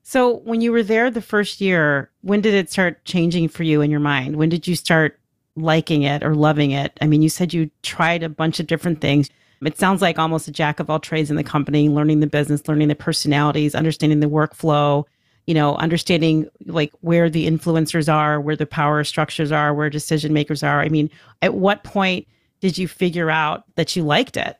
So 0.02 0.38
when 0.38 0.62
you 0.62 0.72
were 0.72 0.82
there 0.82 1.10
the 1.10 1.20
first 1.20 1.60
year, 1.60 2.10
when 2.22 2.40
did 2.40 2.54
it 2.54 2.70
start 2.70 3.04
changing 3.04 3.48
for 3.48 3.64
you 3.64 3.82
in 3.82 3.90
your 3.90 4.00
mind? 4.00 4.36
When 4.36 4.48
did 4.48 4.66
you 4.66 4.74
start 4.74 5.19
liking 5.56 6.02
it 6.02 6.22
or 6.22 6.34
loving 6.34 6.70
it? 6.70 6.96
I 7.00 7.06
mean, 7.06 7.22
you 7.22 7.28
said 7.28 7.52
you 7.52 7.70
tried 7.82 8.22
a 8.22 8.28
bunch 8.28 8.60
of 8.60 8.66
different 8.66 9.00
things. 9.00 9.30
It 9.62 9.78
sounds 9.78 10.00
like 10.00 10.18
almost 10.18 10.48
a 10.48 10.52
jack 10.52 10.80
of 10.80 10.88
all 10.88 11.00
trades 11.00 11.30
in 11.30 11.36
the 11.36 11.44
company, 11.44 11.88
learning 11.88 12.20
the 12.20 12.26
business, 12.26 12.66
learning 12.66 12.88
the 12.88 12.94
personalities, 12.94 13.74
understanding 13.74 14.20
the 14.20 14.28
workflow, 14.28 15.04
you 15.46 15.54
know, 15.54 15.76
understanding 15.76 16.48
like 16.66 16.92
where 17.00 17.28
the 17.28 17.46
influencers 17.46 18.12
are, 18.12 18.40
where 18.40 18.56
the 18.56 18.66
power 18.66 19.04
structures 19.04 19.52
are, 19.52 19.74
where 19.74 19.90
decision 19.90 20.32
makers 20.32 20.62
are. 20.62 20.80
I 20.80 20.88
mean, 20.88 21.10
at 21.42 21.54
what 21.54 21.84
point 21.84 22.26
did 22.60 22.78
you 22.78 22.88
figure 22.88 23.30
out 23.30 23.64
that 23.74 23.96
you 23.96 24.02
liked 24.02 24.36
it? 24.36 24.56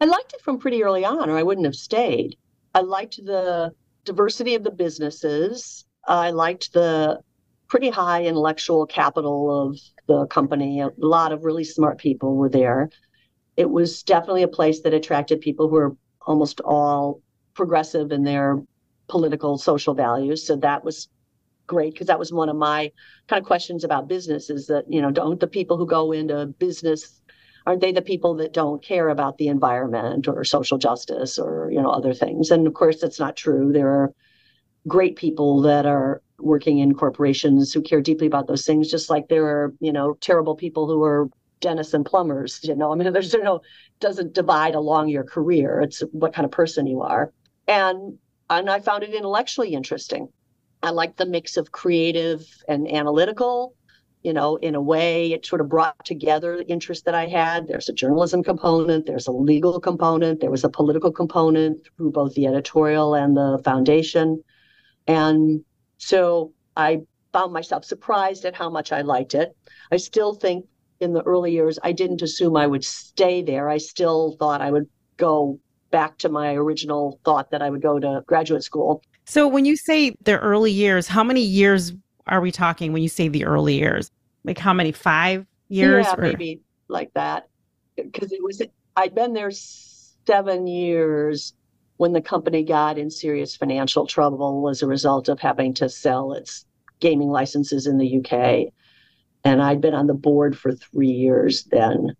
I 0.00 0.06
liked 0.06 0.32
it 0.32 0.40
from 0.40 0.58
pretty 0.58 0.82
early 0.82 1.04
on, 1.04 1.28
or 1.28 1.36
I 1.36 1.42
wouldn't 1.42 1.66
have 1.66 1.76
stayed. 1.76 2.36
I 2.74 2.80
liked 2.80 3.24
the 3.24 3.72
diversity 4.04 4.54
of 4.54 4.64
the 4.64 4.70
businesses. 4.70 5.84
I 6.06 6.30
liked 6.30 6.72
the 6.72 7.20
pretty 7.68 7.90
high 7.90 8.24
intellectual 8.24 8.86
capital 8.86 9.68
of 9.68 9.78
the 10.10 10.26
company. 10.26 10.80
A 10.80 10.90
lot 10.98 11.32
of 11.32 11.44
really 11.44 11.64
smart 11.64 11.98
people 11.98 12.34
were 12.34 12.48
there. 12.48 12.90
It 13.56 13.70
was 13.70 14.02
definitely 14.02 14.42
a 14.42 14.48
place 14.48 14.80
that 14.82 14.92
attracted 14.92 15.40
people 15.40 15.68
who 15.68 15.76
were 15.76 15.96
almost 16.26 16.60
all 16.60 17.22
progressive 17.54 18.10
in 18.10 18.24
their 18.24 18.60
political 19.08 19.56
social 19.56 19.94
values. 19.94 20.46
So 20.46 20.56
that 20.56 20.84
was 20.84 21.08
great 21.66 21.92
because 21.94 22.08
that 22.08 22.18
was 22.18 22.32
one 22.32 22.48
of 22.48 22.56
my 22.56 22.90
kind 23.28 23.40
of 23.40 23.46
questions 23.46 23.84
about 23.84 24.08
business 24.08 24.50
is 24.50 24.66
that, 24.66 24.84
you 24.88 25.00
know, 25.00 25.12
don't 25.12 25.38
the 25.38 25.46
people 25.46 25.76
who 25.76 25.86
go 25.86 26.10
into 26.12 26.46
business 26.58 27.22
aren't 27.66 27.80
they 27.80 27.92
the 27.92 28.02
people 28.02 28.34
that 28.34 28.52
don't 28.52 28.82
care 28.82 29.10
about 29.10 29.38
the 29.38 29.48
environment 29.48 30.26
or 30.26 30.42
social 30.44 30.78
justice 30.78 31.38
or, 31.38 31.70
you 31.70 31.80
know, 31.80 31.90
other 31.90 32.14
things? 32.14 32.50
And 32.50 32.66
of 32.66 32.74
course 32.74 33.00
that's 33.00 33.20
not 33.20 33.36
true. 33.36 33.70
There 33.72 33.88
are 33.88 34.12
great 34.88 35.14
people 35.16 35.60
that 35.62 35.86
are 35.86 36.22
working 36.42 36.78
in 36.78 36.94
corporations 36.94 37.72
who 37.72 37.82
care 37.82 38.00
deeply 38.00 38.26
about 38.26 38.46
those 38.46 38.64
things, 38.64 38.90
just 38.90 39.10
like 39.10 39.28
there 39.28 39.46
are, 39.46 39.74
you 39.80 39.92
know, 39.92 40.14
terrible 40.20 40.54
people 40.54 40.86
who 40.86 41.02
are 41.02 41.28
dentists 41.60 41.94
and 41.94 42.04
plumbers. 42.04 42.60
You 42.62 42.74
know, 42.74 42.92
I 42.92 42.96
mean, 42.96 43.12
there's 43.12 43.32
you 43.32 43.42
know, 43.42 43.60
doesn't 44.00 44.34
divide 44.34 44.74
along 44.74 45.08
your 45.08 45.24
career. 45.24 45.80
It's 45.80 46.00
what 46.12 46.32
kind 46.32 46.44
of 46.44 46.50
person 46.50 46.86
you 46.86 47.02
are. 47.02 47.32
And 47.68 48.18
and 48.48 48.68
I 48.68 48.80
found 48.80 49.04
it 49.04 49.14
intellectually 49.14 49.74
interesting. 49.74 50.28
I 50.82 50.90
liked 50.90 51.18
the 51.18 51.26
mix 51.26 51.56
of 51.56 51.72
creative 51.72 52.44
and 52.68 52.90
analytical. 52.90 53.74
You 54.22 54.34
know, 54.34 54.56
in 54.56 54.74
a 54.74 54.82
way, 54.82 55.32
it 55.32 55.46
sort 55.46 55.62
of 55.62 55.70
brought 55.70 56.04
together 56.04 56.58
the 56.58 56.68
interest 56.68 57.06
that 57.06 57.14
I 57.14 57.26
had. 57.26 57.68
There's 57.68 57.88
a 57.88 57.92
journalism 57.94 58.42
component, 58.42 59.06
there's 59.06 59.26
a 59.26 59.32
legal 59.32 59.80
component, 59.80 60.40
there 60.40 60.50
was 60.50 60.62
a 60.62 60.68
political 60.68 61.10
component 61.10 61.78
through 61.96 62.10
both 62.10 62.34
the 62.34 62.46
editorial 62.46 63.14
and 63.14 63.34
the 63.34 63.62
foundation. 63.64 64.42
And 65.06 65.64
so 66.00 66.52
I 66.76 67.02
found 67.32 67.52
myself 67.52 67.84
surprised 67.84 68.44
at 68.44 68.54
how 68.54 68.70
much 68.70 68.90
I 68.90 69.02
liked 69.02 69.34
it. 69.34 69.54
I 69.92 69.98
still 69.98 70.34
think 70.34 70.64
in 70.98 71.12
the 71.12 71.22
early 71.22 71.52
years, 71.52 71.78
I 71.82 71.92
didn't 71.92 72.22
assume 72.22 72.56
I 72.56 72.66
would 72.66 72.84
stay 72.84 73.42
there. 73.42 73.68
I 73.68 73.76
still 73.76 74.36
thought 74.38 74.62
I 74.62 74.70
would 74.70 74.88
go 75.18 75.60
back 75.90 76.18
to 76.18 76.28
my 76.28 76.54
original 76.54 77.20
thought 77.24 77.50
that 77.50 77.62
I 77.62 77.68
would 77.68 77.82
go 77.82 77.98
to 77.98 78.22
graduate 78.26 78.64
school. 78.64 79.02
So 79.26 79.46
when 79.46 79.64
you 79.66 79.76
say 79.76 80.16
the 80.22 80.38
early 80.38 80.72
years, 80.72 81.06
how 81.06 81.22
many 81.22 81.42
years 81.42 81.92
are 82.26 82.40
we 82.40 82.50
talking 82.50 82.92
when 82.92 83.02
you 83.02 83.08
say 83.08 83.28
the 83.28 83.44
early 83.44 83.78
years? 83.78 84.10
Like 84.42 84.58
how 84.58 84.72
many? 84.72 84.92
Five 84.92 85.46
years? 85.68 86.06
Yeah, 86.06 86.14
or? 86.16 86.22
maybe 86.22 86.62
like 86.88 87.12
that. 87.14 87.48
Because 87.94 88.32
it 88.32 88.42
was, 88.42 88.62
I'd 88.96 89.14
been 89.14 89.34
there 89.34 89.50
seven 89.50 90.66
years 90.66 91.52
when 92.00 92.14
the 92.14 92.22
company 92.22 92.64
got 92.64 92.96
in 92.96 93.10
serious 93.10 93.54
financial 93.54 94.06
trouble 94.06 94.70
as 94.70 94.80
a 94.80 94.86
result 94.86 95.28
of 95.28 95.38
having 95.38 95.74
to 95.74 95.86
sell 95.86 96.32
its 96.32 96.64
gaming 96.98 97.28
licenses 97.28 97.86
in 97.86 97.98
the 97.98 98.20
UK. 98.20 98.72
And 99.44 99.60
I'd 99.60 99.82
been 99.82 99.92
on 99.92 100.06
the 100.06 100.14
board 100.14 100.56
for 100.56 100.72
three 100.72 101.10
years 101.10 101.64
then. 101.64 102.16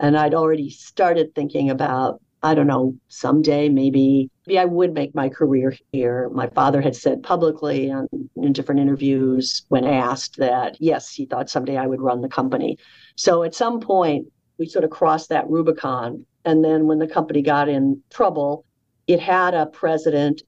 And 0.00 0.16
I'd 0.16 0.32
already 0.32 0.70
started 0.70 1.34
thinking 1.34 1.68
about 1.68 2.22
I 2.42 2.54
don't 2.54 2.68
know, 2.68 2.96
someday 3.08 3.68
maybe 3.68 4.30
maybe 4.46 4.58
I 4.58 4.64
would 4.64 4.94
make 4.94 5.14
my 5.14 5.28
career 5.28 5.76
here. 5.92 6.30
My 6.30 6.48
father 6.48 6.80
had 6.80 6.96
said 6.96 7.22
publicly 7.22 7.90
on, 7.90 8.08
in 8.36 8.54
different 8.54 8.80
interviews 8.80 9.66
when 9.68 9.84
asked 9.84 10.38
that 10.38 10.78
yes, 10.80 11.12
he 11.12 11.26
thought 11.26 11.50
someday 11.50 11.76
I 11.76 11.86
would 11.86 12.00
run 12.00 12.22
the 12.22 12.30
company. 12.30 12.78
So 13.16 13.42
at 13.42 13.54
some 13.54 13.78
point 13.78 14.28
we 14.56 14.64
sort 14.64 14.86
of 14.86 14.90
crossed 14.90 15.28
that 15.28 15.50
Rubicon. 15.50 16.24
And 16.46 16.64
then 16.64 16.86
when 16.86 16.98
the 16.98 17.06
company 17.06 17.42
got 17.42 17.68
in 17.68 18.02
trouble, 18.08 18.64
it 19.08 19.18
had 19.18 19.54
a 19.54 19.66
president 19.66 20.42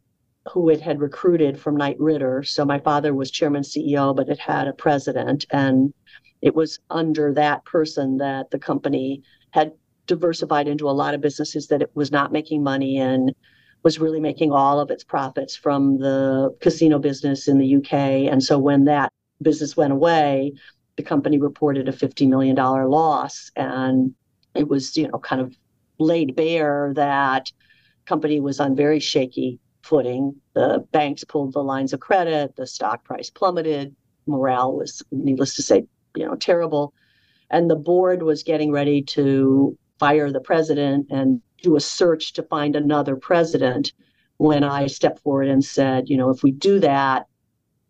who 0.52 0.68
it 0.68 0.80
had 0.80 1.00
recruited 1.00 1.58
from 1.58 1.76
Knight 1.76 1.98
Ridder. 1.98 2.42
So 2.42 2.64
my 2.64 2.78
father 2.78 3.14
was 3.14 3.30
chairman 3.30 3.62
CEO, 3.62 4.14
but 4.14 4.28
it 4.28 4.38
had 4.38 4.68
a 4.68 4.72
president. 4.72 5.46
And 5.50 5.92
it 6.42 6.54
was 6.54 6.78
under 6.90 7.32
that 7.34 7.64
person 7.64 8.18
that 8.18 8.50
the 8.50 8.58
company 8.58 9.22
had 9.50 9.72
diversified 10.06 10.68
into 10.68 10.88
a 10.88 10.92
lot 10.92 11.14
of 11.14 11.20
businesses 11.20 11.68
that 11.68 11.82
it 11.82 11.90
was 11.94 12.12
not 12.12 12.32
making 12.32 12.62
money 12.62 12.98
in, 12.98 13.34
was 13.82 13.98
really 13.98 14.20
making 14.20 14.52
all 14.52 14.78
of 14.78 14.90
its 14.90 15.04
profits 15.04 15.56
from 15.56 15.98
the 15.98 16.54
casino 16.60 16.98
business 16.98 17.48
in 17.48 17.58
the 17.58 17.76
UK. 17.76 17.92
And 18.30 18.42
so 18.42 18.58
when 18.58 18.84
that 18.84 19.12
business 19.40 19.76
went 19.76 19.92
away, 19.92 20.52
the 20.96 21.02
company 21.02 21.38
reported 21.38 21.88
a 21.88 21.92
$50 21.92 22.28
million 22.28 22.56
loss. 22.56 23.50
And 23.56 24.14
it 24.54 24.68
was, 24.68 24.96
you 24.96 25.08
know, 25.08 25.18
kind 25.18 25.40
of 25.40 25.56
laid 25.98 26.34
bare 26.34 26.92
that 26.96 27.50
company 28.10 28.40
was 28.40 28.58
on 28.58 28.74
very 28.74 28.98
shaky 28.98 29.60
footing. 29.82 30.34
The 30.54 30.84
banks 30.90 31.22
pulled 31.22 31.52
the 31.52 31.62
lines 31.62 31.92
of 31.92 32.00
credit, 32.00 32.56
the 32.56 32.66
stock 32.66 33.04
price 33.04 33.30
plummeted, 33.30 33.94
morale 34.26 34.76
was, 34.76 35.02
needless 35.12 35.54
to 35.54 35.62
say, 35.62 35.86
you 36.16 36.26
know, 36.26 36.34
terrible. 36.34 36.92
And 37.50 37.70
the 37.70 37.76
board 37.76 38.22
was 38.24 38.42
getting 38.42 38.72
ready 38.72 39.00
to 39.16 39.78
fire 40.00 40.30
the 40.32 40.40
president 40.40 41.06
and 41.10 41.40
do 41.62 41.76
a 41.76 41.80
search 41.80 42.32
to 42.32 42.42
find 42.42 42.74
another 42.74 43.14
president 43.14 43.92
when 44.38 44.64
I 44.64 44.88
stepped 44.88 45.20
forward 45.20 45.48
and 45.48 45.64
said, 45.64 46.08
you 46.08 46.16
know, 46.16 46.30
if 46.30 46.42
we 46.42 46.50
do 46.50 46.80
that, 46.80 47.26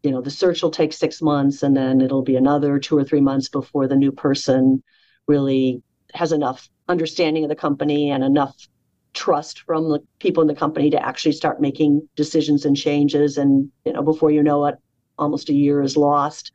you 0.02 0.10
know, 0.10 0.20
the 0.20 0.30
search 0.30 0.62
will 0.62 0.70
take 0.70 0.92
six 0.92 1.22
months 1.22 1.62
and 1.62 1.74
then 1.76 2.00
it'll 2.00 2.22
be 2.22 2.36
another 2.36 2.78
two 2.78 2.96
or 2.98 3.04
three 3.04 3.20
months 3.20 3.48
before 3.48 3.86
the 3.86 3.96
new 3.96 4.12
person 4.12 4.82
really 5.26 5.82
has 6.12 6.32
enough 6.32 6.68
understanding 6.88 7.44
of 7.44 7.48
the 7.48 7.56
company 7.56 8.10
and 8.10 8.22
enough 8.24 8.56
trust 9.12 9.60
from 9.60 9.88
the 9.88 10.00
people 10.18 10.40
in 10.40 10.46
the 10.46 10.54
company 10.54 10.90
to 10.90 11.04
actually 11.04 11.32
start 11.32 11.60
making 11.60 12.08
decisions 12.16 12.64
and 12.64 12.76
changes. 12.76 13.36
And, 13.36 13.70
you 13.84 13.92
know, 13.92 14.02
before 14.02 14.30
you 14.30 14.42
know 14.42 14.66
it, 14.66 14.76
almost 15.18 15.48
a 15.48 15.54
year 15.54 15.82
is 15.82 15.96
lost. 15.96 16.52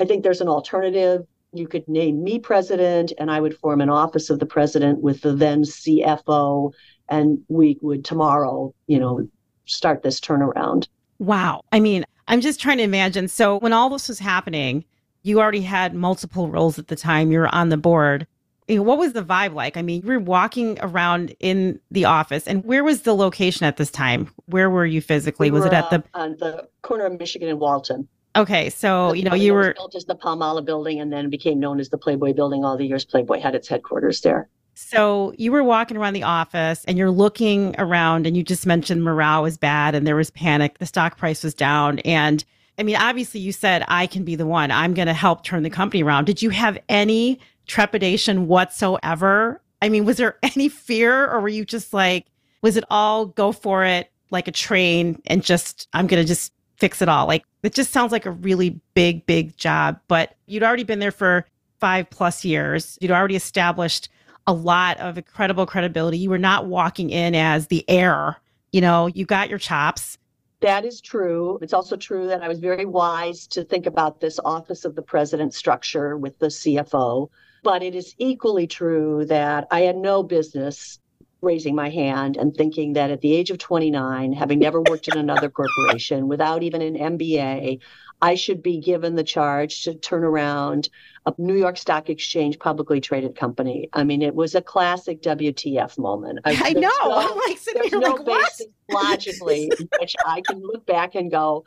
I 0.00 0.04
think 0.04 0.22
there's 0.22 0.40
an 0.40 0.48
alternative. 0.48 1.26
You 1.52 1.68
could 1.68 1.86
name 1.86 2.24
me 2.24 2.38
president, 2.38 3.12
and 3.18 3.30
I 3.30 3.40
would 3.40 3.58
form 3.58 3.80
an 3.80 3.90
office 3.90 4.30
of 4.30 4.38
the 4.38 4.46
president 4.46 5.02
with 5.02 5.20
the 5.20 5.34
then 5.34 5.62
CFO, 5.62 6.72
and 7.08 7.38
we 7.48 7.78
would 7.82 8.04
tomorrow, 8.04 8.74
you 8.86 8.98
know, 8.98 9.28
start 9.66 10.02
this 10.02 10.18
turnaround. 10.18 10.88
Wow. 11.18 11.60
I 11.70 11.80
mean, 11.80 12.04
I'm 12.28 12.40
just 12.40 12.60
trying 12.60 12.78
to 12.78 12.84
imagine. 12.84 13.28
So 13.28 13.58
when 13.58 13.72
all 13.72 13.90
this 13.90 14.08
was 14.08 14.18
happening, 14.18 14.84
you 15.22 15.40
already 15.40 15.60
had 15.60 15.94
multiple 15.94 16.48
roles 16.48 16.78
at 16.78 16.88
the 16.88 16.96
time. 16.96 17.30
You 17.30 17.40
were 17.40 17.54
on 17.54 17.68
the 17.68 17.76
board. 17.76 18.26
What 18.68 18.98
was 18.98 19.12
the 19.12 19.24
vibe 19.24 19.54
like? 19.54 19.76
I 19.76 19.82
mean, 19.82 20.02
you 20.02 20.08
were 20.08 20.20
walking 20.20 20.78
around 20.80 21.34
in 21.40 21.80
the 21.90 22.04
office, 22.04 22.46
and 22.46 22.64
where 22.64 22.84
was 22.84 23.02
the 23.02 23.14
location 23.14 23.66
at 23.66 23.76
this 23.76 23.90
time? 23.90 24.30
Where 24.46 24.70
were 24.70 24.86
you 24.86 25.00
physically? 25.00 25.50
We 25.50 25.58
was 25.58 25.62
were, 25.62 25.68
it 25.68 25.72
at 25.74 25.90
the 25.90 26.04
uh, 26.14 26.22
on 26.22 26.36
the 26.38 26.68
corner 26.82 27.06
of 27.06 27.18
Michigan 27.18 27.48
and 27.48 27.58
Walton? 27.58 28.08
Okay, 28.34 28.70
so 28.70 29.10
The 29.10 29.18
you 29.18 29.24
know 29.24 29.34
you 29.34 29.52
were 29.52 29.74
built 29.74 29.94
as 29.94 30.06
the 30.06 30.14
Palmolive 30.14 30.64
building 30.64 31.00
and 31.00 31.12
then 31.12 31.28
became 31.28 31.58
known 31.58 31.80
as 31.80 31.90
the 31.90 31.98
Playboy 31.98 32.32
building 32.32 32.64
all 32.64 32.76
the 32.76 32.86
years 32.86 33.04
Playboy 33.04 33.40
had 33.40 33.54
its 33.54 33.68
headquarters 33.68 34.20
there. 34.22 34.48
so 34.74 35.34
you 35.36 35.52
were 35.52 35.62
walking 35.62 35.98
around 35.98 36.14
the 36.14 36.22
office 36.22 36.82
and 36.86 36.96
you're 36.96 37.10
looking 37.10 37.74
around 37.78 38.26
and 38.26 38.36
you 38.36 38.42
just 38.42 38.64
mentioned 38.64 39.04
morale 39.04 39.42
was 39.42 39.58
bad 39.58 39.94
and 39.94 40.06
there 40.06 40.16
was 40.16 40.30
panic. 40.30 40.78
The 40.78 40.86
stock 40.86 41.18
price 41.18 41.44
was 41.44 41.52
down 41.52 41.98
and 42.00 42.42
I 42.78 42.84
mean 42.84 42.96
obviously 42.96 43.40
you 43.40 43.52
said 43.52 43.84
I 43.86 44.06
can 44.06 44.24
be 44.24 44.34
the 44.34 44.46
one. 44.46 44.70
I'm 44.70 44.94
going 44.94 45.08
to 45.08 45.12
help 45.14 45.44
turn 45.44 45.62
the 45.62 45.68
company 45.68 46.02
around. 46.02 46.24
Did 46.24 46.40
you 46.40 46.48
have 46.50 46.78
any 46.88 47.38
trepidation 47.72 48.48
whatsoever? 48.48 49.62
I 49.80 49.88
mean, 49.88 50.04
was 50.04 50.18
there 50.18 50.36
any 50.42 50.68
fear 50.68 51.28
or 51.28 51.40
were 51.40 51.48
you 51.48 51.64
just 51.64 51.92
like 51.92 52.26
was 52.60 52.76
it 52.76 52.84
all 52.90 53.26
go 53.26 53.50
for 53.50 53.84
it 53.84 54.12
like 54.30 54.46
a 54.46 54.52
train 54.52 55.20
and 55.26 55.42
just 55.42 55.88
I'm 55.92 56.06
going 56.06 56.22
to 56.22 56.28
just 56.28 56.52
fix 56.76 57.02
it 57.02 57.08
all? 57.08 57.26
Like 57.26 57.44
it 57.62 57.74
just 57.74 57.90
sounds 57.90 58.12
like 58.12 58.26
a 58.26 58.30
really 58.30 58.80
big 58.94 59.26
big 59.26 59.56
job, 59.56 59.98
but 60.06 60.36
you'd 60.46 60.62
already 60.62 60.84
been 60.84 60.98
there 60.98 61.10
for 61.10 61.46
5 61.80 62.10
plus 62.10 62.44
years. 62.44 62.98
You'd 63.00 63.10
already 63.10 63.34
established 63.34 64.08
a 64.46 64.52
lot 64.52 64.98
of 64.98 65.16
incredible 65.16 65.66
credibility. 65.66 66.18
You 66.18 66.30
were 66.30 66.38
not 66.38 66.66
walking 66.66 67.10
in 67.10 67.34
as 67.34 67.68
the 67.68 67.84
heir. 67.88 68.36
You 68.70 68.80
know, 68.80 69.06
you 69.06 69.24
got 69.24 69.48
your 69.48 69.58
chops. 69.58 70.18
That 70.60 70.84
is 70.84 71.00
true. 71.00 71.58
It's 71.60 71.72
also 71.72 71.96
true 71.96 72.28
that 72.28 72.42
I 72.42 72.48
was 72.48 72.60
very 72.60 72.84
wise 72.84 73.46
to 73.48 73.64
think 73.64 73.86
about 73.86 74.20
this 74.20 74.38
office 74.44 74.84
of 74.84 74.94
the 74.94 75.02
president 75.02 75.54
structure 75.54 76.16
with 76.16 76.38
the 76.38 76.46
CFO. 76.46 77.28
But 77.62 77.82
it 77.82 77.94
is 77.94 78.14
equally 78.18 78.66
true 78.66 79.24
that 79.26 79.68
I 79.70 79.80
had 79.82 79.96
no 79.96 80.22
business 80.22 80.98
raising 81.40 81.74
my 81.74 81.90
hand 81.90 82.36
and 82.36 82.54
thinking 82.54 82.92
that 82.92 83.10
at 83.10 83.20
the 83.20 83.34
age 83.34 83.50
of 83.50 83.58
29, 83.58 84.32
having 84.32 84.58
never 84.60 84.80
worked 84.80 85.08
in 85.08 85.18
another 85.18 85.48
corporation 85.50 86.28
without 86.28 86.62
even 86.62 86.82
an 86.82 86.94
MBA, 86.94 87.80
I 88.22 88.36
should 88.36 88.62
be 88.62 88.78
given 88.78 89.16
the 89.16 89.24
charge 89.24 89.82
to 89.82 89.94
turn 89.94 90.22
around 90.22 90.88
a 91.26 91.34
New 91.38 91.56
York 91.56 91.76
Stock 91.76 92.08
Exchange 92.08 92.58
publicly 92.60 93.00
traded 93.00 93.34
company. 93.34 93.88
I 93.92 94.04
mean, 94.04 94.22
it 94.22 94.34
was 94.34 94.54
a 94.54 94.62
classic 94.62 95.20
WTF 95.22 95.98
moment. 95.98 96.38
I, 96.44 96.54
there's 96.54 96.74
know. 96.74 96.88
no- 97.04 97.16
I'm 97.16 97.36
like 97.36 97.58
sitting 97.58 97.82
there's 97.82 97.90
here 97.90 98.00
no 98.00 98.12
like, 98.12 98.26
what? 98.26 98.42
basis 98.42 98.66
logically 98.90 99.70
which 99.98 100.14
I 100.26 100.42
can 100.42 100.60
look 100.60 100.86
back 100.86 101.14
and 101.16 101.30
go, 101.30 101.64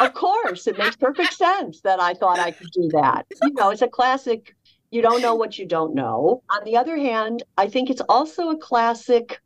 of 0.00 0.14
course, 0.14 0.66
it 0.66 0.78
makes 0.78 0.96
perfect 0.96 1.34
sense 1.34 1.82
that 1.82 2.00
I 2.00 2.14
thought 2.14 2.38
I 2.38 2.50
could 2.50 2.70
do 2.72 2.88
that. 2.94 3.26
You 3.42 3.52
know, 3.52 3.70
it's 3.70 3.82
a 3.82 3.88
classic, 3.88 4.56
you 4.90 5.02
don't 5.02 5.22
know 5.22 5.34
what 5.34 5.58
you 5.58 5.66
don't 5.66 5.94
know. 5.94 6.42
On 6.50 6.64
the 6.64 6.76
other 6.76 6.96
hand, 6.96 7.42
I 7.56 7.68
think 7.68 7.90
it's 7.90 8.02
also 8.08 8.50
a 8.50 8.56
classic 8.56 9.40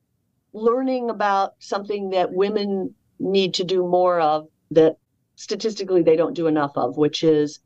learning 0.52 1.10
about 1.10 1.54
something 1.58 2.10
that 2.10 2.32
women 2.32 2.94
need 3.18 3.54
to 3.54 3.64
do 3.64 3.86
more 3.86 4.20
of 4.20 4.46
that 4.70 4.96
statistically 5.36 6.02
they 6.02 6.16
don't 6.16 6.34
do 6.34 6.46
enough 6.46 6.72
of, 6.76 6.96
which 6.96 7.22
is 7.24 7.60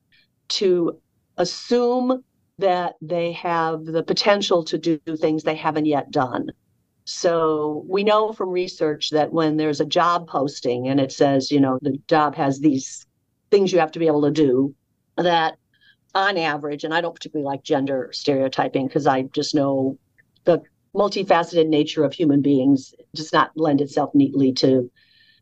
to 0.49 1.01
assume 1.37 2.25
that 2.59 2.95
they 3.01 3.33
have 3.33 3.85
the 3.85 4.03
potential 4.03 4.65
to 4.65 4.79
do 4.79 4.99
things 5.17 5.43
they 5.43 5.55
haven't 5.55 5.87
yet 5.87 6.11
done. 6.11 6.49
So 7.05 7.85
we 7.89 8.03
know 8.05 8.33
from 8.33 8.51
research 8.51 9.11
that 9.11 9.33
when 9.33 9.57
there's 9.57 9.81
a 9.81 9.87
job 9.87 10.27
posting 10.29 10.89
and 10.89 10.99
it 10.99 11.13
says, 11.13 11.51
you 11.51 11.61
know, 11.61 11.79
the 11.81 11.99
job 12.09 12.35
has 12.35 12.59
these 12.59 13.07
things 13.51 13.73
you 13.73 13.79
have 13.79 13.93
to 13.93 13.99
be 13.99 14.09
able 14.09 14.23
to 14.23 14.31
do, 14.31 14.75
that 15.17 15.57
on 16.19 16.37
average, 16.37 16.83
and 16.85 16.93
I 16.93 17.01
don't 17.01 17.15
particularly 17.15 17.47
like 17.47 17.63
gender 17.63 18.11
stereotyping 18.13 18.89
because 18.89 19.07
I 19.07 19.23
just 19.23 19.55
know 19.55 19.97
the 20.45 20.61
multifaceted 20.95 21.69
nature 21.69 22.03
of 22.05 22.13
human 22.13 22.43
beings 22.43 22.93
does 23.15 23.33
not 23.33 23.53
lend 23.55 23.81
itself 23.81 24.11
neatly 24.15 24.53
to 24.55 24.91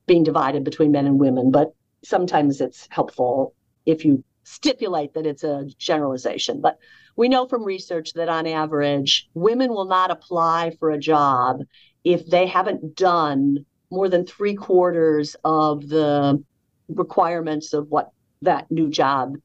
being 0.06 0.22
divided 0.22 0.64
between 0.64 0.92
men 0.92 1.06
and 1.06 1.18
women, 1.18 1.50
but 1.50 1.74
sometimes 2.04 2.60
it's 2.60 2.86
helpful 2.90 3.54
if 3.86 4.04
you 4.04 4.22
stipulate 4.44 5.14
that 5.14 5.26
it's 5.26 5.44
a 5.44 5.64
generalization. 5.78 6.60
But 6.60 6.78
we 7.16 7.28
know 7.28 7.48
from 7.48 7.64
research 7.64 8.12
that 8.12 8.28
on 8.28 8.46
average, 8.46 9.28
women 9.32 9.70
will 9.70 9.86
not 9.86 10.10
apply 10.10 10.76
for 10.78 10.90
a 10.90 10.98
job 10.98 11.62
if 12.04 12.26
they 12.26 12.46
haven't 12.46 12.94
done 12.94 13.64
more 13.90 14.08
than 14.10 14.26
three 14.26 14.54
quarters 14.54 15.36
of 15.42 15.88
the 15.88 16.44
requirements 16.88 17.72
of 17.72 17.88
what 17.88 18.10
that 18.42 18.70
new 18.70 18.90
job 18.90 19.36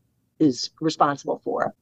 is 0.41 0.71
responsible 0.81 1.39
for. 1.43 1.73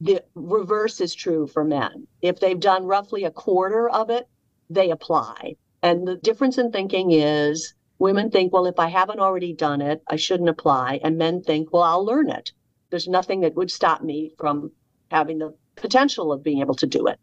The 0.00 0.22
reverse 0.34 1.00
is 1.00 1.14
true 1.14 1.46
for 1.46 1.64
men. 1.64 2.06
If 2.20 2.40
they've 2.40 2.58
done 2.58 2.84
roughly 2.84 3.24
a 3.24 3.30
quarter 3.30 3.88
of 3.88 4.10
it, 4.10 4.28
they 4.68 4.90
apply. 4.90 5.56
And 5.82 6.06
the 6.06 6.16
difference 6.16 6.58
in 6.58 6.72
thinking 6.72 7.12
is 7.12 7.74
women 7.98 8.30
think, 8.30 8.52
well, 8.52 8.66
if 8.66 8.78
I 8.78 8.88
haven't 8.88 9.20
already 9.20 9.52
done 9.52 9.80
it, 9.80 10.02
I 10.08 10.16
shouldn't 10.16 10.48
apply. 10.48 11.00
And 11.02 11.16
men 11.16 11.42
think, 11.42 11.72
well, 11.72 11.82
I'll 11.82 12.04
learn 12.04 12.28
it. 12.30 12.52
There's 12.90 13.08
nothing 13.08 13.40
that 13.40 13.54
would 13.54 13.70
stop 13.70 14.02
me 14.02 14.32
from 14.38 14.72
having 15.10 15.38
the 15.38 15.54
potential 15.76 16.32
of 16.32 16.42
being 16.42 16.60
able 16.60 16.74
to 16.74 16.86
do 16.86 17.06
it. 17.06 17.18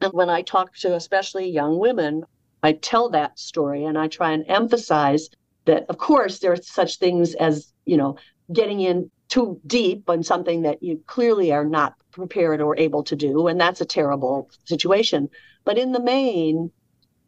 And 0.00 0.12
when 0.12 0.30
I 0.30 0.42
talk 0.42 0.76
to 0.78 0.94
especially 0.94 1.50
young 1.50 1.78
women, 1.78 2.24
I 2.62 2.72
tell 2.72 3.10
that 3.10 3.38
story 3.38 3.84
and 3.84 3.98
I 3.98 4.08
try 4.08 4.32
and 4.32 4.44
emphasize 4.48 5.28
that, 5.66 5.86
of 5.88 5.98
course, 5.98 6.38
there 6.38 6.52
are 6.52 6.56
such 6.56 6.98
things 6.98 7.34
as, 7.34 7.72
you 7.84 7.96
know, 7.96 8.16
getting 8.52 8.80
in 8.80 9.10
too 9.28 9.60
deep 9.66 10.08
on 10.08 10.22
something 10.22 10.62
that 10.62 10.82
you 10.82 11.02
clearly 11.06 11.52
are 11.52 11.64
not 11.64 11.94
prepared 12.10 12.60
or 12.60 12.76
able 12.76 13.02
to 13.04 13.16
do. 13.16 13.46
And 13.48 13.60
that's 13.60 13.80
a 13.80 13.86
terrible 13.86 14.50
situation. 14.64 15.28
But 15.64 15.78
in 15.78 15.92
the 15.92 16.02
main, 16.02 16.70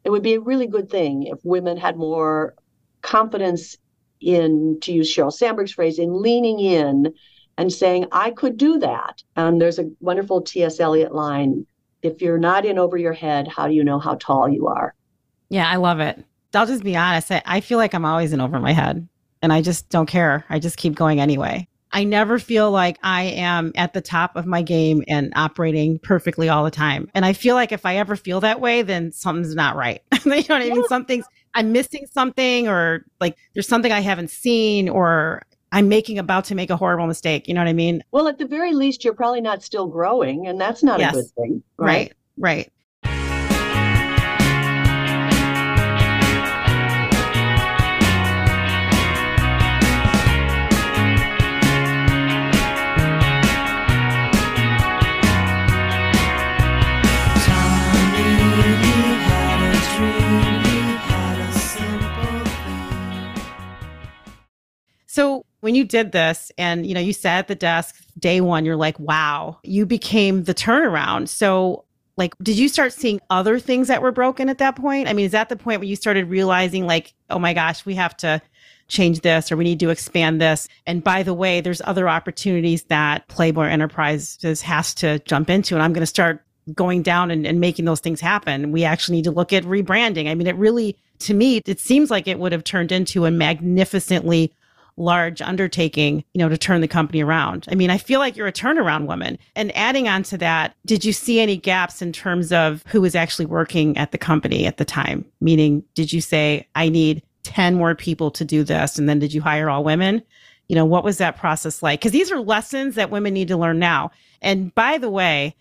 it 0.03 0.09
would 0.09 0.23
be 0.23 0.35
a 0.35 0.39
really 0.39 0.67
good 0.67 0.89
thing 0.89 1.23
if 1.23 1.39
women 1.43 1.77
had 1.77 1.97
more 1.97 2.55
confidence 3.01 3.77
in, 4.21 4.79
to 4.81 4.91
use 4.91 5.13
Sheryl 5.13 5.33
Sandberg's 5.33 5.73
phrase, 5.73 5.99
in 5.99 6.21
leaning 6.21 6.59
in 6.59 7.13
and 7.57 7.73
saying, 7.73 8.05
I 8.11 8.31
could 8.31 8.57
do 8.57 8.79
that. 8.79 9.23
And 9.35 9.59
there's 9.59 9.79
a 9.79 9.89
wonderful 9.99 10.41
T.S. 10.41 10.79
Eliot 10.79 11.13
line 11.13 11.65
if 12.01 12.21
you're 12.21 12.37
not 12.37 12.65
in 12.65 12.77
over 12.77 12.97
your 12.97 13.13
head, 13.13 13.47
how 13.47 13.67
do 13.67 13.73
you 13.73 13.83
know 13.83 13.99
how 13.99 14.15
tall 14.15 14.47
you 14.47 14.67
are? 14.67 14.93
Yeah, 15.49 15.69
I 15.69 15.77
love 15.77 15.99
it. 15.99 16.23
I'll 16.53 16.65
just 16.65 16.83
be 16.83 16.95
honest. 16.95 17.31
I, 17.31 17.41
I 17.45 17.59
feel 17.59 17.77
like 17.77 17.93
I'm 17.93 18.05
always 18.05 18.33
in 18.33 18.41
over 18.41 18.59
my 18.59 18.73
head 18.73 19.07
and 19.41 19.53
I 19.53 19.61
just 19.61 19.89
don't 19.89 20.07
care. 20.07 20.45
I 20.49 20.59
just 20.59 20.77
keep 20.77 20.95
going 20.95 21.19
anyway. 21.19 21.67
I 21.97 22.03
never 22.03 22.37
feel 22.37 22.69
like 22.69 22.99
I 23.01 23.23
am 23.23 23.71
at 23.73 23.93
the 23.93 24.01
top 24.01 24.35
of 24.35 24.45
my 24.45 24.61
game 24.61 25.03
and 25.07 25.33
operating 25.35 25.97
perfectly 25.97 26.47
all 26.47 26.63
the 26.63 26.69
time. 26.69 27.09
And 27.15 27.25
I 27.25 27.33
feel 27.33 27.55
like 27.55 27.71
if 27.71 27.87
I 27.87 27.95
ever 27.95 28.15
feel 28.15 28.39
that 28.41 28.61
way, 28.61 28.83
then 28.83 29.11
something's 29.11 29.55
not 29.55 29.75
right. 29.75 30.03
you 30.23 30.29
know 30.29 30.37
what 30.37 30.51
I 30.51 30.69
mean? 30.69 30.87
Something's, 30.89 31.25
I'm 31.55 31.71
missing 31.71 32.05
something 32.05 32.67
or 32.67 33.03
like 33.19 33.35
there's 33.55 33.67
something 33.67 33.91
I 33.91 34.01
haven't 34.01 34.29
seen 34.29 34.89
or 34.89 35.41
I'm 35.71 35.89
making 35.89 36.19
about 36.19 36.45
to 36.45 36.55
make 36.55 36.69
a 36.69 36.77
horrible 36.77 37.07
mistake. 37.07 37.47
You 37.47 37.55
know 37.55 37.61
what 37.61 37.67
I 37.67 37.73
mean? 37.73 38.03
Well, 38.11 38.27
at 38.27 38.37
the 38.37 38.45
very 38.45 38.75
least, 38.75 39.03
you're 39.03 39.15
probably 39.15 39.41
not 39.41 39.63
still 39.63 39.87
growing, 39.87 40.45
and 40.45 40.61
that's 40.61 40.83
not 40.83 40.99
yes. 40.99 41.13
a 41.13 41.15
good 41.15 41.31
thing. 41.31 41.63
Right. 41.77 41.87
Right. 41.87 42.13
right. 42.37 42.71
When 65.67 65.75
you 65.75 65.83
did 65.83 66.13
this 66.13 66.49
and 66.57 66.85
you 66.85 66.93
know 66.93 67.01
you 67.01 67.11
sat 67.11 67.39
at 67.39 67.47
the 67.49 67.55
desk 67.55 68.01
day 68.17 68.39
one 68.39 68.63
you're 68.63 68.77
like 68.77 68.97
wow. 69.01 69.59
You 69.63 69.85
became 69.85 70.45
the 70.45 70.55
turnaround. 70.55 71.27
So 71.27 71.83
like 72.15 72.33
did 72.41 72.57
you 72.57 72.69
start 72.69 72.93
seeing 72.93 73.19
other 73.29 73.59
things 73.59 73.89
that 73.89 74.01
were 74.01 74.13
broken 74.13 74.47
at 74.47 74.59
that 74.59 74.77
point? 74.77 75.09
I 75.09 75.13
mean 75.13 75.25
is 75.25 75.33
that 75.33 75.49
the 75.49 75.57
point 75.57 75.81
where 75.81 75.89
you 75.89 75.97
started 75.97 76.29
realizing 76.29 76.85
like 76.87 77.13
oh 77.29 77.37
my 77.37 77.53
gosh 77.53 77.85
we 77.85 77.95
have 77.95 78.15
to 78.17 78.41
change 78.87 79.19
this 79.19 79.51
or 79.51 79.57
we 79.57 79.65
need 79.65 79.81
to 79.81 79.89
expand 79.89 80.39
this? 80.39 80.69
And 80.85 81.03
by 81.03 81.21
the 81.21 81.33
way 81.33 81.59
there's 81.59 81.81
other 81.83 82.07
opportunities 82.07 82.83
that 82.83 83.27
playboy 83.27 83.65
enterprises 83.65 84.61
has 84.61 84.95
to 84.95 85.19
jump 85.19 85.49
into 85.49 85.75
and 85.75 85.83
i'm 85.83 85.91
going 85.91 85.99
to 85.99 86.05
start 86.05 86.45
going 86.73 87.01
down 87.01 87.29
and, 87.29 87.45
and 87.45 87.59
making 87.59 87.83
those 87.83 87.99
things 87.99 88.21
happen. 88.21 88.71
We 88.71 88.85
actually 88.85 89.17
need 89.17 89.25
to 89.25 89.31
look 89.31 89.51
at 89.51 89.65
rebranding. 89.65 90.29
I 90.29 90.33
mean 90.33 90.47
it 90.47 90.55
really 90.55 90.95
to 91.19 91.33
me 91.33 91.61
it 91.65 91.81
seems 91.81 92.09
like 92.09 92.25
it 92.25 92.39
would 92.39 92.53
have 92.53 92.63
turned 92.63 92.93
into 92.93 93.25
a 93.25 93.31
magnificently 93.31 94.53
large 94.97 95.41
undertaking, 95.41 96.23
you 96.33 96.39
know, 96.39 96.49
to 96.49 96.57
turn 96.57 96.81
the 96.81 96.87
company 96.87 97.23
around. 97.23 97.65
I 97.69 97.75
mean, 97.75 97.89
I 97.89 97.97
feel 97.97 98.19
like 98.19 98.35
you're 98.35 98.47
a 98.47 98.51
turnaround 98.51 99.05
woman. 99.05 99.37
And 99.55 99.75
adding 99.77 100.07
on 100.07 100.23
to 100.23 100.37
that, 100.39 100.75
did 100.85 101.05
you 101.05 101.13
see 101.13 101.39
any 101.39 101.55
gaps 101.55 102.01
in 102.01 102.11
terms 102.11 102.51
of 102.51 102.83
who 102.87 103.01
was 103.01 103.15
actually 103.15 103.45
working 103.45 103.97
at 103.97 104.11
the 104.11 104.17
company 104.17 104.65
at 104.65 104.77
the 104.77 104.85
time? 104.85 105.23
Meaning, 105.39 105.83
did 105.93 106.11
you 106.11 106.19
say, 106.19 106.67
I 106.75 106.89
need 106.89 107.21
10 107.43 107.75
more 107.75 107.95
people 107.95 108.31
to 108.31 108.43
do 108.43 108.63
this? 108.63 108.97
And 108.97 109.07
then 109.07 109.19
did 109.19 109.33
you 109.33 109.41
hire 109.41 109.69
all 109.69 109.83
women? 109.83 110.21
You 110.67 110.75
know, 110.75 110.85
what 110.85 111.03
was 111.03 111.19
that 111.19 111.37
process 111.37 111.81
like? 111.81 112.01
Because 112.01 112.11
these 112.11 112.31
are 112.31 112.39
lessons 112.39 112.95
that 112.95 113.11
women 113.11 113.33
need 113.33 113.47
to 113.47 113.57
learn 113.57 113.79
now. 113.79 114.11
And 114.41 114.73
by 114.75 114.97
the 114.97 115.09
way, 115.09 115.55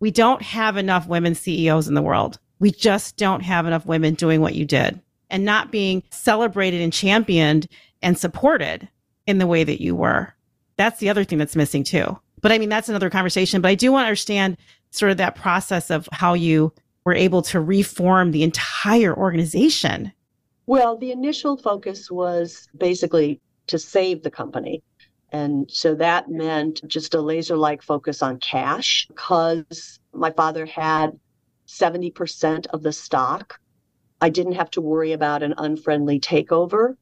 we 0.00 0.10
don't 0.10 0.42
have 0.42 0.76
enough 0.76 1.06
women 1.06 1.34
CEOs 1.34 1.88
in 1.88 1.94
the 1.94 2.02
world. 2.02 2.38
We 2.58 2.70
just 2.70 3.16
don't 3.16 3.42
have 3.42 3.66
enough 3.66 3.84
women 3.84 4.14
doing 4.14 4.40
what 4.40 4.54
you 4.54 4.64
did 4.64 5.00
and 5.30 5.44
not 5.44 5.72
being 5.72 6.02
celebrated 6.10 6.80
and 6.80 6.92
championed 6.92 7.66
and 8.06 8.16
supported 8.16 8.88
in 9.26 9.38
the 9.38 9.48
way 9.48 9.64
that 9.64 9.82
you 9.82 9.96
were. 9.96 10.32
That's 10.76 11.00
the 11.00 11.10
other 11.10 11.24
thing 11.24 11.38
that's 11.38 11.56
missing 11.56 11.82
too. 11.82 12.16
But 12.40 12.52
I 12.52 12.58
mean, 12.58 12.68
that's 12.68 12.88
another 12.88 13.10
conversation. 13.10 13.60
But 13.60 13.70
I 13.70 13.74
do 13.74 13.90
want 13.90 14.04
to 14.04 14.06
understand 14.06 14.58
sort 14.92 15.10
of 15.10 15.16
that 15.16 15.34
process 15.34 15.90
of 15.90 16.08
how 16.12 16.34
you 16.34 16.72
were 17.04 17.14
able 17.14 17.42
to 17.42 17.60
reform 17.60 18.30
the 18.30 18.44
entire 18.44 19.12
organization. 19.12 20.12
Well, 20.66 20.96
the 20.96 21.10
initial 21.10 21.56
focus 21.56 22.08
was 22.08 22.68
basically 22.78 23.40
to 23.66 23.76
save 23.76 24.22
the 24.22 24.30
company. 24.30 24.84
And 25.32 25.68
so 25.68 25.96
that 25.96 26.30
meant 26.30 26.86
just 26.86 27.12
a 27.12 27.20
laser 27.20 27.56
like 27.56 27.82
focus 27.82 28.22
on 28.22 28.38
cash 28.38 29.06
because 29.08 29.98
my 30.12 30.30
father 30.30 30.64
had 30.64 31.18
70% 31.66 32.66
of 32.68 32.84
the 32.84 32.92
stock. 32.92 33.58
I 34.20 34.30
didn't 34.30 34.52
have 34.52 34.70
to 34.70 34.80
worry 34.80 35.10
about 35.10 35.42
an 35.42 35.54
unfriendly 35.58 36.20
takeover. 36.20 36.94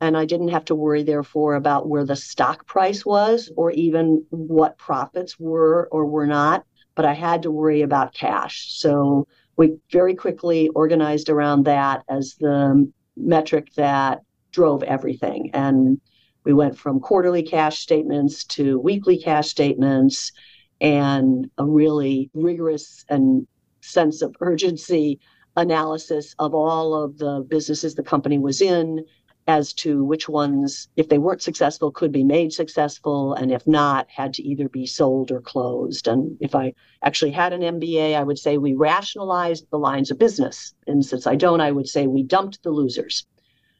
And 0.00 0.16
I 0.16 0.24
didn't 0.26 0.48
have 0.48 0.64
to 0.66 0.74
worry, 0.74 1.02
therefore, 1.02 1.54
about 1.54 1.88
where 1.88 2.04
the 2.04 2.16
stock 2.16 2.66
price 2.66 3.04
was 3.06 3.50
or 3.56 3.70
even 3.70 4.24
what 4.30 4.78
profits 4.78 5.38
were 5.38 5.88
or 5.90 6.06
were 6.06 6.26
not. 6.26 6.64
But 6.94 7.04
I 7.04 7.14
had 7.14 7.42
to 7.42 7.50
worry 7.50 7.82
about 7.82 8.14
cash. 8.14 8.78
So 8.78 9.26
we 9.56 9.76
very 9.90 10.14
quickly 10.14 10.68
organized 10.68 11.28
around 11.28 11.64
that 11.64 12.02
as 12.08 12.36
the 12.38 12.90
metric 13.16 13.72
that 13.76 14.20
drove 14.52 14.82
everything. 14.82 15.50
And 15.54 16.00
we 16.44 16.52
went 16.52 16.78
from 16.78 17.00
quarterly 17.00 17.42
cash 17.42 17.80
statements 17.80 18.44
to 18.44 18.78
weekly 18.78 19.18
cash 19.18 19.48
statements 19.48 20.32
and 20.80 21.50
a 21.58 21.64
really 21.64 22.30
rigorous 22.34 23.04
and 23.08 23.46
sense 23.80 24.22
of 24.22 24.36
urgency 24.40 25.18
analysis 25.56 26.34
of 26.38 26.54
all 26.54 26.94
of 26.94 27.18
the 27.18 27.44
businesses 27.48 27.94
the 27.94 28.02
company 28.02 28.38
was 28.38 28.60
in 28.60 29.04
as 29.46 29.72
to 29.72 30.04
which 30.04 30.28
ones, 30.28 30.88
if 30.96 31.08
they 31.08 31.18
weren't 31.18 31.42
successful, 31.42 31.92
could 31.92 32.10
be 32.10 32.24
made 32.24 32.52
successful, 32.52 33.34
and 33.34 33.52
if 33.52 33.66
not, 33.66 34.08
had 34.10 34.34
to 34.34 34.42
either 34.42 34.68
be 34.68 34.86
sold 34.86 35.30
or 35.30 35.40
closed. 35.40 36.08
And 36.08 36.36
if 36.40 36.54
I 36.54 36.74
actually 37.02 37.30
had 37.30 37.52
an 37.52 37.60
MBA, 37.60 38.16
I 38.16 38.24
would 38.24 38.38
say 38.38 38.58
we 38.58 38.74
rationalized 38.74 39.66
the 39.70 39.78
lines 39.78 40.10
of 40.10 40.18
business. 40.18 40.74
And 40.86 41.04
since 41.04 41.26
I 41.26 41.36
don't, 41.36 41.60
I 41.60 41.70
would 41.70 41.88
say 41.88 42.06
we 42.06 42.24
dumped 42.24 42.62
the 42.62 42.70
losers. 42.70 43.24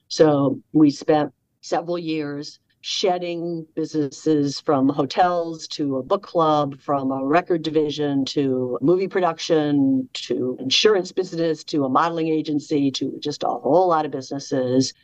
So 0.09 0.61
we 0.73 0.91
spent 0.91 1.33
several 1.63 1.99
years 1.99 2.61
shedding 2.89 3.67
businesses 3.75 4.61
from 4.61 4.89
hotels 4.89 5.67
to 5.67 5.97
a 5.97 6.03
book 6.05 6.23
club, 6.23 6.81
from 6.81 7.11
a 7.11 7.27
record 7.27 7.63
division 7.63 8.25
to 8.25 8.79
movie 8.81 9.09
production 9.09 10.09
to 10.13 10.57
insurance 10.61 11.11
business 11.11 11.65
to 11.65 11.85
a 11.85 11.89
modeling 11.89 12.29
agency 12.29 12.93
to 12.93 13.19
just 13.19 13.43
a 13.43 13.49
whole 13.49 13.89
lot 13.89 14.05
of 14.05 14.13
businesses 14.13 14.95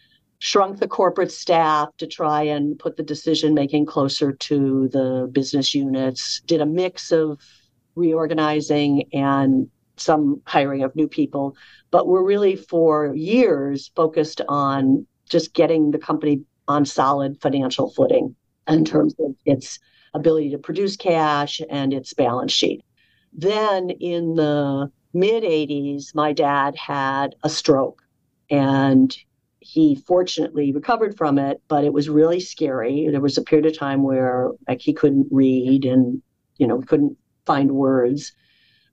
shrunk 0.42 0.80
the 0.80 0.88
corporate 0.88 1.30
staff 1.30 1.96
to 1.98 2.04
try 2.04 2.42
and 2.42 2.76
put 2.76 2.96
the 2.96 3.02
decision 3.04 3.54
making 3.54 3.86
closer 3.86 4.32
to 4.32 4.88
the 4.88 5.30
business 5.30 5.72
units, 5.72 6.40
did 6.46 6.60
a 6.60 6.66
mix 6.66 7.12
of 7.12 7.40
reorganizing 7.94 9.04
and 9.12 9.70
some 9.96 10.42
hiring 10.44 10.82
of 10.82 10.96
new 10.96 11.06
people. 11.06 11.54
But 11.92 12.08
we're 12.08 12.24
really 12.24 12.56
for 12.56 13.14
years 13.14 13.92
focused 13.94 14.40
on 14.48 15.06
just 15.30 15.54
getting 15.54 15.92
the 15.92 15.98
company 15.98 16.42
on 16.66 16.86
solid 16.86 17.40
financial 17.40 17.92
footing 17.92 18.34
in 18.66 18.84
terms 18.84 19.14
of 19.20 19.36
its 19.44 19.78
ability 20.12 20.50
to 20.50 20.58
produce 20.58 20.96
cash 20.96 21.60
and 21.70 21.94
its 21.94 22.14
balance 22.14 22.50
sheet. 22.50 22.82
Then 23.32 23.90
in 23.90 24.34
the 24.34 24.90
mid 25.14 25.44
80s, 25.44 26.16
my 26.16 26.32
dad 26.32 26.74
had 26.74 27.36
a 27.44 27.48
stroke 27.48 28.02
and 28.50 29.16
he 29.62 29.94
fortunately 30.06 30.72
recovered 30.72 31.16
from 31.16 31.38
it, 31.38 31.62
but 31.68 31.84
it 31.84 31.92
was 31.92 32.08
really 32.08 32.40
scary. 32.40 33.08
There 33.10 33.20
was 33.20 33.38
a 33.38 33.42
period 33.42 33.66
of 33.66 33.78
time 33.78 34.02
where 34.02 34.50
like 34.68 34.80
he 34.80 34.92
couldn't 34.92 35.28
read 35.30 35.84
and 35.84 36.20
you 36.58 36.66
know 36.66 36.80
couldn't 36.80 37.16
find 37.46 37.72
words. 37.72 38.32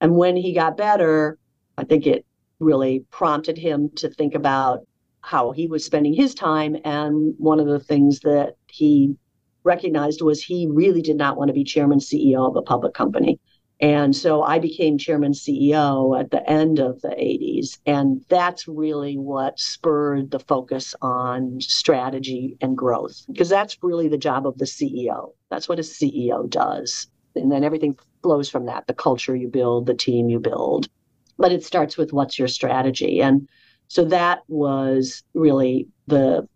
And 0.02 0.16
when 0.16 0.38
he 0.38 0.54
got 0.54 0.78
better, 0.78 1.38
I 1.78 1.84
think 1.84 2.06
it 2.08 2.26
really 2.60 3.06
prompted 3.12 3.58
him 3.58 3.90
to 3.96 4.10
think 4.10 4.36
about 4.36 4.82
how 5.22 5.52
he 5.52 5.68
was 5.68 5.84
spending 5.84 6.14
his 6.14 6.34
time. 6.34 6.78
And 6.86 7.34
one 7.38 7.60
of 7.60 7.68
the 7.68 7.80
things 7.80 8.22
that 8.22 8.56
he 8.68 9.16
recognized 9.64 10.22
was 10.22 10.42
he 10.42 10.68
really 10.70 11.02
did 11.02 11.18
not 11.18 11.38
want 11.38 11.50
to 11.50 11.54
be 11.54 11.64
chairman 11.64 12.00
CEO 12.00 12.48
of 12.48 12.56
a 12.56 12.62
public 12.62 12.94
company. 12.94 13.40
And 13.82 14.14
so 14.14 14.44
I 14.44 14.60
became 14.60 14.98
chairman 14.98 15.32
CEO 15.32 16.20
at 16.20 16.32
the 16.32 16.48
end 16.50 16.80
of 16.80 17.02
the 17.02 17.10
80s. 17.10 17.80
And 17.86 18.24
that's 18.28 18.68
really 18.68 19.18
what 19.18 19.58
spurred 19.58 20.32
the 20.32 20.40
focus 20.40 20.94
on 21.02 21.62
strategy 21.62 22.58
and 22.60 22.78
growth, 22.78 23.24
because 23.32 23.48
that's 23.48 23.78
really 23.82 24.10
the 24.10 24.18
job 24.18 24.46
of 24.46 24.58
the 24.58 24.66
CEO. 24.66 25.34
That's 25.50 25.70
what 25.70 25.80
a 25.80 25.84
CEO 25.84 26.50
does. 26.50 27.08
And 27.36 27.52
then 27.52 27.64
everything 27.64 27.98
flows 28.22 28.50
from 28.50 28.66
that 28.66 28.88
the 28.88 28.94
culture 28.94 29.36
you 29.36 29.48
build, 29.48 29.86
the 29.86 29.94
team 29.94 30.30
you 30.30 30.40
build. 30.40 30.90
But 31.38 31.54
it 31.54 31.64
starts 31.64 31.98
with 31.98 32.12
what's 32.12 32.38
your 32.38 32.50
strategy. 32.50 33.22
And 33.22 33.48
so 33.88 34.04
that 34.06 34.40
was 34.50 35.24
really 35.34 35.88
the 36.08 36.48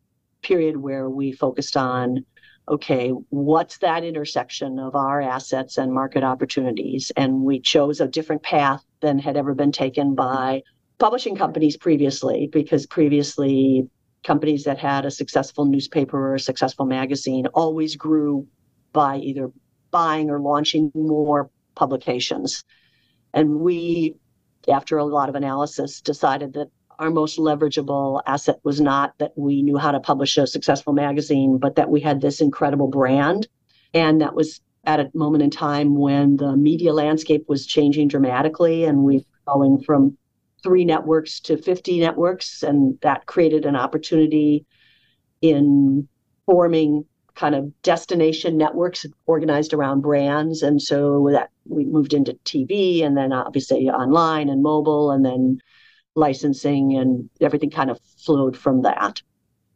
period 0.42 0.78
where 0.78 1.10
we 1.10 1.32
focused 1.32 1.78
on 1.78 2.26
okay, 2.68 3.10
what's 3.30 3.80
that 3.80 4.04
intersection 4.04 4.80
of 4.80 4.96
our 4.96 5.22
assets 5.22 5.78
and 5.78 5.94
market 5.94 6.24
opportunities? 6.24 7.12
And 7.18 7.42
we 7.42 7.60
chose 7.60 8.00
a 8.00 8.08
different 8.08 8.44
path 8.44 8.84
than 9.02 9.20
had 9.20 9.36
ever 9.36 9.54
been 9.54 9.72
taken 9.72 10.16
by 10.16 10.64
publishing 10.98 11.36
companies 11.36 11.76
previously, 11.76 12.50
because 12.52 12.86
previously 12.86 13.88
companies 14.24 14.64
that 14.64 14.78
had 14.78 15.06
a 15.06 15.12
successful 15.12 15.66
newspaper 15.66 16.32
or 16.32 16.36
a 16.36 16.40
successful 16.40 16.86
magazine 16.86 17.46
always 17.48 17.96
grew 17.96 18.48
by 18.94 19.18
either 19.18 19.52
buying 19.92 20.30
or 20.30 20.40
launching 20.40 20.92
more 20.96 21.50
publications. 21.76 22.64
And 23.34 23.60
we, 23.60 24.16
after 24.72 24.98
a 24.98 25.04
lot 25.04 25.28
of 25.28 25.36
analysis, 25.36 26.00
decided 26.00 26.54
that 26.54 26.70
our 27.00 27.10
most 27.10 27.38
leverageable 27.38 28.22
asset 28.26 28.60
was 28.64 28.82
not 28.82 29.14
that 29.20 29.32
we 29.36 29.62
knew 29.62 29.78
how 29.78 29.92
to 29.92 30.00
publish 30.00 30.38
a 30.38 30.48
successful 30.48 30.94
magazine, 30.94 31.58
but 31.58 31.76
that 31.76 31.90
we 31.90 32.02
had 32.02 32.22
this 32.22 32.42
incredible 32.42 32.88
brand. 32.88 33.48
And 33.94 34.22
that 34.22 34.36
was 34.36 34.62
at 34.86 35.00
a 35.00 35.10
moment 35.14 35.44
in 35.44 35.50
time 35.50 35.96
when 35.96 36.38
the 36.38 36.56
media 36.56 36.94
landscape 36.94 37.46
was 37.48 37.66
changing 37.66 38.08
dramatically 38.08 38.84
and 38.84 39.04
we 39.04 39.18
were 39.18 39.54
going 39.54 39.82
from 39.82 40.18
three 40.62 40.86
networks 40.86 41.40
to 41.42 41.58
50 41.58 42.00
networks. 42.00 42.64
And 42.64 42.98
that 43.02 43.26
created 43.26 43.66
an 43.66 43.76
opportunity 43.76 44.66
in 45.42 46.08
forming 46.46 47.06
kind 47.36 47.56
of 47.56 47.72
destination 47.82 48.58
networks 48.58 49.06
organized 49.26 49.74
around 49.74 50.02
brands. 50.02 50.62
And 50.62 50.82
so 50.82 51.30
that 51.32 51.50
we 51.66 51.86
moved 51.86 52.14
into 52.14 52.34
TV 52.46 53.04
and 53.04 53.18
then 53.18 53.34
obviously 53.34 53.90
online 53.90 54.50
and 54.50 54.62
mobile 54.62 55.12
and 55.12 55.26
then 55.26 55.60
licensing 56.16 56.96
and 56.96 57.30
everything 57.42 57.70
kind 57.70 57.90
of 57.90 58.00
flowed 58.18 58.58
from 58.58 58.82
that. 58.84 59.22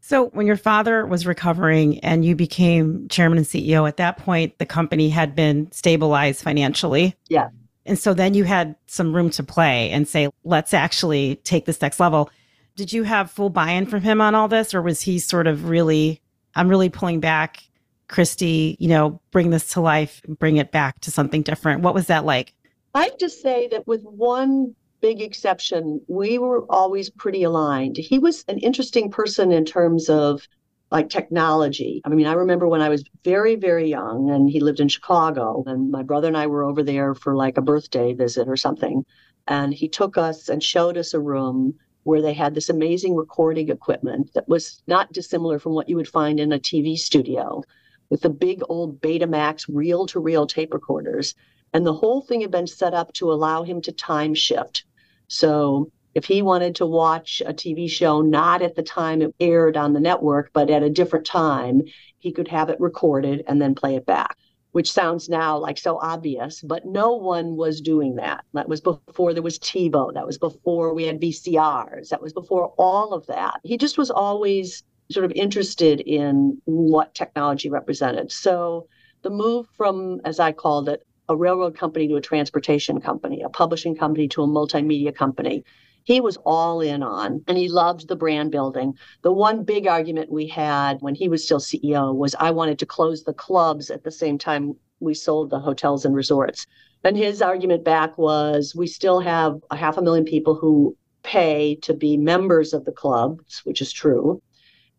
So, 0.02 0.28
when 0.28 0.48
your 0.48 0.58
father 0.58 1.06
was 1.06 1.28
recovering 1.28 2.00
and 2.00 2.24
you 2.24 2.36
became 2.36 3.08
chairman 3.10 3.40
and 3.40 3.48
CEO, 3.48 3.88
at 3.88 3.98
that 3.98 4.18
point, 4.18 4.58
the 4.58 4.66
company 4.66 5.10
had 5.10 5.36
been 5.36 5.70
stabilized 5.72 6.42
financially. 6.42 7.16
Yeah. 7.28 7.50
And 7.88 7.98
so 7.98 8.14
then 8.14 8.34
you 8.34 8.44
had 8.44 8.76
some 8.86 9.16
room 9.16 9.30
to 9.32 9.44
play 9.44 9.90
and 9.92 10.08
say, 10.08 10.30
let's 10.44 10.74
actually 10.74 11.38
take 11.38 11.66
this 11.66 11.82
next 11.82 12.00
level. 12.00 12.30
Did 12.76 12.94
you 12.94 13.04
have 13.04 13.32
full 13.32 13.50
buy 13.50 13.72
in 13.72 13.86
from 13.86 14.02
him 14.02 14.22
on 14.22 14.36
all 14.36 14.48
this? 14.48 14.74
Or 14.74 14.82
was 14.82 15.02
he 15.02 15.20
sort 15.20 15.48
of 15.48 15.70
really, 15.70 16.22
I'm 16.54 16.68
really 16.68 16.90
pulling 16.90 17.22
back, 17.22 17.64
Christie, 18.10 18.76
you 18.80 18.90
know, 18.90 19.22
bring 19.32 19.50
this 19.50 19.72
to 19.74 19.82
life, 19.82 20.22
bring 20.28 20.58
it 20.58 20.72
back 20.72 21.00
to 21.02 21.12
something 21.12 21.42
different? 21.42 21.82
What 21.82 21.94
was 21.94 22.08
that 22.08 22.26
like? 22.26 22.54
I'd 22.94 23.18
just 23.20 23.42
say 23.42 23.70
that 23.70 23.88
with 23.88 24.04
one 24.04 24.76
big 25.02 25.22
exception. 25.22 26.02
We 26.08 26.38
were 26.38 26.66
always 26.70 27.10
pretty 27.10 27.44
aligned. 27.44 27.98
He 27.98 28.20
was 28.20 28.44
an 28.48 28.58
interesting 28.60 29.12
person 29.12 29.52
in 29.52 29.66
terms 29.66 30.10
of 30.10 30.48
like 30.92 31.10
technology. 31.10 32.02
I 32.06 32.10
mean, 32.10 32.28
I 32.28 32.34
remember 32.34 32.68
when 32.68 32.82
I 32.82 32.90
was 32.90 33.04
very, 33.24 33.56
very 33.56 33.90
young 33.90 34.30
and 34.30 34.50
he 34.50 34.60
lived 34.60 34.80
in 34.80 34.88
Chicago, 34.88 35.64
and 35.68 35.92
my 35.92 36.02
brother 36.02 36.28
and 36.28 36.38
I 36.38 36.48
were 36.48 36.64
over 36.64 36.82
there 36.82 37.14
for 37.14 37.36
like 37.36 37.58
a 37.58 37.62
birthday 37.62 38.14
visit 38.14 38.48
or 38.48 38.56
something. 38.56 39.06
And 39.48 39.74
he 39.74 39.88
took 39.88 40.18
us 40.18 40.50
and 40.50 40.64
showed 40.64 40.98
us 40.98 41.14
a 41.14 41.20
room 41.20 41.76
where 42.04 42.22
they 42.22 42.34
had 42.34 42.56
this 42.56 42.70
amazing 42.70 43.16
recording 43.16 43.70
equipment 43.70 44.34
that 44.34 44.48
was 44.48 44.82
not 44.88 45.12
dissimilar 45.12 45.60
from 45.60 45.74
what 45.74 45.90
you 45.90 45.98
would 45.98 46.08
find 46.08 46.40
in 46.40 46.54
a 46.54 46.60
TV 46.60 46.98
studio 46.98 47.62
with 48.10 48.22
the 48.22 48.30
big 48.30 48.62
old 48.70 49.02
Betamax 49.02 49.66
reel 49.68 50.06
to 50.08 50.20
reel 50.20 50.48
tape 50.48 50.74
recorders. 50.74 51.36
And 51.78 51.86
the 51.86 51.94
whole 51.94 52.22
thing 52.22 52.42
had 52.42 52.50
been 52.50 52.66
set 52.66 52.96
up 52.96 53.14
to 53.14 53.32
allow 53.32 53.62
him 53.62 53.84
to 53.84 53.92
time 53.92 54.34
shift. 54.34 54.84
So 55.28 55.92
if 56.16 56.26
he 56.26 56.42
wanted 56.42 56.74
to 56.78 56.88
watch 56.88 57.40
a 57.46 57.54
TV 57.54 57.88
show 57.88 58.20
not 58.22 58.64
at 58.64 58.74
the 58.74 58.82
time 58.82 59.22
it 59.22 59.36
aired 59.40 59.78
on 59.78 59.94
the 59.94 60.00
network, 60.00 60.50
but 60.54 60.72
at 60.72 60.82
a 60.82 60.90
different 60.90 61.28
time, 61.28 61.84
he 62.18 62.32
could 62.32 62.48
have 62.48 62.72
it 62.72 62.80
recorded 62.80 63.44
and 63.48 63.62
then 63.62 63.76
play 63.76 63.96
it 63.96 64.08
back, 64.08 64.36
which 64.72 64.92
sounds 64.92 65.30
now 65.30 65.56
like 65.56 65.78
so 65.78 66.00
obvious, 66.02 66.62
but 66.62 66.88
no 66.88 67.14
one 67.14 67.56
was 67.56 67.80
doing 67.80 68.16
that. 68.16 68.44
That 68.54 68.68
was 68.68 68.82
before 68.82 69.36
there 69.36 69.44
was 69.44 69.60
TiVo. 69.60 70.16
That 70.16 70.26
was 70.26 70.40
before 70.40 70.96
we 70.96 71.04
had 71.04 71.22
VCRs. 71.22 72.10
That 72.10 72.24
was 72.24 72.34
before 72.34 72.74
all 72.80 73.14
of 73.14 73.28
that. 73.28 73.60
He 73.64 73.78
just 73.78 74.00
was 74.00 74.10
always 74.10 74.82
sort 75.12 75.26
of 75.26 75.32
interested 75.34 76.00
in 76.00 76.60
what 76.66 77.14
technology 77.14 77.70
represented. 77.70 78.32
So 78.32 78.88
the 79.22 79.30
move 79.30 79.68
from, 79.78 80.22
as 80.26 80.40
I 80.40 80.54
called 80.54 80.90
it, 80.90 81.07
a 81.30 81.36
railroad 81.36 81.78
company 81.78 82.08
to 82.08 82.16
a 82.16 82.22
transportation 82.22 83.02
company, 83.02 83.42
a 83.42 83.50
publishing 83.50 83.96
company 83.96 84.28
to 84.30 84.44
a 84.44 84.48
multimedia 84.48 85.14
company. 85.14 85.64
He 86.04 86.22
was 86.22 86.38
all 86.46 86.80
in 86.80 87.04
on, 87.04 87.44
and 87.48 87.58
he 87.58 87.68
loved 87.68 88.08
the 88.08 88.16
brand 88.16 88.50
building. 88.50 88.94
The 89.24 89.34
one 89.34 89.66
big 89.66 89.88
argument 89.88 90.32
we 90.32 90.48
had 90.48 91.02
when 91.02 91.16
he 91.16 91.28
was 91.28 91.44
still 91.44 91.60
CEO 91.60 92.16
was 92.16 92.34
I 92.40 92.52
wanted 92.52 92.80
to 92.80 92.86
close 92.86 93.24
the 93.24 93.34
clubs 93.34 93.90
at 93.90 94.04
the 94.04 94.12
same 94.12 94.38
time 94.38 94.76
we 95.00 95.14
sold 95.14 95.50
the 95.50 95.60
hotels 95.60 96.06
and 96.06 96.16
resorts. 96.16 96.66
And 97.04 97.18
his 97.18 97.42
argument 97.42 97.84
back 97.84 98.18
was 98.18 98.74
we 98.76 98.88
still 98.88 99.20
have 99.20 99.60
a 99.70 99.76
half 99.76 99.98
a 99.98 100.02
million 100.02 100.26
people 100.26 100.56
who 100.56 100.96
pay 101.24 101.76
to 101.82 101.94
be 101.94 102.18
members 102.18 102.74
of 102.74 102.86
the 102.86 102.92
clubs, 102.92 103.62
which 103.66 103.82
is 103.82 103.92
true. 103.92 104.42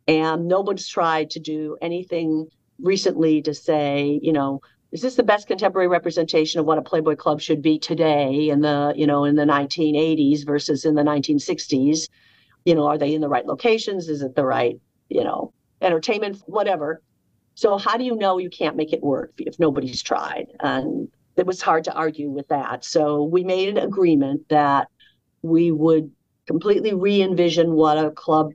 And 0.06 0.46
nobody's 0.46 0.88
tried 0.88 1.30
to 1.30 1.40
do 1.40 1.76
anything 1.80 2.48
recently 2.78 3.42
to 3.42 3.54
say, 3.54 4.20
you 4.22 4.32
know, 4.32 4.60
is 4.90 5.02
this 5.02 5.16
the 5.16 5.22
best 5.22 5.46
contemporary 5.46 5.88
representation 5.88 6.60
of 6.60 6.66
what 6.66 6.78
a 6.78 6.82
Playboy 6.82 7.16
Club 7.16 7.40
should 7.40 7.60
be 7.60 7.78
today 7.78 8.48
in 8.48 8.60
the 8.60 8.92
you 8.96 9.06
know 9.06 9.24
in 9.24 9.36
the 9.36 9.44
1980s 9.44 10.46
versus 10.46 10.84
in 10.84 10.94
the 10.94 11.02
1960s? 11.02 12.08
You 12.64 12.74
know, 12.74 12.86
are 12.86 12.98
they 12.98 13.14
in 13.14 13.20
the 13.20 13.28
right 13.28 13.46
locations? 13.46 14.08
Is 14.08 14.22
it 14.22 14.34
the 14.34 14.44
right 14.44 14.80
you 15.08 15.24
know 15.24 15.52
entertainment, 15.82 16.42
whatever? 16.46 17.02
So 17.54 17.76
how 17.76 17.96
do 17.96 18.04
you 18.04 18.16
know 18.16 18.38
you 18.38 18.50
can't 18.50 18.76
make 18.76 18.92
it 18.92 19.02
work 19.02 19.32
if 19.38 19.58
nobody's 19.58 20.02
tried? 20.02 20.46
And 20.60 21.08
it 21.36 21.46
was 21.46 21.60
hard 21.60 21.84
to 21.84 21.92
argue 21.92 22.30
with 22.30 22.48
that. 22.48 22.84
So 22.84 23.24
we 23.24 23.44
made 23.44 23.68
an 23.68 23.78
agreement 23.78 24.48
that 24.48 24.88
we 25.42 25.70
would 25.70 26.10
completely 26.46 26.94
re-envision 26.94 27.72
what 27.72 27.98
a 27.98 28.10
club 28.10 28.52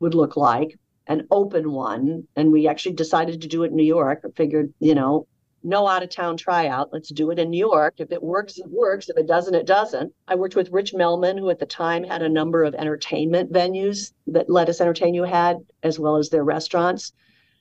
would 0.00 0.14
look 0.14 0.36
like 0.36 0.78
an 1.08 1.26
open 1.32 1.72
one 1.72 2.26
and 2.36 2.52
we 2.52 2.68
actually 2.68 2.94
decided 2.94 3.42
to 3.42 3.48
do 3.48 3.64
it 3.64 3.70
in 3.70 3.76
new 3.76 3.82
york 3.82 4.20
I 4.24 4.28
figured 4.36 4.72
you 4.78 4.94
know 4.94 5.26
no 5.64 5.86
out 5.86 6.02
of 6.02 6.10
town 6.10 6.36
tryout. 6.36 6.92
Let's 6.92 7.08
do 7.08 7.30
it 7.30 7.38
in 7.38 7.50
New 7.50 7.58
York. 7.58 7.94
If 7.98 8.12
it 8.12 8.22
works, 8.22 8.58
it 8.58 8.68
works. 8.68 9.08
If 9.08 9.16
it 9.16 9.26
doesn't, 9.26 9.54
it 9.54 9.66
doesn't. 9.66 10.12
I 10.28 10.34
worked 10.34 10.56
with 10.56 10.72
Rich 10.72 10.94
Melman, 10.94 11.38
who 11.38 11.50
at 11.50 11.58
the 11.58 11.66
time 11.66 12.04
had 12.04 12.22
a 12.22 12.28
number 12.28 12.64
of 12.64 12.74
entertainment 12.74 13.52
venues 13.52 14.12
that 14.26 14.50
Lettuce 14.50 14.80
Entertain 14.80 15.14
You 15.14 15.24
had, 15.24 15.58
as 15.82 15.98
well 15.98 16.16
as 16.16 16.30
their 16.30 16.44
restaurants. 16.44 17.12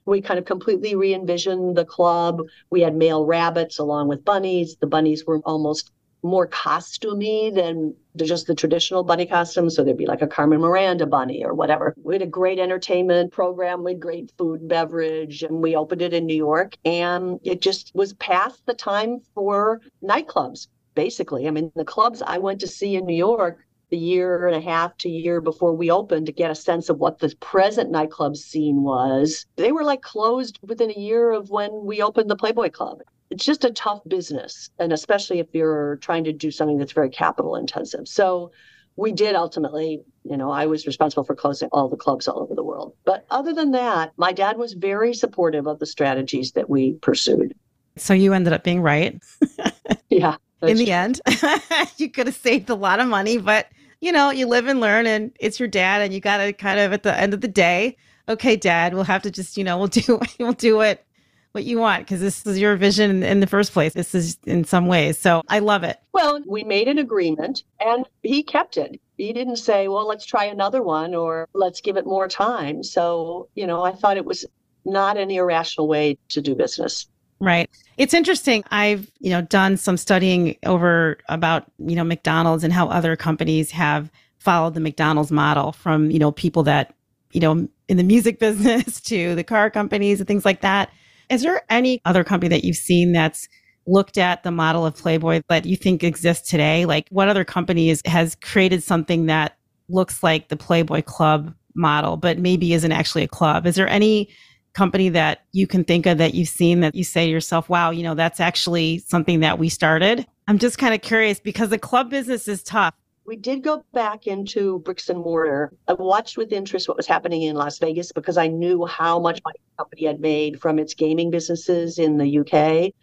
We 0.05 0.21
kind 0.21 0.39
of 0.39 0.45
completely 0.45 0.95
re 0.95 1.13
envisioned 1.13 1.77
the 1.77 1.85
club. 1.85 2.41
We 2.69 2.81
had 2.81 2.95
male 2.95 3.25
rabbits 3.25 3.77
along 3.77 4.07
with 4.07 4.25
bunnies. 4.25 4.75
The 4.77 4.87
bunnies 4.87 5.25
were 5.25 5.39
almost 5.45 5.91
more 6.23 6.47
costumey 6.47 7.53
than 7.53 7.95
just 8.17 8.47
the 8.47 8.55
traditional 8.55 9.03
bunny 9.03 9.25
costumes. 9.25 9.75
So 9.75 9.83
there'd 9.83 9.97
be 9.97 10.05
like 10.05 10.21
a 10.21 10.27
Carmen 10.27 10.59
Miranda 10.59 11.05
bunny 11.05 11.43
or 11.43 11.53
whatever. 11.53 11.95
We 12.03 12.15
had 12.15 12.21
a 12.21 12.27
great 12.27 12.59
entertainment 12.59 13.31
program. 13.31 13.83
We 13.83 13.93
had 13.93 13.99
great 13.99 14.31
food 14.37 14.61
and 14.61 14.69
beverage, 14.69 15.43
and 15.43 15.61
we 15.61 15.75
opened 15.75 16.01
it 16.01 16.13
in 16.13 16.25
New 16.25 16.35
York. 16.35 16.77
And 16.85 17.39
it 17.43 17.61
just 17.61 17.91
was 17.95 18.13
past 18.13 18.65
the 18.65 18.73
time 18.73 19.21
for 19.33 19.81
nightclubs, 20.03 20.67
basically. 20.95 21.47
I 21.47 21.51
mean, 21.51 21.71
the 21.75 21.85
clubs 21.85 22.21
I 22.21 22.37
went 22.37 22.59
to 22.61 22.67
see 22.67 22.95
in 22.95 23.05
New 23.05 23.15
York 23.15 23.59
the 23.89 23.97
year 23.97 24.47
and 24.47 24.55
a 24.55 24.61
half 24.61 24.95
to 24.97 25.09
year 25.09 25.41
before 25.41 25.73
we 25.73 25.91
opened 25.91 26.25
to 26.25 26.31
get 26.31 26.49
a 26.49 26.55
sense 26.55 26.87
of 26.89 26.97
what 26.97 27.19
the 27.19 27.35
present 27.41 27.91
nightclub 27.91 28.37
scene 28.37 28.83
was. 28.83 29.45
They 29.57 29.73
were 29.73 29.83
like 29.83 30.01
closed 30.01 30.59
within 30.61 30.89
a 30.89 30.99
year 30.99 31.31
of 31.31 31.49
when 31.49 31.85
we 31.85 32.01
opened 32.01 32.29
the 32.29 32.37
Playboy 32.37 32.69
Club 32.69 33.01
it's 33.31 33.45
just 33.45 33.65
a 33.65 33.71
tough 33.71 34.01
business 34.07 34.69
and 34.77 34.93
especially 34.93 35.39
if 35.39 35.47
you're 35.53 35.95
trying 35.97 36.23
to 36.25 36.33
do 36.33 36.51
something 36.51 36.77
that's 36.77 36.91
very 36.91 37.09
capital 37.09 37.55
intensive. 37.55 38.07
So 38.07 38.51
we 38.97 39.11
did 39.11 39.35
ultimately 39.35 40.03
you 40.23 40.35
know 40.37 40.51
i 40.51 40.65
was 40.65 40.85
responsible 40.85 41.23
for 41.23 41.33
closing 41.33 41.69
all 41.71 41.87
the 41.87 41.95
clubs 41.95 42.27
all 42.27 42.39
over 42.39 42.53
the 42.53 42.63
world. 42.63 42.93
But 43.05 43.25
other 43.31 43.53
than 43.53 43.71
that 43.71 44.11
my 44.17 44.31
dad 44.31 44.57
was 44.57 44.73
very 44.73 45.13
supportive 45.13 45.65
of 45.65 45.79
the 45.79 45.85
strategies 45.85 46.51
that 46.51 46.69
we 46.69 46.93
pursued. 47.01 47.55
So 47.97 48.13
you 48.13 48.33
ended 48.33 48.53
up 48.53 48.63
being 48.63 48.81
right. 48.81 49.19
Yeah 50.09 50.35
in 50.67 50.77
the 50.77 50.85
true. 50.85 50.93
end 50.93 51.21
you 51.97 52.09
could 52.09 52.27
have 52.27 52.35
saved 52.35 52.69
a 52.69 52.75
lot 52.75 52.99
of 52.99 53.07
money 53.07 53.37
but 53.37 53.67
you 53.99 54.11
know 54.11 54.29
you 54.29 54.45
live 54.45 54.67
and 54.67 54.79
learn 54.79 55.05
and 55.07 55.31
it's 55.39 55.59
your 55.59 55.67
dad 55.67 56.01
and 56.01 56.13
you 56.13 56.19
got 56.19 56.37
to 56.37 56.53
kind 56.53 56.79
of 56.79 56.93
at 56.93 57.03
the 57.03 57.19
end 57.19 57.33
of 57.33 57.41
the 57.41 57.47
day 57.47 57.97
okay 58.29 58.55
dad 58.55 58.93
we'll 58.93 59.03
have 59.03 59.21
to 59.21 59.31
just 59.31 59.57
you 59.57 59.63
know 59.63 59.77
we'll 59.77 59.87
do 59.87 60.19
we'll 60.39 60.53
do 60.53 60.81
it 60.81 61.05
what 61.51 61.65
you 61.65 61.77
want 61.79 62.05
because 62.05 62.21
this 62.21 62.45
is 62.45 62.59
your 62.59 62.75
vision 62.75 63.23
in 63.23 63.39
the 63.39 63.47
first 63.47 63.73
place. 63.73 63.93
This 63.93 64.15
is 64.15 64.37
in 64.45 64.63
some 64.63 64.87
ways. 64.87 65.17
So 65.17 65.41
I 65.47 65.59
love 65.59 65.83
it. 65.83 65.99
Well, 66.13 66.41
we 66.47 66.63
made 66.63 66.87
an 66.87 66.97
agreement 66.97 67.63
and 67.79 68.07
he 68.23 68.43
kept 68.43 68.77
it. 68.77 68.99
He 69.17 69.33
didn't 69.33 69.57
say, 69.57 69.87
well, 69.87 70.07
let's 70.07 70.25
try 70.25 70.45
another 70.45 70.81
one 70.81 71.13
or 71.13 71.47
let's 71.53 71.81
give 71.81 71.97
it 71.97 72.05
more 72.05 72.27
time. 72.27 72.83
So, 72.83 73.49
you 73.55 73.67
know, 73.67 73.83
I 73.83 73.91
thought 73.91 74.17
it 74.17 74.25
was 74.25 74.45
not 74.85 75.17
an 75.17 75.29
irrational 75.29 75.87
way 75.87 76.17
to 76.29 76.41
do 76.41 76.55
business. 76.55 77.07
Right. 77.39 77.69
It's 77.97 78.13
interesting. 78.13 78.63
I've, 78.69 79.11
you 79.19 79.31
know, 79.31 79.41
done 79.41 79.77
some 79.77 79.97
studying 79.97 80.57
over 80.65 81.17
about, 81.27 81.65
you 81.79 81.95
know, 81.95 82.03
McDonald's 82.03 82.63
and 82.63 82.71
how 82.71 82.87
other 82.87 83.15
companies 83.15 83.71
have 83.71 84.11
followed 84.37 84.75
the 84.75 84.79
McDonald's 84.79 85.31
model 85.31 85.71
from, 85.71 86.11
you 86.11 86.19
know, 86.19 86.31
people 86.31 86.63
that, 86.63 86.93
you 87.31 87.39
know, 87.39 87.67
in 87.87 87.97
the 87.97 88.03
music 88.03 88.39
business 88.39 89.01
to 89.01 89.35
the 89.35 89.43
car 89.43 89.69
companies 89.69 90.19
and 90.19 90.27
things 90.27 90.45
like 90.45 90.61
that. 90.61 90.91
Is 91.31 91.43
there 91.43 91.61
any 91.69 92.01
other 92.03 92.25
company 92.25 92.49
that 92.49 92.65
you've 92.65 92.75
seen 92.75 93.13
that's 93.13 93.47
looked 93.87 94.17
at 94.17 94.43
the 94.43 94.51
model 94.51 94.85
of 94.85 94.95
Playboy 94.95 95.41
that 95.47 95.65
you 95.65 95.77
think 95.77 96.03
exists 96.03 96.49
today? 96.49 96.85
Like 96.85 97.07
what 97.09 97.29
other 97.29 97.45
company 97.45 97.89
is, 97.89 98.01
has 98.05 98.35
created 98.35 98.83
something 98.83 99.27
that 99.27 99.57
looks 99.87 100.21
like 100.21 100.49
the 100.49 100.57
Playboy 100.57 101.03
Club 101.03 101.55
model, 101.73 102.17
but 102.17 102.37
maybe 102.37 102.73
isn't 102.73 102.91
actually 102.91 103.23
a 103.23 103.29
club? 103.29 103.65
Is 103.65 103.75
there 103.75 103.87
any 103.87 104.29
company 104.73 105.07
that 105.09 105.45
you 105.53 105.67
can 105.67 105.85
think 105.85 106.05
of 106.05 106.17
that 106.17 106.33
you've 106.33 106.49
seen 106.49 106.81
that 106.81 106.95
you 106.95 107.03
say 107.05 107.25
to 107.25 107.31
yourself, 107.31 107.69
wow, 107.69 107.91
you 107.91 108.03
know, 108.03 108.13
that's 108.13 108.41
actually 108.41 108.99
something 108.99 109.39
that 109.39 109.57
we 109.57 109.69
started? 109.69 110.27
I'm 110.49 110.57
just 110.57 110.77
kind 110.77 110.93
of 110.93 111.01
curious 111.01 111.39
because 111.39 111.69
the 111.69 111.79
club 111.79 112.09
business 112.09 112.49
is 112.49 112.61
tough. 112.61 112.93
We 113.25 113.35
did 113.35 113.63
go 113.63 113.83
back 113.93 114.27
into 114.27 114.79
bricks 114.79 115.09
and 115.09 115.19
mortar. 115.19 115.71
I 115.87 115.93
watched 115.93 116.37
with 116.37 116.51
interest 116.51 116.87
what 116.87 116.97
was 116.97 117.07
happening 117.07 117.43
in 117.43 117.55
Las 117.55 117.77
Vegas 117.77 118.11
because 118.11 118.37
I 118.37 118.47
knew 118.47 118.85
how 118.85 119.19
much 119.19 119.41
the 119.43 119.53
company 119.77 120.05
had 120.05 120.19
made 120.19 120.59
from 120.59 120.79
its 120.79 120.93
gaming 120.95 121.29
businesses 121.29 121.99
in 121.99 122.17
the 122.17 122.39
UK. 122.39 122.93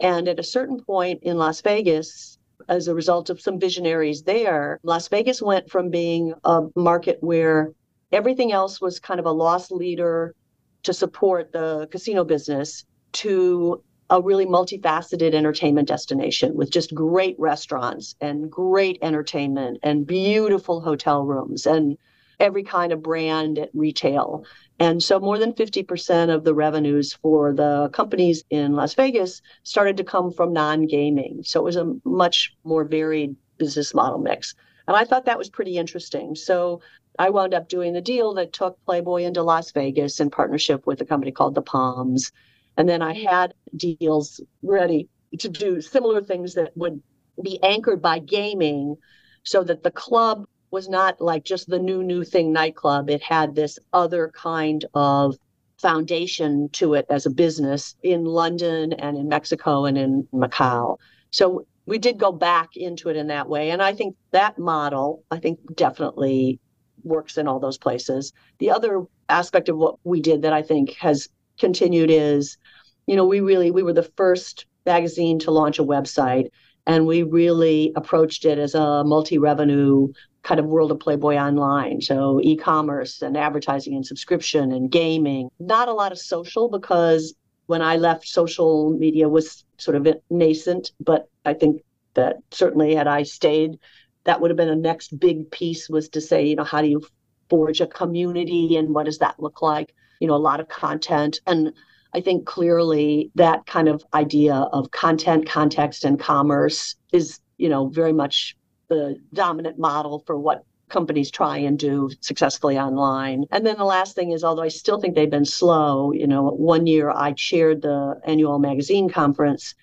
And 0.00 0.28
at 0.28 0.40
a 0.40 0.44
certain 0.44 0.82
point 0.82 1.22
in 1.22 1.38
Las 1.38 1.60
Vegas, 1.60 2.38
as 2.68 2.88
a 2.88 2.94
result 2.94 3.30
of 3.30 3.40
some 3.40 3.58
visionaries 3.60 4.22
there, 4.22 4.80
Las 4.82 5.08
Vegas 5.08 5.40
went 5.40 5.70
from 5.70 5.90
being 5.90 6.34
a 6.44 6.62
market 6.74 7.18
where 7.20 7.72
everything 8.12 8.52
else 8.52 8.80
was 8.80 8.98
kind 8.98 9.20
of 9.20 9.26
a 9.26 9.32
loss 9.32 9.70
leader 9.70 10.34
to 10.82 10.92
support 10.92 11.52
the 11.52 11.86
casino 11.90 12.24
business 12.24 12.84
to 13.12 13.82
a 14.10 14.20
really 14.20 14.44
multifaceted 14.44 15.34
entertainment 15.34 15.88
destination 15.88 16.54
with 16.54 16.70
just 16.70 16.94
great 16.94 17.36
restaurants 17.38 18.16
and 18.20 18.50
great 18.50 18.98
entertainment 19.02 19.78
and 19.82 20.06
beautiful 20.06 20.80
hotel 20.80 21.24
rooms 21.24 21.64
and 21.64 21.96
every 22.40 22.64
kind 22.64 22.92
of 22.92 23.02
brand 23.02 23.58
at 23.58 23.70
retail. 23.72 24.44
And 24.80 25.02
so 25.02 25.20
more 25.20 25.38
than 25.38 25.52
50% 25.52 26.34
of 26.34 26.42
the 26.42 26.54
revenues 26.54 27.12
for 27.12 27.52
the 27.52 27.90
companies 27.92 28.42
in 28.50 28.74
Las 28.74 28.94
Vegas 28.94 29.42
started 29.62 29.96
to 29.98 30.04
come 30.04 30.32
from 30.32 30.52
non 30.52 30.86
gaming. 30.86 31.42
So 31.44 31.60
it 31.60 31.64
was 31.64 31.76
a 31.76 31.94
much 32.04 32.56
more 32.64 32.84
varied 32.84 33.36
business 33.58 33.94
model 33.94 34.18
mix. 34.18 34.54
And 34.88 34.96
I 34.96 35.04
thought 35.04 35.26
that 35.26 35.38
was 35.38 35.50
pretty 35.50 35.76
interesting. 35.76 36.34
So 36.34 36.80
I 37.18 37.30
wound 37.30 37.54
up 37.54 37.68
doing 37.68 37.92
the 37.92 38.00
deal 38.00 38.34
that 38.34 38.52
took 38.52 38.82
Playboy 38.86 39.22
into 39.22 39.42
Las 39.42 39.70
Vegas 39.70 40.18
in 40.18 40.30
partnership 40.30 40.86
with 40.86 41.00
a 41.00 41.04
company 41.04 41.30
called 41.30 41.54
The 41.54 41.62
Palms. 41.62 42.32
And 42.76 42.88
then 42.88 43.02
I 43.02 43.14
mm. 43.14 43.26
had 43.26 43.54
deals 43.76 44.40
ready 44.62 45.08
to 45.38 45.48
do 45.48 45.80
similar 45.80 46.22
things 46.22 46.54
that 46.54 46.76
would 46.76 47.02
be 47.42 47.62
anchored 47.62 48.02
by 48.02 48.18
gaming 48.18 48.96
so 49.42 49.62
that 49.64 49.82
the 49.82 49.90
club 49.90 50.46
was 50.70 50.88
not 50.88 51.20
like 51.20 51.44
just 51.44 51.68
the 51.68 51.78
new 51.78 52.02
new 52.02 52.24
thing 52.24 52.52
nightclub. 52.52 53.10
It 53.10 53.22
had 53.22 53.54
this 53.54 53.78
other 53.92 54.30
kind 54.34 54.84
of 54.94 55.36
foundation 55.78 56.68
to 56.72 56.94
it 56.94 57.06
as 57.08 57.24
a 57.24 57.30
business 57.30 57.96
in 58.02 58.24
london 58.26 58.92
and 58.92 59.16
in 59.16 59.26
mexico 59.28 59.86
and 59.86 59.96
in 59.96 60.28
macau. 60.32 60.98
So 61.30 61.66
we 61.86 61.96
did 61.96 62.18
go 62.18 62.32
back 62.32 62.76
into 62.76 63.08
it 63.08 63.16
in 63.16 63.28
that 63.28 63.48
way. 63.48 63.70
And 63.70 63.82
i 63.82 63.94
think 63.94 64.14
that 64.30 64.58
model 64.58 65.24
i 65.30 65.38
think 65.38 65.58
definitely 65.74 66.60
works 67.02 67.38
in 67.38 67.48
all 67.48 67.58
those 67.58 67.78
places. 67.78 68.34
The 68.58 68.70
other 68.70 69.06
aspect 69.30 69.70
of 69.70 69.78
what 69.78 69.96
we 70.04 70.20
did 70.20 70.42
that 70.42 70.52
i 70.52 70.62
think 70.62 70.92
has 70.98 71.28
continued 71.60 72.10
is 72.10 72.58
you 73.06 73.14
know 73.14 73.26
we 73.26 73.40
really 73.40 73.70
we 73.70 73.82
were 73.82 73.92
the 73.92 74.10
first 74.16 74.66
magazine 74.86 75.38
to 75.38 75.50
launch 75.50 75.78
a 75.78 75.84
website 75.84 76.48
and 76.86 77.06
we 77.06 77.22
really 77.22 77.92
approached 77.94 78.44
it 78.44 78.58
as 78.58 78.74
a 78.74 79.04
multi-revenue 79.04 80.12
kind 80.42 80.58
of 80.58 80.66
world 80.66 80.90
of 80.90 80.98
Playboy 80.98 81.36
online. 81.36 82.00
So 82.00 82.40
e 82.42 82.56
commerce 82.56 83.22
and 83.22 83.36
advertising 83.36 83.94
and 83.94 84.06
subscription 84.06 84.72
and 84.72 84.90
gaming. 84.90 85.50
Not 85.58 85.88
a 85.88 85.92
lot 85.92 86.12
of 86.12 86.18
social 86.18 86.68
because 86.68 87.34
when 87.66 87.82
I 87.82 87.96
left, 87.96 88.26
social 88.26 88.90
media 88.90 89.28
was 89.28 89.64
sort 89.78 89.96
of 89.96 90.08
nascent, 90.30 90.90
but 90.98 91.28
I 91.44 91.54
think 91.54 91.82
that 92.14 92.38
certainly 92.50 92.94
had 92.94 93.06
I 93.06 93.22
stayed, 93.22 93.78
that 94.24 94.40
would 94.40 94.50
have 94.50 94.56
been 94.56 94.68
a 94.68 94.76
next 94.76 95.18
big 95.18 95.50
piece 95.50 95.88
was 95.88 96.08
to 96.10 96.20
say, 96.20 96.46
you 96.46 96.56
know, 96.56 96.64
how 96.64 96.82
do 96.82 96.88
you 96.88 97.06
forge 97.48 97.80
a 97.80 97.86
community 97.86 98.76
and 98.76 98.94
what 98.94 99.06
does 99.06 99.18
that 99.18 99.40
look 99.40 99.62
like? 99.62 99.94
You 100.20 100.28
know, 100.28 100.34
a 100.34 100.36
lot 100.36 100.60
of 100.60 100.68
content. 100.68 101.40
And 101.46 101.72
I 102.14 102.20
think 102.20 102.46
clearly 102.46 103.30
that 103.34 103.66
kind 103.66 103.88
of 103.88 104.04
idea 104.14 104.54
of 104.54 104.90
content, 104.90 105.48
context, 105.48 106.04
and 106.04 106.18
commerce 106.18 106.96
is, 107.12 107.40
you 107.56 107.68
know, 107.68 107.88
very 107.88 108.12
much 108.12 108.56
the 108.88 109.16
dominant 109.32 109.78
model 109.78 110.22
for 110.26 110.38
what 110.38 110.64
companies 110.88 111.30
try 111.30 111.56
and 111.56 111.78
do 111.78 112.10
successfully 112.20 112.78
online. 112.78 113.44
And 113.50 113.64
then 113.64 113.78
the 113.78 113.84
last 113.84 114.14
thing 114.14 114.32
is, 114.32 114.44
although 114.44 114.62
I 114.62 114.68
still 114.68 115.00
think 115.00 115.14
they've 115.14 115.30
been 115.30 115.44
slow, 115.44 116.12
you 116.12 116.26
know, 116.26 116.50
one 116.50 116.86
year 116.86 117.10
I 117.10 117.32
chaired 117.32 117.82
the 117.82 118.20
annual 118.24 118.58
magazine 118.58 119.08
conference 119.08 119.74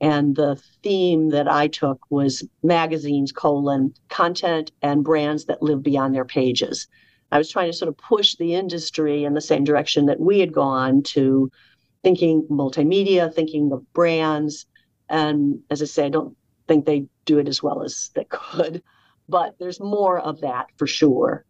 and 0.00 0.36
the 0.36 0.60
theme 0.82 1.30
that 1.30 1.48
I 1.48 1.68
took 1.68 2.00
was 2.10 2.46
magazines 2.62 3.32
colon 3.32 3.94
content 4.10 4.72
and 4.82 5.04
brands 5.04 5.46
that 5.46 5.62
live 5.62 5.82
beyond 5.82 6.14
their 6.14 6.24
pages. 6.24 6.86
I 7.32 7.38
was 7.38 7.50
trying 7.50 7.70
to 7.70 7.76
sort 7.76 7.88
of 7.88 7.96
push 7.96 8.36
the 8.36 8.54
industry 8.54 9.24
in 9.24 9.34
the 9.34 9.40
same 9.40 9.64
direction 9.64 10.06
that 10.06 10.20
we 10.20 10.38
had 10.38 10.52
gone 10.52 11.02
to 11.04 11.50
thinking 12.02 12.46
multimedia, 12.50 13.32
thinking 13.32 13.72
of 13.72 13.92
brands. 13.92 14.66
And 15.08 15.60
as 15.70 15.82
I 15.82 15.86
say, 15.86 16.06
I 16.06 16.08
don't 16.08 16.36
think 16.68 16.86
they 16.86 17.06
do 17.24 17.38
it 17.38 17.48
as 17.48 17.62
well 17.62 17.82
as 17.82 18.10
they 18.14 18.24
could. 18.24 18.82
But 19.28 19.56
there's 19.58 19.80
more 19.80 20.20
of 20.20 20.40
that 20.42 20.66
for 20.76 20.86
sure. 20.86 21.44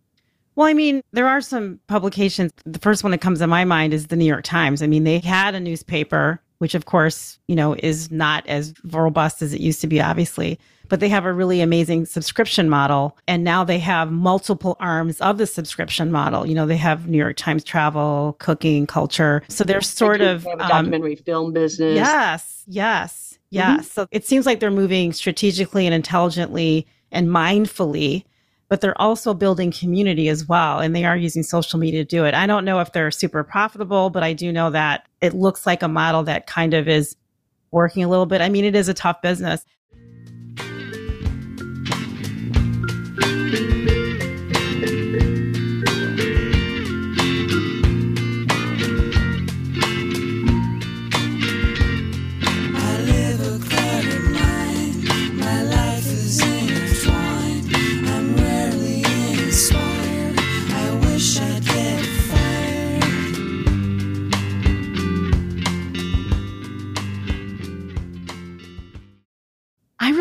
Well, 0.54 0.66
I 0.66 0.72
mean, 0.72 1.02
there 1.12 1.28
are 1.28 1.42
some 1.42 1.78
publications. 1.86 2.50
The 2.64 2.78
first 2.78 3.04
one 3.04 3.10
that 3.10 3.20
comes 3.20 3.40
to 3.40 3.46
my 3.46 3.66
mind 3.66 3.92
is 3.92 4.06
the 4.06 4.16
New 4.16 4.24
York 4.24 4.44
Times. 4.44 4.82
I 4.82 4.86
mean, 4.86 5.04
they 5.04 5.18
had 5.18 5.54
a 5.54 5.60
newspaper, 5.60 6.40
which 6.58 6.74
of 6.74 6.86
course, 6.86 7.38
you 7.46 7.54
know, 7.54 7.74
is 7.74 8.10
not 8.10 8.46
as 8.46 8.72
robust 8.84 9.42
as 9.42 9.52
it 9.52 9.60
used 9.60 9.82
to 9.82 9.86
be, 9.86 10.00
obviously, 10.00 10.58
but 10.88 11.00
they 11.00 11.08
have 11.08 11.24
a 11.24 11.32
really 11.32 11.60
amazing 11.60 12.06
subscription 12.06 12.68
model. 12.68 13.16
And 13.26 13.44
now 13.44 13.64
they 13.64 13.78
have 13.78 14.10
multiple 14.10 14.76
arms 14.80 15.20
of 15.20 15.38
the 15.38 15.46
subscription 15.46 16.10
model. 16.12 16.46
You 16.46 16.54
know, 16.54 16.66
they 16.66 16.76
have 16.76 17.08
New 17.08 17.18
York 17.18 17.36
Times 17.36 17.64
travel, 17.64 18.36
cooking, 18.38 18.86
culture. 18.86 19.42
So 19.48 19.64
they're 19.64 19.80
sort 19.80 20.20
they 20.20 20.28
of 20.28 20.44
have 20.44 20.60
a 20.60 20.68
documentary 20.68 21.16
um, 21.16 21.24
film 21.24 21.52
business. 21.52 21.96
Yes, 21.96 22.64
yes. 22.66 23.38
yes. 23.50 23.80
Mm-hmm. 23.80 23.82
So 23.82 24.06
it 24.10 24.26
seems 24.26 24.46
like 24.46 24.60
they're 24.60 24.70
moving 24.70 25.12
strategically 25.12 25.86
and 25.86 25.94
intelligently 25.94 26.86
and 27.12 27.28
mindfully, 27.28 28.24
but 28.68 28.80
they're 28.80 29.00
also 29.00 29.34
building 29.34 29.70
community 29.70 30.28
as 30.28 30.46
well. 30.48 30.80
And 30.80 30.94
they 30.94 31.04
are 31.04 31.16
using 31.16 31.42
social 31.42 31.78
media 31.78 32.04
to 32.04 32.08
do 32.08 32.24
it. 32.24 32.34
I 32.34 32.46
don't 32.46 32.64
know 32.64 32.80
if 32.80 32.92
they're 32.92 33.10
super 33.10 33.44
profitable, 33.44 34.10
but 34.10 34.22
I 34.22 34.32
do 34.32 34.52
know 34.52 34.70
that 34.70 35.06
it 35.20 35.34
looks 35.34 35.66
like 35.66 35.82
a 35.82 35.88
model 35.88 36.22
that 36.24 36.46
kind 36.46 36.74
of 36.74 36.88
is 36.88 37.16
working 37.70 38.04
a 38.04 38.08
little 38.08 38.26
bit. 38.26 38.40
I 38.40 38.48
mean, 38.48 38.64
it 38.64 38.74
is 38.74 38.88
a 38.88 38.94
tough 38.94 39.22
business. 39.22 39.64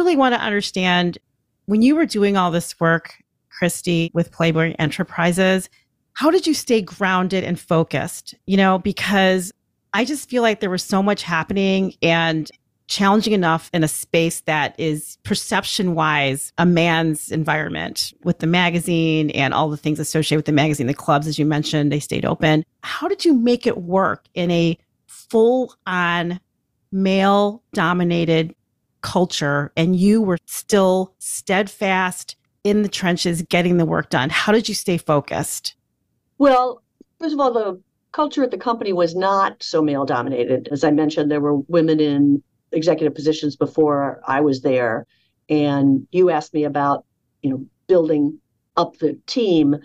Really 0.05 0.17
want 0.17 0.35
to 0.35 0.39
understand 0.39 1.17
when 1.65 1.81
you 1.81 1.95
were 1.95 2.05
doing 2.05 2.37
all 2.37 2.51
this 2.51 2.79
work, 2.79 3.15
Christie, 3.49 4.11
with 4.13 4.31
Playboy 4.31 4.75
Enterprises, 4.77 5.67
how 6.13 6.29
did 6.29 6.45
you 6.45 6.53
stay 6.53 6.79
grounded 6.79 7.43
and 7.43 7.59
focused? 7.59 8.35
You 8.45 8.55
know, 8.55 8.77
because 8.77 9.51
I 9.95 10.05
just 10.05 10.29
feel 10.29 10.43
like 10.43 10.59
there 10.59 10.69
was 10.69 10.83
so 10.83 11.01
much 11.01 11.23
happening 11.23 11.95
and 12.03 12.51
challenging 12.85 13.33
enough 13.33 13.71
in 13.73 13.83
a 13.83 13.87
space 13.87 14.41
that 14.41 14.79
is 14.79 15.17
perception 15.23 15.95
wise 15.95 16.53
a 16.59 16.67
man's 16.67 17.31
environment 17.31 18.13
with 18.23 18.37
the 18.37 18.47
magazine 18.47 19.31
and 19.31 19.55
all 19.55 19.71
the 19.71 19.75
things 19.75 19.99
associated 19.99 20.37
with 20.37 20.45
the 20.45 20.51
magazine, 20.51 20.85
the 20.85 20.93
clubs, 20.93 21.25
as 21.25 21.39
you 21.39 21.47
mentioned, 21.47 21.91
they 21.91 21.99
stayed 21.99 22.25
open. 22.25 22.63
How 22.83 23.07
did 23.07 23.25
you 23.25 23.33
make 23.33 23.65
it 23.65 23.79
work 23.79 24.25
in 24.35 24.51
a 24.51 24.77
full 25.07 25.73
on 25.87 26.39
male 26.91 27.63
dominated 27.73 28.53
culture 29.05 29.71
and 29.77 29.95
you 29.95 30.19
were 30.19 30.39
still 30.47 31.13
steadfast 31.19 32.35
in 32.63 32.81
the 32.81 32.89
trenches 32.89 33.43
getting 33.43 33.77
the 33.77 33.85
work 33.85 34.09
done? 34.09 34.31
How 34.31 34.51
did 34.51 34.67
you 34.67 34.73
stay 34.73 34.97
focused? 34.97 35.75
Well, 36.39 36.81
first 37.19 37.33
of 37.33 37.39
all, 37.39 37.53
the 37.53 37.81
culture 38.11 38.43
at 38.43 38.49
the 38.49 38.57
company 38.57 38.93
was 38.93 39.15
not 39.15 39.61
so 39.61 39.81
male 39.81 40.05
dominated. 40.05 40.67
As 40.71 40.83
I 40.83 40.89
mentioned, 40.89 41.29
there 41.29 41.39
were 41.39 41.57
women 41.67 41.99
in 41.99 42.41
executive 42.71 43.13
positions 43.13 43.55
before 43.55 44.21
I 44.27 44.41
was 44.41 44.61
there. 44.61 45.05
And 45.49 46.07
you 46.11 46.31
asked 46.31 46.53
me 46.53 46.63
about, 46.63 47.05
you 47.43 47.51
know, 47.51 47.65
building 47.87 48.39
up 48.75 48.97
the 48.97 49.17
team 49.27 49.75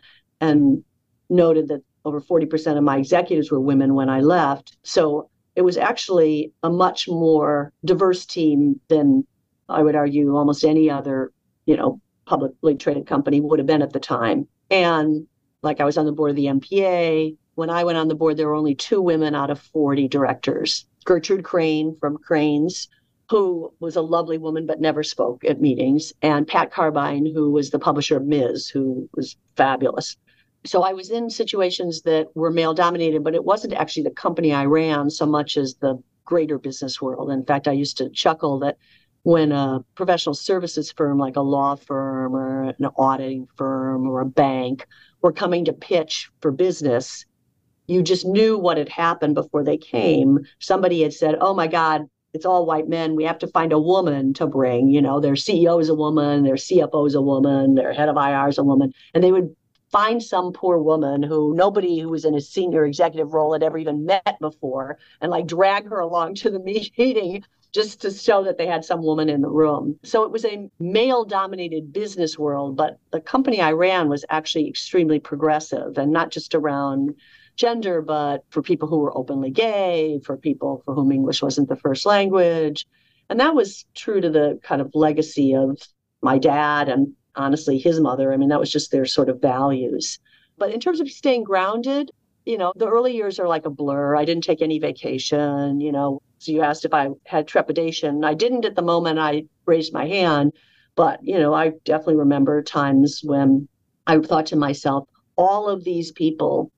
and 0.41 0.83
noted 1.29 1.69
that 1.69 1.83
over 2.05 2.21
40% 2.21 2.79
of 2.79 2.83
my 2.83 2.97
executives 2.97 3.51
were 3.51 3.61
women 3.61 3.95
when 3.95 4.09
I 4.09 4.21
left. 4.21 4.79
So 4.83 5.30
it 5.57 5.63
was 5.63 5.77
actually 5.77 6.53
a 6.63 6.71
much 6.71 7.09
more 7.09 7.73
diverse 7.85 8.25
team 8.25 8.81
than 8.89 9.27
I 9.69 9.83
would 9.83 9.97
argue 9.97 10.37
almost 10.37 10.65
any 10.65 10.91
other, 10.91 11.33
you 11.67 11.77
know, 11.77 12.01
publicly 12.27 12.77
traded 12.77 13.07
company 13.07 13.41
would 13.41 13.59
have 13.59 13.67
been 13.67 13.83
at 13.83 13.93
the 13.93 14.01
time. 14.01 14.47
And 14.71 15.27
like 15.63 15.81
I 15.81 15.85
was 15.85 15.99
on 15.99 16.07
the 16.07 16.13
board 16.13 16.31
of 16.31 16.37
the 16.37 16.47
MPA. 16.47 17.37
When 17.55 17.71
I 17.71 17.85
went 17.85 17.99
on 17.99 18.09
the 18.09 18.15
board, 18.15 18.37
there 18.37 18.49
were 18.49 18.55
only 18.55 18.75
two 18.75 19.03
women 19.03 19.35
out 19.35 19.51
of 19.51 19.61
40 19.61 20.09
directors. 20.09 20.87
Gertrude 21.05 21.45
Crain 21.45 21.97
from 22.01 22.17
Crain's, 22.19 22.89
who 23.29 23.73
was 23.81 23.97
a 23.97 24.03
lovely 24.03 24.39
woman 24.39 24.67
but 24.67 24.81
never 24.81 25.03
spoke 25.03 25.45
at 25.45 25.61
meetings, 25.61 26.13
and 26.23 26.47
Pat 26.47 26.73
Carbine, 26.73 27.27
who 27.27 27.51
was 27.51 27.71
the 27.71 27.79
publisher 27.79 28.17
of 28.17 28.27
Ms., 28.27 28.69
who 28.69 29.09
was 29.15 29.37
fabulous. 29.57 30.17
So 30.65 30.83
I 30.83 30.93
was 30.93 31.11
in 31.11 31.31
situations 31.31 32.03
that 32.03 32.29
were 32.35 32.51
male 32.51 32.75
dominated, 32.75 33.25
but 33.25 33.35
it 33.35 33.45
wasn't 33.45 33.73
actually 33.73 34.03
the 34.03 34.11
company 34.11 34.53
I 34.53 34.67
ran 34.67 35.09
so 35.09 35.25
much 35.25 35.57
as 35.57 35.75
the 35.77 36.03
greater 36.25 36.59
business 36.59 37.01
world. 37.01 37.31
In 37.31 37.45
fact, 37.45 37.67
I 37.67 37.73
used 37.73 37.97
to 37.99 38.11
chuckle 38.11 38.59
that 38.61 38.77
when 39.23 39.53
a 39.53 39.85
professional 39.95 40.35
services 40.35 40.93
firm 40.93 41.19
like 41.19 41.37
a 41.37 41.41
law 41.41 41.77
firm 41.77 42.35
or 42.35 42.75
an 42.79 42.89
auditing 42.97 43.47
firm 43.57 44.07
or 44.07 44.21
a 44.21 44.27
bank 44.27 44.87
were 45.23 45.33
coming 45.33 45.65
to 45.67 45.73
pitch 45.73 46.31
for 46.41 46.51
business, 46.51 47.27
you 47.87 48.03
just 48.03 48.25
knew 48.25 48.59
what 48.59 48.79
had 48.79 48.89
happened 48.89 49.35
before 49.35 49.65
they 49.65 49.77
came. 49.77 50.39
Somebody 50.59 51.03
had 51.03 51.13
said, 51.13 51.37
Oh 51.41 51.55
my 51.55 51.67
God, 51.67 52.07
it's 52.33 52.47
all 52.47 52.65
white 52.65 52.89
men. 52.89 53.17
We 53.17 53.25
have 53.25 53.39
to 53.41 53.49
find 53.49 53.73
a 53.73 53.79
woman 53.79 54.33
to 54.35 54.47
bring. 54.47 54.89
You 54.89 55.03
know, 55.03 55.21
their 55.21 55.35
CEO 55.35 55.81
is 55.81 55.89
a 55.89 55.95
woman, 55.95 56.45
their 56.45 56.55
CFO 56.55 57.07
is 57.07 57.15
a 57.15 57.21
woman, 57.21 57.75
their 57.75 57.93
head 57.93 58.09
of 58.09 58.17
IR 58.17 58.49
is 58.49 58.59
a 58.59 58.65
woman. 58.65 58.93
And 59.13 59.25
they 59.25 59.33
would 59.33 59.55
find 59.91 60.23
some 60.23 60.53
poor 60.53 60.79
woman 60.79 61.23
who 61.23 61.55
nobody 61.55 61.99
who 61.99 62.09
was 62.09 62.25
in 62.25 62.35
a 62.35 62.41
senior 62.41 62.85
executive 62.85 63.35
role 63.35 63.53
had 63.53 63.63
ever 63.63 63.79
even 63.79 64.07
met 64.07 64.39
before 64.41 64.99
and 65.21 65.31
like 65.31 65.47
drag 65.47 65.89
her 65.89 66.01
along 66.01 66.35
to 66.37 66.51
the 66.51 66.61
meeting 66.99 67.45
just 67.73 68.01
to 68.01 68.11
show 68.11 68.43
that 68.45 68.59
they 68.59 68.67
had 68.67 68.85
some 68.85 69.03
woman 69.03 69.29
in 69.29 69.43
the 69.43 69.49
room. 69.49 69.99
So 70.03 70.25
it 70.25 70.33
was 70.33 70.45
a 70.45 70.69
male 70.81 71.25
dominated 71.25 71.93
business 71.93 72.39
world, 72.39 72.77
but 72.77 72.99
the 73.13 73.21
company 73.21 73.61
I 73.61 73.73
ran 73.73 74.09
was 74.09 74.25
actually 74.29 74.69
extremely 74.69 75.21
progressive 75.21 75.97
and 75.97 76.11
not 76.11 76.31
just 76.31 76.55
around 76.55 77.15
gender, 77.57 78.03
but 78.03 78.45
for 78.51 78.63
people 78.63 78.89
who 78.89 78.99
were 78.99 79.17
openly 79.17 79.51
gay, 79.51 80.21
for 80.25 80.37
people 80.37 80.83
for 80.85 80.95
whom 80.95 81.13
English 81.13 81.43
wasn't 81.43 81.69
the 81.69 81.77
first 81.77 82.07
language. 82.07 82.87
And 83.29 83.39
that 83.39 83.55
was 83.55 83.85
true 83.95 84.21
to 84.21 84.31
the 84.31 84.59
kind 84.65 84.81
of 84.81 84.91
legacy 84.95 85.55
of 85.55 85.81
my 86.23 86.39
dad 86.39 86.89
and 86.89 87.15
honestly 87.37 87.79
his 87.79 88.01
mother. 88.01 88.33
I 88.33 88.37
mean, 88.37 88.49
that 88.49 88.61
was 88.61 88.71
just 88.71 88.91
their 88.91 89.07
sort 89.07 89.29
of 89.29 89.41
values. 89.41 90.19
But 90.59 90.73
in 90.73 90.81
terms 90.81 91.01
of 91.01 91.11
staying 91.11 91.45
grounded, 91.45 92.11
you 92.45 92.59
know, 92.59 92.73
the 92.77 92.89
early 92.89 93.15
years 93.15 93.39
are 93.39 93.49
like 93.49 93.67
a 93.67 93.71
blur. 93.71 94.17
I 94.17 94.25
didn't 94.25 94.45
take 94.45 94.63
any 94.63 94.79
vacation, 94.79 95.81
you 95.81 95.93
know. 95.93 96.21
So 96.39 96.53
you 96.53 96.63
asked 96.63 96.85
if 96.85 96.95
I 96.95 97.09
had 97.27 97.47
trepidation. 97.47 98.25
I 98.25 98.35
didn't 98.35 98.65
at 98.65 98.77
the 98.77 98.83
moment 98.83 99.19
I 99.19 99.45
raised 99.67 99.93
my 99.93 100.07
hand, 100.07 100.53
but, 100.97 101.21
you 101.23 101.39
know, 101.39 101.55
I 101.55 101.73
definitely 101.85 102.17
remember 102.17 102.63
times 102.63 103.21
when 103.23 103.69
I 104.07 104.19
thought 104.19 104.47
to 104.47 104.57
myself, 104.57 105.07
all 105.37 105.69
of 105.69 105.85
these 105.85 106.13
people 106.13 106.73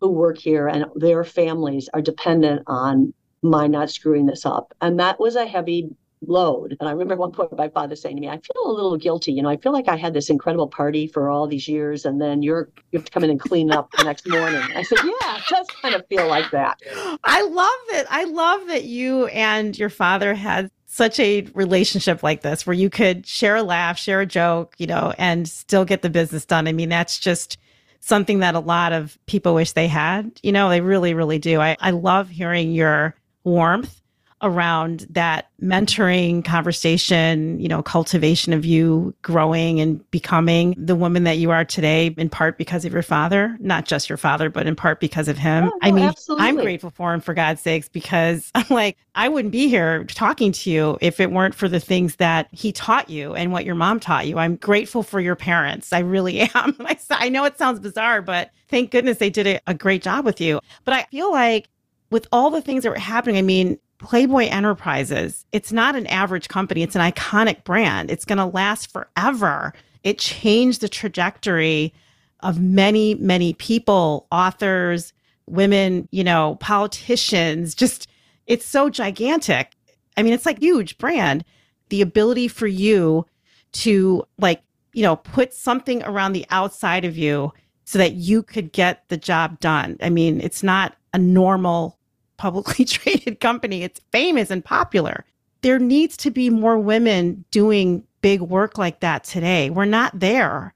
who 0.00 0.10
work 0.10 0.38
here 0.38 0.68
and 0.68 0.86
their 0.94 1.24
families 1.24 1.88
are 1.92 2.00
dependent 2.00 2.62
on 2.66 3.12
my 3.42 3.66
not 3.66 3.90
screwing 3.90 4.26
this 4.26 4.46
up. 4.46 4.72
And 4.80 4.98
that 5.00 5.20
was 5.20 5.36
a 5.36 5.46
heavy 5.46 5.90
load. 6.26 6.76
And 6.80 6.88
I 6.88 6.92
remember 6.92 7.16
one 7.16 7.32
point 7.32 7.56
my 7.56 7.68
father 7.68 7.96
saying 7.96 8.16
to 8.16 8.20
me, 8.20 8.28
I 8.28 8.38
feel 8.38 8.70
a 8.70 8.72
little 8.72 8.96
guilty. 8.96 9.32
You 9.32 9.42
know, 9.42 9.48
I 9.48 9.56
feel 9.56 9.72
like 9.72 9.88
I 9.88 9.96
had 9.96 10.14
this 10.14 10.30
incredible 10.30 10.68
party 10.68 11.06
for 11.06 11.28
all 11.28 11.46
these 11.46 11.68
years 11.68 12.04
and 12.04 12.20
then 12.20 12.42
you're 12.42 12.68
you 12.92 12.98
have 12.98 13.04
to 13.04 13.12
come 13.12 13.24
in 13.24 13.30
and 13.30 13.40
clean 13.40 13.70
up 13.70 13.90
the 13.92 14.04
next 14.04 14.28
morning. 14.28 14.62
I 14.74 14.82
said, 14.82 14.98
Yeah, 15.04 15.36
it 15.36 15.42
does 15.48 15.66
kind 15.82 15.94
of 15.94 16.06
feel 16.08 16.26
like 16.28 16.50
that. 16.50 16.80
I 17.24 17.42
love 17.42 18.00
it. 18.00 18.06
I 18.10 18.24
love 18.24 18.66
that 18.68 18.84
you 18.84 19.26
and 19.26 19.78
your 19.78 19.90
father 19.90 20.34
had 20.34 20.70
such 20.86 21.20
a 21.20 21.42
relationship 21.54 22.22
like 22.22 22.42
this 22.42 22.66
where 22.66 22.74
you 22.74 22.90
could 22.90 23.26
share 23.26 23.56
a 23.56 23.62
laugh, 23.62 23.98
share 23.98 24.20
a 24.20 24.26
joke, 24.26 24.74
you 24.78 24.86
know, 24.86 25.12
and 25.18 25.48
still 25.48 25.84
get 25.84 26.02
the 26.02 26.10
business 26.10 26.44
done. 26.44 26.66
I 26.66 26.72
mean, 26.72 26.88
that's 26.88 27.18
just 27.18 27.58
something 28.00 28.38
that 28.38 28.54
a 28.54 28.60
lot 28.60 28.92
of 28.92 29.18
people 29.26 29.54
wish 29.54 29.72
they 29.72 29.86
had. 29.86 30.32
You 30.42 30.52
know, 30.52 30.68
they 30.68 30.80
really, 30.80 31.14
really 31.14 31.38
do. 31.38 31.60
I, 31.60 31.76
I 31.80 31.90
love 31.90 32.30
hearing 32.30 32.72
your 32.72 33.14
warmth 33.44 33.97
around 34.42 35.06
that 35.10 35.48
mentoring 35.60 36.44
conversation, 36.44 37.58
you 37.58 37.68
know, 37.68 37.82
cultivation 37.82 38.52
of 38.52 38.64
you 38.64 39.14
growing 39.22 39.80
and 39.80 40.08
becoming 40.10 40.74
the 40.78 40.94
woman 40.94 41.24
that 41.24 41.38
you 41.38 41.50
are 41.50 41.64
today, 41.64 42.14
in 42.16 42.28
part 42.28 42.56
because 42.56 42.84
of 42.84 42.92
your 42.92 43.02
father, 43.02 43.56
not 43.60 43.84
just 43.84 44.08
your 44.08 44.16
father, 44.16 44.48
but 44.48 44.66
in 44.66 44.76
part 44.76 45.00
because 45.00 45.28
of 45.28 45.36
him. 45.36 45.64
Oh, 45.64 45.68
no, 45.68 45.78
I 45.82 45.90
mean, 45.90 46.04
absolutely. 46.04 46.46
I'm 46.46 46.56
grateful 46.56 46.90
for 46.90 47.12
him 47.12 47.20
for 47.20 47.34
God's 47.34 47.60
sakes, 47.60 47.88
because 47.88 48.50
I'm 48.54 48.66
like, 48.70 48.96
I 49.14 49.28
wouldn't 49.28 49.52
be 49.52 49.68
here 49.68 50.04
talking 50.04 50.52
to 50.52 50.70
you 50.70 50.98
if 51.00 51.18
it 51.18 51.32
weren't 51.32 51.54
for 51.54 51.68
the 51.68 51.80
things 51.80 52.16
that 52.16 52.48
he 52.52 52.70
taught 52.70 53.10
you 53.10 53.34
and 53.34 53.50
what 53.50 53.64
your 53.64 53.74
mom 53.74 53.98
taught 53.98 54.28
you. 54.28 54.38
I'm 54.38 54.56
grateful 54.56 55.02
for 55.02 55.20
your 55.20 55.36
parents. 55.36 55.92
I 55.92 56.00
really 56.00 56.40
am. 56.54 56.76
I 57.10 57.28
know 57.28 57.44
it 57.44 57.58
sounds 57.58 57.80
bizarre, 57.80 58.22
but 58.22 58.50
thank 58.68 58.90
goodness 58.90 59.18
they 59.18 59.30
did 59.30 59.46
a, 59.46 59.60
a 59.66 59.74
great 59.74 60.02
job 60.02 60.24
with 60.24 60.40
you. 60.40 60.60
But 60.84 60.94
I 60.94 61.04
feel 61.10 61.32
like 61.32 61.68
with 62.10 62.26
all 62.32 62.50
the 62.50 62.62
things 62.62 62.84
that 62.84 62.90
were 62.90 62.98
happening, 62.98 63.36
I 63.36 63.42
mean, 63.42 63.78
Playboy 63.98 64.46
Enterprises, 64.46 65.44
it's 65.52 65.72
not 65.72 65.96
an 65.96 66.06
average 66.06 66.48
company, 66.48 66.82
it's 66.82 66.96
an 66.96 67.02
iconic 67.02 67.64
brand. 67.64 68.10
It's 68.10 68.24
going 68.24 68.38
to 68.38 68.46
last 68.46 68.92
forever. 68.92 69.74
It 70.04 70.18
changed 70.18 70.80
the 70.80 70.88
trajectory 70.88 71.92
of 72.40 72.60
many, 72.60 73.14
many 73.16 73.54
people, 73.54 74.26
authors, 74.30 75.12
women, 75.46 76.08
you 76.12 76.22
know, 76.22 76.56
politicians. 76.60 77.74
Just, 77.74 78.08
it's 78.46 78.64
so 78.64 78.88
gigantic. 78.88 79.72
I 80.16 80.22
mean, 80.22 80.32
it's 80.32 80.46
like 80.46 80.60
huge 80.60 80.96
brand. 80.98 81.44
The 81.88 82.00
ability 82.00 82.48
for 82.48 82.68
you 82.68 83.26
to, 83.72 84.24
like, 84.38 84.62
you 84.92 85.02
know, 85.02 85.16
put 85.16 85.52
something 85.52 86.02
around 86.04 86.32
the 86.32 86.46
outside 86.50 87.04
of 87.04 87.18
you 87.18 87.52
so 87.84 87.98
that 87.98 88.14
you 88.14 88.42
could 88.42 88.72
get 88.72 89.02
the 89.08 89.16
job 89.16 89.58
done. 89.60 89.96
I 90.00 90.10
mean, 90.10 90.40
it's 90.40 90.62
not 90.62 90.94
a 91.12 91.18
normal 91.18 91.97
publicly 92.38 92.84
traded 92.86 93.40
company. 93.40 93.82
It's 93.82 94.00
famous 94.10 94.50
and 94.50 94.64
popular. 94.64 95.24
There 95.62 95.78
needs 95.78 96.16
to 96.18 96.30
be 96.30 96.50
more 96.50 96.78
women 96.78 97.44
doing 97.50 98.04
big 98.20 98.40
work 98.40 98.78
like 98.78 99.00
that 99.00 99.24
today. 99.24 99.70
We're 99.70 99.84
not 99.84 100.18
there. 100.18 100.72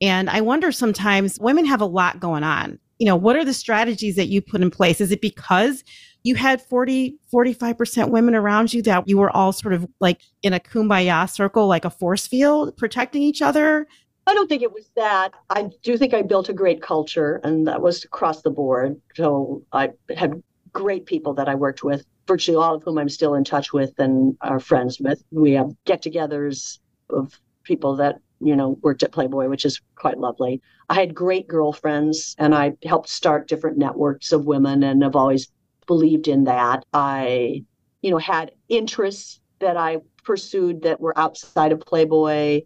And 0.00 0.30
I 0.30 0.40
wonder 0.40 0.70
sometimes 0.70 1.38
women 1.40 1.64
have 1.64 1.80
a 1.80 1.86
lot 1.86 2.20
going 2.20 2.44
on. 2.44 2.78
You 2.98 3.06
know, 3.06 3.16
what 3.16 3.36
are 3.36 3.44
the 3.44 3.54
strategies 3.54 4.16
that 4.16 4.28
you 4.28 4.40
put 4.40 4.60
in 4.60 4.70
place? 4.70 5.00
Is 5.00 5.10
it 5.10 5.20
because 5.20 5.82
you 6.24 6.34
had 6.34 6.60
40, 6.60 7.16
45% 7.32 8.10
women 8.10 8.34
around 8.34 8.74
you 8.74 8.82
that 8.82 9.08
you 9.08 9.18
were 9.18 9.30
all 9.30 9.52
sort 9.52 9.74
of 9.74 9.86
like 10.00 10.20
in 10.42 10.52
a 10.52 10.60
kumbaya 10.60 11.28
circle, 11.30 11.66
like 11.66 11.84
a 11.84 11.90
force 11.90 12.26
field, 12.26 12.76
protecting 12.76 13.22
each 13.22 13.40
other? 13.40 13.86
I 14.26 14.34
don't 14.34 14.48
think 14.48 14.62
it 14.62 14.72
was 14.72 14.90
that. 14.94 15.32
I 15.48 15.70
do 15.82 15.96
think 15.96 16.12
I 16.12 16.20
built 16.20 16.50
a 16.50 16.52
great 16.52 16.82
culture, 16.82 17.40
and 17.44 17.66
that 17.66 17.80
was 17.80 18.04
across 18.04 18.42
the 18.42 18.50
board. 18.50 19.00
So 19.14 19.62
I 19.72 19.90
had 20.14 20.42
great 20.78 21.06
people 21.06 21.34
that 21.34 21.48
I 21.48 21.56
worked 21.56 21.82
with, 21.82 22.06
virtually 22.28 22.56
all 22.56 22.76
of 22.76 22.84
whom 22.84 22.98
I'm 22.98 23.08
still 23.08 23.34
in 23.34 23.42
touch 23.42 23.72
with 23.72 23.98
and 23.98 24.36
are 24.40 24.60
friends 24.60 25.00
with. 25.00 25.20
We 25.32 25.52
have 25.54 25.72
get 25.84 26.02
togethers 26.02 26.78
of 27.10 27.32
people 27.64 27.96
that, 27.96 28.20
you 28.40 28.54
know, 28.54 28.78
worked 28.80 29.02
at 29.02 29.10
Playboy, 29.10 29.48
which 29.48 29.64
is 29.64 29.80
quite 29.96 30.18
lovely. 30.18 30.62
I 30.88 30.94
had 30.94 31.16
great 31.16 31.48
girlfriends 31.48 32.36
and 32.38 32.54
I 32.54 32.74
helped 32.84 33.08
start 33.08 33.48
different 33.48 33.76
networks 33.76 34.30
of 34.30 34.46
women 34.46 34.84
and 34.84 35.02
have 35.02 35.16
always 35.16 35.50
believed 35.88 36.28
in 36.28 36.44
that. 36.44 36.84
I, 36.92 37.64
you 38.00 38.12
know, 38.12 38.18
had 38.18 38.52
interests 38.68 39.40
that 39.58 39.76
I 39.76 39.98
pursued 40.22 40.82
that 40.82 41.00
were 41.00 41.18
outside 41.18 41.72
of 41.72 41.80
Playboy. 41.80 42.60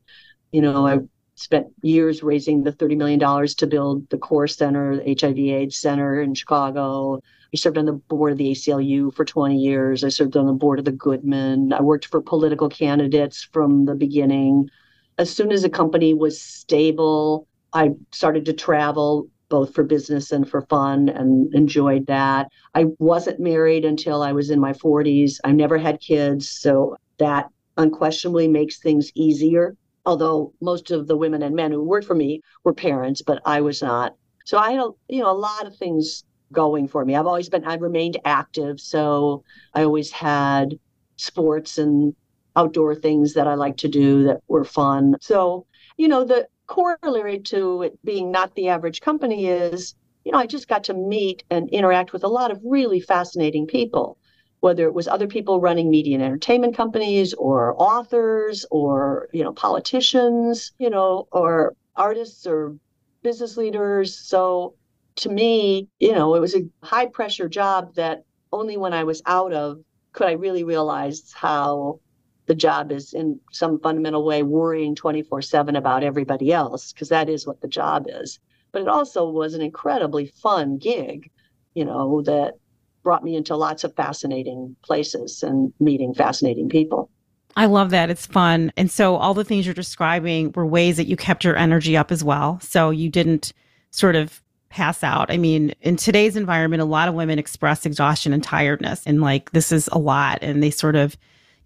You 0.51 0.61
know, 0.61 0.87
I 0.87 0.99
spent 1.37 1.69
years 1.81 2.23
raising 2.23 2.63
the 2.63 2.73
$30 2.73 2.99
million 2.99 3.49
to 3.57 3.67
build 3.67 4.11
the 4.11 4.19
CORE 4.19 4.49
Center, 4.49 5.03
the 5.03 5.17
HIV 5.19 5.39
AIDS 5.39 5.79
Center 5.79 6.21
in 6.21 6.35
Chicago. 6.35 7.23
I 7.55 7.59
served 7.59 7.77
on 7.77 7.85
the 7.85 7.93
board 7.93 8.33
of 8.33 8.39
the 8.39 8.51
ACLU 8.51 9.15
for 9.15 9.25
20 9.25 9.57
years. 9.57 10.05
I 10.05 10.09
served 10.09 10.37
on 10.37 10.47
the 10.47 10.53
board 10.55 10.79
of 10.79 10.87
the 10.87 10.93
Goodman. 10.93 11.73
I 11.73 11.83
worked 11.83 12.07
for 12.07 12.23
political 12.23 12.69
candidates 12.69 13.47
from 13.53 13.85
the 13.85 13.95
beginning. 13.95 14.71
As 15.19 15.31
soon 15.31 15.53
as 15.53 15.63
a 15.63 15.69
company 15.69 16.15
was 16.15 16.41
stable, 16.41 17.47
I 17.75 17.91
started 18.11 18.47
to 18.47 18.55
travel 18.55 19.29
both 19.51 19.75
for 19.75 19.85
business 19.85 20.33
and 20.33 20.49
for 20.49 20.63
fun 20.63 21.11
and 21.11 21.55
enjoyed 21.55 22.07
that. 22.07 22.49
I 22.75 22.87
wasn't 22.99 23.39
married 23.39 23.85
until 23.85 24.23
I 24.23 24.33
was 24.33 24.49
in 24.49 24.59
my 24.59 24.73
40s. 24.73 25.39
I 25.45 25.53
never 25.53 25.77
had 25.77 26.01
kids, 26.01 26.49
so 26.49 26.97
that 27.19 27.51
unquestionably 27.77 28.49
makes 28.49 28.79
things 28.79 29.13
easier. 29.15 29.77
Although 30.07 30.55
most 30.63 30.91
of 30.91 31.07
the 31.07 31.19
women 31.19 31.43
and 31.43 31.55
men 31.55 31.71
who 31.71 31.83
worked 31.83 32.07
for 32.07 32.15
me 32.15 32.41
were 32.65 32.73
parents, 32.73 33.21
but 33.21 33.43
I 33.45 33.61
was 33.61 33.83
not. 33.83 34.17
So 34.47 34.57
I 34.57 34.73
had 34.73 34.81
a, 34.81 34.89
you 35.11 35.21
know 35.21 35.31
a 35.31 35.37
lot 35.37 35.67
of 35.67 35.77
things 35.77 36.25
going 36.53 36.89
for 36.89 37.05
me. 37.05 37.17
I've 37.17 37.27
always 37.27 37.49
been, 37.49 37.65
I 37.65 37.75
remained 37.75 38.19
active. 38.25 38.81
So 38.81 39.45
I 39.75 39.83
always 39.83 40.11
had 40.11 40.79
sports 41.17 41.79
and 41.79 42.15
outdoor 42.57 42.95
things 42.95 43.35
that 43.35 43.47
I 43.47 43.55
like 43.55 43.79
to 43.79 43.89
do 43.89 44.25
that 44.25 44.41
were 44.49 44.65
fun. 44.65 45.17
So, 45.21 45.67
you 45.97 46.09
know, 46.09 46.25
the 46.25 46.47
corollary 46.67 47.39
to 47.39 47.83
it 47.83 47.99
being 48.05 48.31
not 48.31 48.55
the 48.55 48.69
average 48.69 49.01
company 49.01 49.47
is, 49.47 49.95
you 50.25 50.33
know, 50.33 50.39
I 50.39 50.47
just 50.47 50.69
got 50.69 50.85
to 50.85 50.95
meet 50.95 51.45
and 51.51 51.69
interact 51.71 52.13
with 52.13 52.25
a 52.25 52.29
lot 52.29 52.51
of 52.51 52.61
really 52.65 53.01
fascinating 53.01 53.67
people, 53.67 54.19
whether 54.61 54.85
it 54.85 54.95
was 54.95 55.09
other 55.09 55.27
people 55.27 55.61
running 55.61 55.91
media 55.91 56.15
and 56.15 56.25
entertainment 56.25 56.77
companies 56.77 57.35
or 57.35 57.75
authors 57.77 58.65
or, 58.71 59.29
you 59.33 59.43
know, 59.43 59.53
politicians, 59.53 60.73
you 60.79 60.91
know, 60.91 61.27
or 61.33 61.75
artists 61.97 62.47
or 62.47 62.77
business 63.23 63.57
leaders. 63.57 64.17
So 64.17 64.75
to 65.17 65.29
me, 65.29 65.89
you 65.99 66.13
know, 66.13 66.35
it 66.35 66.41
was 66.41 66.55
a 66.55 66.69
high 66.83 67.07
pressure 67.07 67.49
job 67.49 67.95
that 67.95 68.25
only 68.53 68.77
when 68.77 68.93
I 68.93 69.05
was 69.05 69.23
out 69.27 69.53
of 69.53 69.79
could 70.13 70.27
I 70.27 70.33
really 70.33 70.65
realize 70.65 71.33
how 71.35 72.01
the 72.47 72.55
job 72.55 72.93
is 72.93 73.15
in 73.15 73.41
some 73.51 73.81
fundamental 73.81 74.25
way 74.25 74.43
worrying 74.43 74.95
24 74.95 75.43
7 75.43 75.77
about 75.77 76.05
everybody 76.05 76.53
else, 76.53 76.93
because 76.93 77.09
that 77.09 77.29
is 77.29 77.47
what 77.47 77.61
the 77.61 77.69
job 77.69 78.07
is. 78.09 78.39
But 78.73 78.83
it 78.83 78.89
also 78.89 79.29
was 79.29 79.55
an 79.55 79.63
incredibly 79.63 80.27
fun 80.27 80.79
gig, 80.79 81.31
you 81.75 81.85
know, 81.85 82.23
that 82.23 82.55
brought 83.03 83.25
me 83.25 83.37
into 83.37 83.57
lots 83.57 83.85
of 83.85 83.95
fascinating 83.95 84.77
places 84.83 85.43
and 85.43 85.73
meeting 85.81 86.15
fascinating 86.15 86.69
people. 86.69 87.11
I 87.57 87.67
love 87.67 87.91
that. 87.91 88.11
It's 88.11 88.27
fun. 88.27 88.73
And 88.77 88.91
so 88.91 89.17
all 89.17 89.35
the 89.35 89.45
things 89.45 89.67
you're 89.67 89.75
describing 89.75 90.53
were 90.53 90.67
ways 90.67 90.97
that 90.97 91.07
you 91.07 91.17
kept 91.17 91.45
your 91.45 91.57
energy 91.57 91.97
up 91.97 92.11
as 92.11 92.25
well. 92.25 92.59
So 92.61 92.91
you 92.91 93.11
didn't 93.11 93.53
sort 93.91 94.17
of 94.17 94.43
pass 94.73 95.05
out. 95.05 95.31
I 95.31 95.37
mean, 95.37 95.75
in 95.83 95.97
today's 95.97 96.37
environment, 96.37 96.83
a 96.83 96.87
lot 96.87 97.09
of 97.09 97.15
women 97.15 97.39
express 97.39 97.87
exhaustion 97.87 98.33
and 98.33 98.43
tiredness 98.43 99.03
and 99.07 99.21
like 99.21 99.53
this 99.53 99.71
is 99.71 99.89
a 99.93 99.99
lot 99.99 100.39
and 100.43 100.63
they 100.63 100.71
sort 100.71 100.97
of 100.97 101.17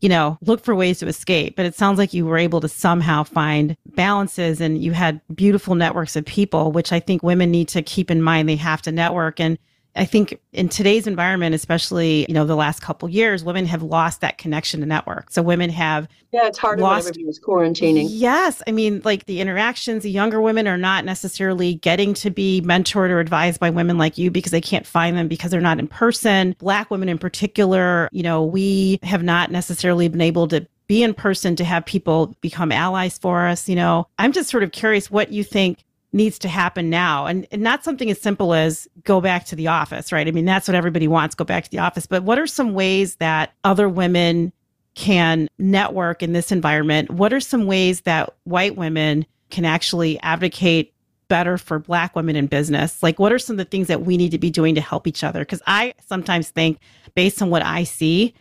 you 0.01 0.09
know, 0.11 0.37
look 0.43 0.63
for 0.63 0.75
ways 0.75 0.99
to 0.99 1.07
escape. 1.07 1.57
But 1.57 1.67
it 1.67 1.75
sounds 1.75 1.99
like 1.99 2.13
you 2.13 2.27
were 2.27 2.37
able 2.37 2.61
to 2.61 2.69
somehow 2.69 3.23
find 3.23 3.77
balances 3.95 4.61
and 4.61 4.83
you 4.83 4.93
had 4.93 5.21
beautiful 5.35 5.75
networks 5.75 6.17
of 6.17 6.25
people, 6.27 6.71
which 6.73 6.93
I 6.93 7.01
think 7.01 7.23
women 7.23 7.51
need 7.51 7.69
to 7.69 7.83
keep 7.83 8.11
in 8.11 8.23
mind. 8.23 8.49
They 8.49 8.57
have 8.57 8.83
to 8.83 8.93
network. 8.93 9.41
And 9.41 9.59
I 9.97 10.05
think 10.05 10.39
in 10.53 10.69
today's 10.69 11.07
environment, 11.07 11.55
especially 11.55 12.27
you 12.29 12.35
know 12.35 12.45
the 12.45 12.57
last 12.57 12.81
couple 12.81 13.09
years, 13.09 13.43
women 13.45 13.67
have 13.67 13.83
lost 13.83 14.21
that 14.21 14.39
connection 14.39 14.81
to 14.81 14.87
network. 14.87 15.31
So 15.31 15.43
women 15.43 15.71
have 15.71 16.09
yeah, 16.33 16.47
it's 16.47 16.59
hard 16.59 16.81
lost, 16.81 17.05
when 17.05 17.13
everybody's 17.13 17.41
quarantining. 17.41 18.07
Yes, 18.11 18.63
I 18.67 18.73
mean 18.73 19.01
like 19.05 19.27
the 19.27 19.41
interactions. 19.41 20.03
The 20.03 20.11
younger 20.11 20.41
women 20.41 20.69
are 20.69 20.79
not 20.79 21.05
necessarily 21.05 21.75
getting 21.77 22.15
to 22.15 22.31
be 22.31 22.63
mentored 22.63 23.11
or 23.11 23.21
advised 23.21 23.61
by 23.61 23.71
women 23.71 23.99
like 23.99 24.19
you 24.19 24.31
because 24.31 24.53
they 24.53 24.61
can't 24.61 24.87
find 24.87 25.17
them 25.17 25.29
because 25.29 25.51
they're 25.51 25.61
not 25.61 25.79
in 25.79 25.89
person. 25.89 26.55
Black 26.59 26.91
women 26.91 27.09
in 27.09 27.19
particular, 27.19 28.09
you 28.13 28.23
know, 28.23 28.43
we 28.43 28.99
have 29.03 29.23
not 29.23 29.51
necessarily 29.51 30.09
been 30.09 30.21
able 30.21 30.47
to 30.49 30.67
be 30.89 31.03
in 31.03 31.15
person 31.15 31.57
to 31.57 31.65
have 31.65 31.85
people 31.85 32.35
become 32.41 32.71
allies 32.71 33.19
for 33.19 33.47
us. 33.47 33.69
You 33.69 33.77
know, 33.77 34.07
I'm 34.19 34.33
just 34.33 34.51
sort 34.51 34.63
of 34.63 34.73
curious 34.73 35.11
what 35.11 35.33
you 35.33 35.43
think 35.43 35.85
needs 36.17 36.39
to 36.41 36.49
happen 36.49 36.91
now. 36.91 37.27
And, 37.27 37.47
and 37.53 37.63
not 37.63 37.85
something 37.85 38.11
as 38.11 38.21
simple 38.21 38.55
as 38.55 38.89
go 39.05 39.21
back 39.21 39.45
to 39.47 39.57
the 39.57 39.69
office 39.69 40.11
right? 40.11 40.27
I 40.27 40.31
mean 40.31 40.45
that's 40.45 40.67
what 40.67 40.75
everybody 40.75 41.07
wants 41.07 41.35
go 41.35 41.45
back 41.45 41.65
to 41.65 41.71
the 41.71 41.79
office. 41.79 42.07
But 42.07 42.23
what 42.23 42.39
are 42.39 42.47
some 42.47 42.75
ways 42.75 43.17
that 43.17 43.53
other 43.65 43.89
women 43.89 44.53
can 44.95 45.49
network 45.59 46.23
in 46.23 46.33
this 46.33 46.51
environment? 46.51 47.11
What 47.11 47.33
are 47.33 47.41
some 47.41 47.67
ways 47.67 48.03
that 48.03 48.35
white 48.45 48.77
women 48.77 49.27
can 49.51 49.65
actually 49.65 50.19
advocate 50.21 50.95
better 51.29 51.59
for 51.59 51.79
black 51.79 52.17
women 52.17 52.35
in 52.35 52.47
business? 52.47 53.03
Like 53.03 53.19
what 53.19 53.33
are 53.33 53.39
some 53.39 53.55
of 53.55 53.59
the 53.59 53.65
things 53.65 53.89
that 53.89 54.03
we 54.03 54.17
need 54.17 54.31
to 54.31 54.39
be 54.39 54.51
doing 54.51 54.75
to 54.75 54.81
help 54.81 55.07
each 55.07 55.23
other? 55.23 55.41
Because 55.41 55.63
i 55.67 55.93
sometimes 56.07 56.51
think 56.51 56.79
based 57.15 57.43
on 57.43 57.51
what 57.51 57.65
i 57.65 57.85
see 57.85 58.35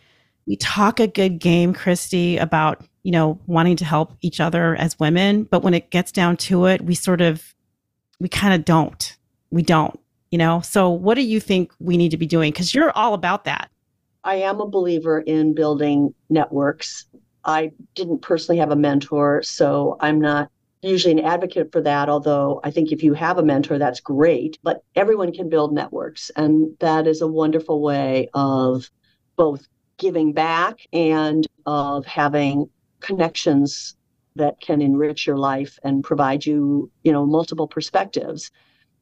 we 0.46 0.56
talk 0.56 1.00
a 1.00 1.08
good 1.08 1.40
game 1.40 1.74
Christie 1.74 2.36
about 2.36 2.84
you 3.02 3.10
know 3.12 3.38
wanting 3.46 3.76
to 3.76 3.84
help 3.84 4.16
each 4.20 4.40
other 4.40 4.76
as 4.76 4.98
women. 4.98 5.44
But 5.44 5.62
when 5.62 5.74
it 5.74 5.90
gets 5.90 6.12
down 6.12 6.36
to 6.38 6.66
it 6.66 6.82
we 6.82 6.94
sort 6.94 7.20
of 7.20 7.54
we 8.20 8.28
kind 8.28 8.54
of 8.54 8.64
don't. 8.64 9.16
We 9.50 9.62
don't, 9.62 9.98
you 10.30 10.38
know? 10.38 10.60
So 10.60 10.90
what 10.90 11.14
do 11.14 11.22
you 11.22 11.40
think 11.40 11.72
we 11.78 11.96
need 11.96 12.10
to 12.10 12.16
be 12.16 12.26
doing? 12.26 12.52
Because 12.52 12.74
you're 12.74 12.90
all 12.92 13.14
about 13.14 13.44
that. 13.44 13.70
I 14.24 14.36
am 14.36 14.60
a 14.60 14.66
believer 14.66 15.20
in 15.20 15.54
building 15.54 16.14
networks. 16.30 17.06
I 17.44 17.70
didn't 17.94 18.22
personally 18.22 18.58
have 18.58 18.72
a 18.72 18.76
mentor, 18.76 19.42
so 19.42 19.96
I'm 20.00 20.20
not 20.20 20.50
usually 20.82 21.12
an 21.12 21.24
advocate 21.24 21.72
for 21.72 21.80
that, 21.80 22.08
although 22.08 22.60
I 22.64 22.70
think 22.70 22.92
if 22.92 23.02
you 23.02 23.14
have 23.14 23.38
a 23.38 23.42
mentor, 23.42 23.78
that's 23.78 24.00
great. 24.00 24.58
But 24.62 24.82
everyone 24.94 25.32
can 25.32 25.48
build 25.48 25.72
networks, 25.72 26.30
and 26.36 26.76
that 26.80 27.06
is 27.06 27.20
a 27.20 27.26
wonderful 27.26 27.80
way 27.80 28.28
of 28.34 28.90
both 29.36 29.66
giving 29.98 30.32
back 30.32 30.80
and 30.92 31.46
of 31.64 32.06
having 32.06 32.68
connections 33.00 33.95
that 34.36 34.60
can 34.60 34.80
enrich 34.80 35.26
your 35.26 35.36
life 35.36 35.78
and 35.82 36.04
provide 36.04 36.46
you, 36.46 36.90
you 37.02 37.12
know, 37.12 37.26
multiple 37.26 37.66
perspectives. 37.66 38.50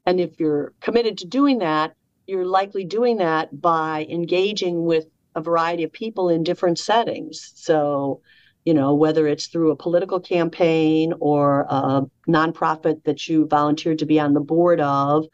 And 0.05 0.19
if 0.19 0.39
you're 0.39 0.73
committed 0.81 1.17
to 1.19 1.27
doing 1.27 1.59
that, 1.59 1.95
you're 2.27 2.45
likely 2.45 2.83
doing 2.83 3.17
that 3.17 3.61
by 3.61 4.07
engaging 4.09 4.85
with 4.85 5.05
a 5.35 5.41
variety 5.41 5.83
of 5.83 5.91
people 5.91 6.29
in 6.29 6.43
different 6.43 6.79
settings. 6.79 7.51
So, 7.55 8.21
you 8.63 8.73
know, 8.73 8.95
whether 8.95 9.27
it's 9.27 9.47
through 9.47 9.71
a 9.71 9.75
political 9.75 10.19
campaign 10.19 11.13
or 11.19 11.67
a 11.69 12.01
nonprofit 12.27 13.03
that 13.03 13.27
you 13.27 13.45
volunteered 13.47 13.99
to 13.99 14.05
be 14.05 14.19
on 14.19 14.33
the 14.33 14.39
board 14.39 14.79
of, 14.81 15.25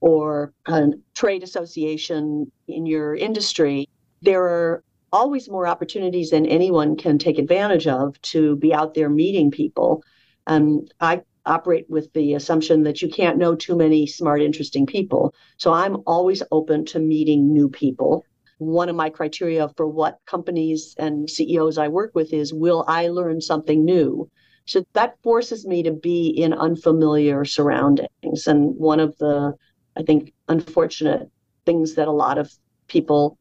or 0.00 0.54
a 0.66 0.88
trade 1.14 1.42
association 1.42 2.50
in 2.68 2.86
your 2.86 3.14
industry, 3.14 3.86
there 4.22 4.42
are 4.42 4.82
always 5.12 5.48
more 5.48 5.66
opportunities 5.66 6.30
than 6.30 6.46
anyone 6.46 6.96
can 6.96 7.18
take 7.18 7.38
advantage 7.38 7.86
of 7.86 8.20
to 8.22 8.56
be 8.56 8.72
out 8.72 8.94
there 8.94 9.08
meeting 9.08 9.50
people. 9.50 10.02
Um, 10.46 10.86
I 11.00 11.22
operate 11.46 11.86
with 11.88 12.12
the 12.12 12.34
assumption 12.34 12.82
that 12.84 13.02
you 13.02 13.08
can't 13.08 13.38
know 13.38 13.54
too 13.54 13.76
many 13.76 14.06
smart, 14.06 14.42
interesting 14.42 14.86
people. 14.86 15.34
So 15.56 15.72
I'm 15.72 15.98
always 16.06 16.42
open 16.50 16.84
to 16.86 16.98
meeting 16.98 17.52
new 17.52 17.68
people. 17.68 18.24
One 18.58 18.88
of 18.88 18.96
my 18.96 19.10
criteria 19.10 19.68
for 19.76 19.88
what 19.88 20.18
companies 20.26 20.94
and 20.98 21.28
CEOs 21.28 21.78
I 21.78 21.88
work 21.88 22.12
with 22.14 22.32
is 22.32 22.52
will 22.52 22.84
I 22.86 23.08
learn 23.08 23.40
something 23.40 23.84
new? 23.84 24.28
So 24.66 24.84
that 24.92 25.16
forces 25.22 25.66
me 25.66 25.82
to 25.82 25.92
be 25.92 26.28
in 26.28 26.52
unfamiliar 26.52 27.44
surroundings. 27.44 28.46
And 28.46 28.76
one 28.76 29.00
of 29.00 29.16
the, 29.18 29.54
I 29.96 30.02
think, 30.02 30.32
unfortunate 30.48 31.28
things 31.66 31.94
that 31.94 32.06
a 32.06 32.12
lot 32.12 32.38
of 32.38 32.52
people 32.86 33.38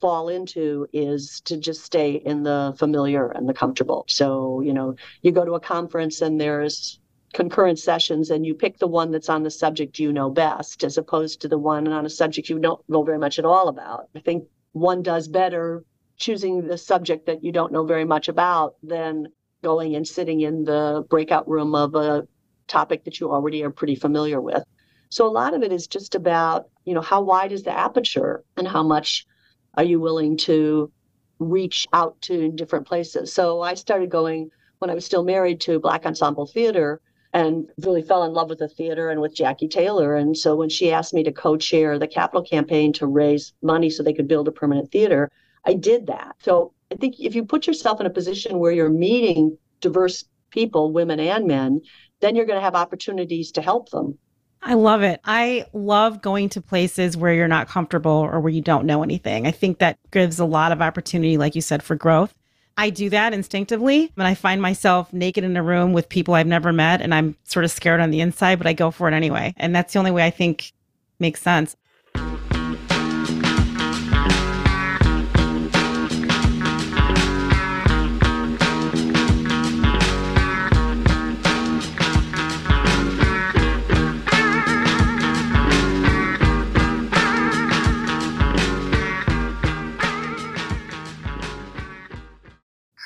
fall 0.00 0.28
into 0.28 0.86
is 0.92 1.40
to 1.42 1.56
just 1.56 1.84
stay 1.84 2.12
in 2.12 2.42
the 2.42 2.74
familiar 2.78 3.28
and 3.28 3.48
the 3.48 3.54
comfortable. 3.54 4.04
So, 4.08 4.60
you 4.60 4.72
know, 4.72 4.96
you 5.22 5.32
go 5.32 5.44
to 5.44 5.54
a 5.54 5.60
conference 5.60 6.20
and 6.20 6.40
there's 6.40 6.98
concurrent 7.32 7.78
sessions 7.78 8.30
and 8.30 8.44
you 8.44 8.54
pick 8.54 8.78
the 8.78 8.88
one 8.88 9.10
that's 9.10 9.28
on 9.28 9.42
the 9.42 9.50
subject 9.50 10.00
you 10.00 10.12
know 10.12 10.28
best 10.28 10.82
as 10.82 10.98
opposed 10.98 11.40
to 11.40 11.48
the 11.48 11.58
one 11.58 11.86
on 11.86 12.04
a 12.04 12.10
subject 12.10 12.48
you 12.48 12.58
don't 12.58 12.82
know 12.88 13.04
very 13.04 13.18
much 13.18 13.38
at 13.38 13.44
all 13.44 13.68
about. 13.68 14.08
I 14.16 14.20
think 14.20 14.44
one 14.72 15.02
does 15.02 15.28
better 15.28 15.84
choosing 16.16 16.66
the 16.66 16.76
subject 16.76 17.26
that 17.26 17.44
you 17.44 17.52
don't 17.52 17.72
know 17.72 17.84
very 17.84 18.04
much 18.04 18.28
about 18.28 18.74
than 18.82 19.28
going 19.62 19.94
and 19.94 20.06
sitting 20.06 20.40
in 20.40 20.64
the 20.64 21.04
breakout 21.08 21.48
room 21.48 21.74
of 21.74 21.94
a 21.94 22.26
topic 22.66 23.04
that 23.04 23.20
you 23.20 23.30
already 23.30 23.62
are 23.62 23.70
pretty 23.70 23.94
familiar 23.94 24.40
with. 24.40 24.62
So 25.10 25.26
a 25.26 25.28
lot 25.30 25.54
of 25.54 25.62
it 25.62 25.72
is 25.72 25.86
just 25.86 26.14
about, 26.14 26.68
you 26.84 26.94
know, 26.94 27.00
how 27.00 27.20
wide 27.20 27.52
is 27.52 27.64
the 27.64 27.76
aperture 27.76 28.44
and 28.56 28.66
how 28.66 28.82
much 28.82 29.26
are 29.74 29.84
you 29.84 30.00
willing 30.00 30.36
to 30.36 30.90
reach 31.38 31.86
out 31.92 32.20
to 32.22 32.50
different 32.52 32.86
places? 32.86 33.32
So 33.32 33.60
I 33.60 33.74
started 33.74 34.10
going 34.10 34.50
when 34.78 34.90
I 34.90 34.94
was 34.94 35.04
still 35.04 35.24
married 35.24 35.60
to 35.62 35.78
Black 35.78 36.06
Ensemble 36.06 36.46
Theater 36.46 37.00
and 37.32 37.68
really 37.78 38.02
fell 38.02 38.24
in 38.24 38.32
love 38.32 38.48
with 38.48 38.58
the 38.58 38.68
theater 38.68 39.10
and 39.10 39.20
with 39.20 39.34
Jackie 39.34 39.68
Taylor. 39.68 40.16
And 40.16 40.36
so 40.36 40.56
when 40.56 40.68
she 40.68 40.90
asked 40.90 41.14
me 41.14 41.22
to 41.24 41.32
co 41.32 41.56
chair 41.56 41.98
the 41.98 42.08
capital 42.08 42.42
campaign 42.42 42.92
to 42.94 43.06
raise 43.06 43.52
money 43.62 43.88
so 43.88 44.02
they 44.02 44.12
could 44.12 44.28
build 44.28 44.48
a 44.48 44.52
permanent 44.52 44.90
theater, 44.90 45.30
I 45.64 45.74
did 45.74 46.06
that. 46.08 46.36
So 46.40 46.72
I 46.90 46.96
think 46.96 47.20
if 47.20 47.34
you 47.34 47.44
put 47.44 47.66
yourself 47.66 48.00
in 48.00 48.06
a 48.06 48.10
position 48.10 48.58
where 48.58 48.72
you're 48.72 48.90
meeting 48.90 49.56
diverse 49.80 50.24
people, 50.50 50.92
women 50.92 51.20
and 51.20 51.46
men, 51.46 51.80
then 52.20 52.34
you're 52.34 52.46
going 52.46 52.58
to 52.58 52.64
have 52.64 52.74
opportunities 52.74 53.52
to 53.52 53.62
help 53.62 53.90
them. 53.90 54.18
I 54.62 54.74
love 54.74 55.02
it. 55.02 55.20
I 55.24 55.66
love 55.72 56.20
going 56.20 56.50
to 56.50 56.60
places 56.60 57.16
where 57.16 57.32
you're 57.32 57.48
not 57.48 57.68
comfortable 57.68 58.10
or 58.10 58.40
where 58.40 58.52
you 58.52 58.60
don't 58.60 58.84
know 58.84 59.02
anything. 59.02 59.46
I 59.46 59.52
think 59.52 59.78
that 59.78 59.98
gives 60.10 60.38
a 60.38 60.44
lot 60.44 60.70
of 60.70 60.82
opportunity, 60.82 61.38
like 61.38 61.54
you 61.54 61.62
said, 61.62 61.82
for 61.82 61.96
growth. 61.96 62.34
I 62.76 62.90
do 62.90 63.10
that 63.10 63.32
instinctively 63.32 64.10
when 64.14 64.26
I 64.26 64.34
find 64.34 64.62
myself 64.62 65.12
naked 65.12 65.44
in 65.44 65.56
a 65.56 65.62
room 65.62 65.92
with 65.92 66.08
people 66.08 66.34
I've 66.34 66.46
never 66.46 66.72
met 66.72 67.00
and 67.00 67.14
I'm 67.14 67.36
sort 67.44 67.64
of 67.64 67.70
scared 67.70 68.00
on 68.00 68.10
the 68.10 68.20
inside, 68.20 68.58
but 68.58 68.66
I 68.66 68.72
go 68.72 68.90
for 68.90 69.08
it 69.08 69.14
anyway. 69.14 69.54
And 69.56 69.74
that's 69.74 69.92
the 69.92 69.98
only 69.98 70.10
way 70.10 70.24
I 70.24 70.30
think 70.30 70.72
makes 71.18 71.42
sense. 71.42 71.76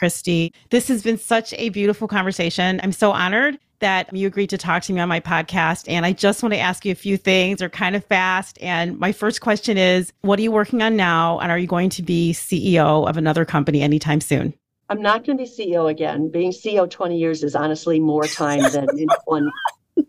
Christie. 0.04 0.52
This 0.68 0.88
has 0.88 1.02
been 1.02 1.16
such 1.16 1.54
a 1.54 1.70
beautiful 1.70 2.06
conversation. 2.06 2.78
I'm 2.82 2.92
so 2.92 3.10
honored 3.12 3.58
that 3.78 4.14
you 4.14 4.26
agreed 4.26 4.50
to 4.50 4.58
talk 4.58 4.82
to 4.82 4.92
me 4.92 5.00
on 5.00 5.08
my 5.08 5.18
podcast. 5.18 5.86
And 5.88 6.04
I 6.04 6.12
just 6.12 6.42
want 6.42 6.52
to 6.52 6.58
ask 6.58 6.84
you 6.84 6.92
a 6.92 6.94
few 6.94 7.16
things, 7.16 7.62
or 7.62 7.70
kind 7.70 7.96
of 7.96 8.04
fast. 8.04 8.58
And 8.60 8.98
my 8.98 9.12
first 9.12 9.40
question 9.40 9.78
is 9.78 10.12
What 10.20 10.38
are 10.38 10.42
you 10.42 10.52
working 10.52 10.82
on 10.82 10.94
now? 10.94 11.38
And 11.38 11.50
are 11.50 11.56
you 11.56 11.66
going 11.66 11.88
to 11.88 12.02
be 12.02 12.34
CEO 12.34 13.08
of 13.08 13.16
another 13.16 13.46
company 13.46 13.80
anytime 13.80 14.20
soon? 14.20 14.52
I'm 14.90 15.00
not 15.00 15.24
going 15.24 15.38
to 15.38 15.44
be 15.44 15.48
CEO 15.48 15.90
again. 15.90 16.28
Being 16.28 16.50
CEO 16.50 16.90
20 16.90 17.16
years 17.16 17.42
is 17.42 17.54
honestly 17.54 17.98
more 17.98 18.26
time 18.26 18.60
than 18.72 18.86
one 19.24 19.50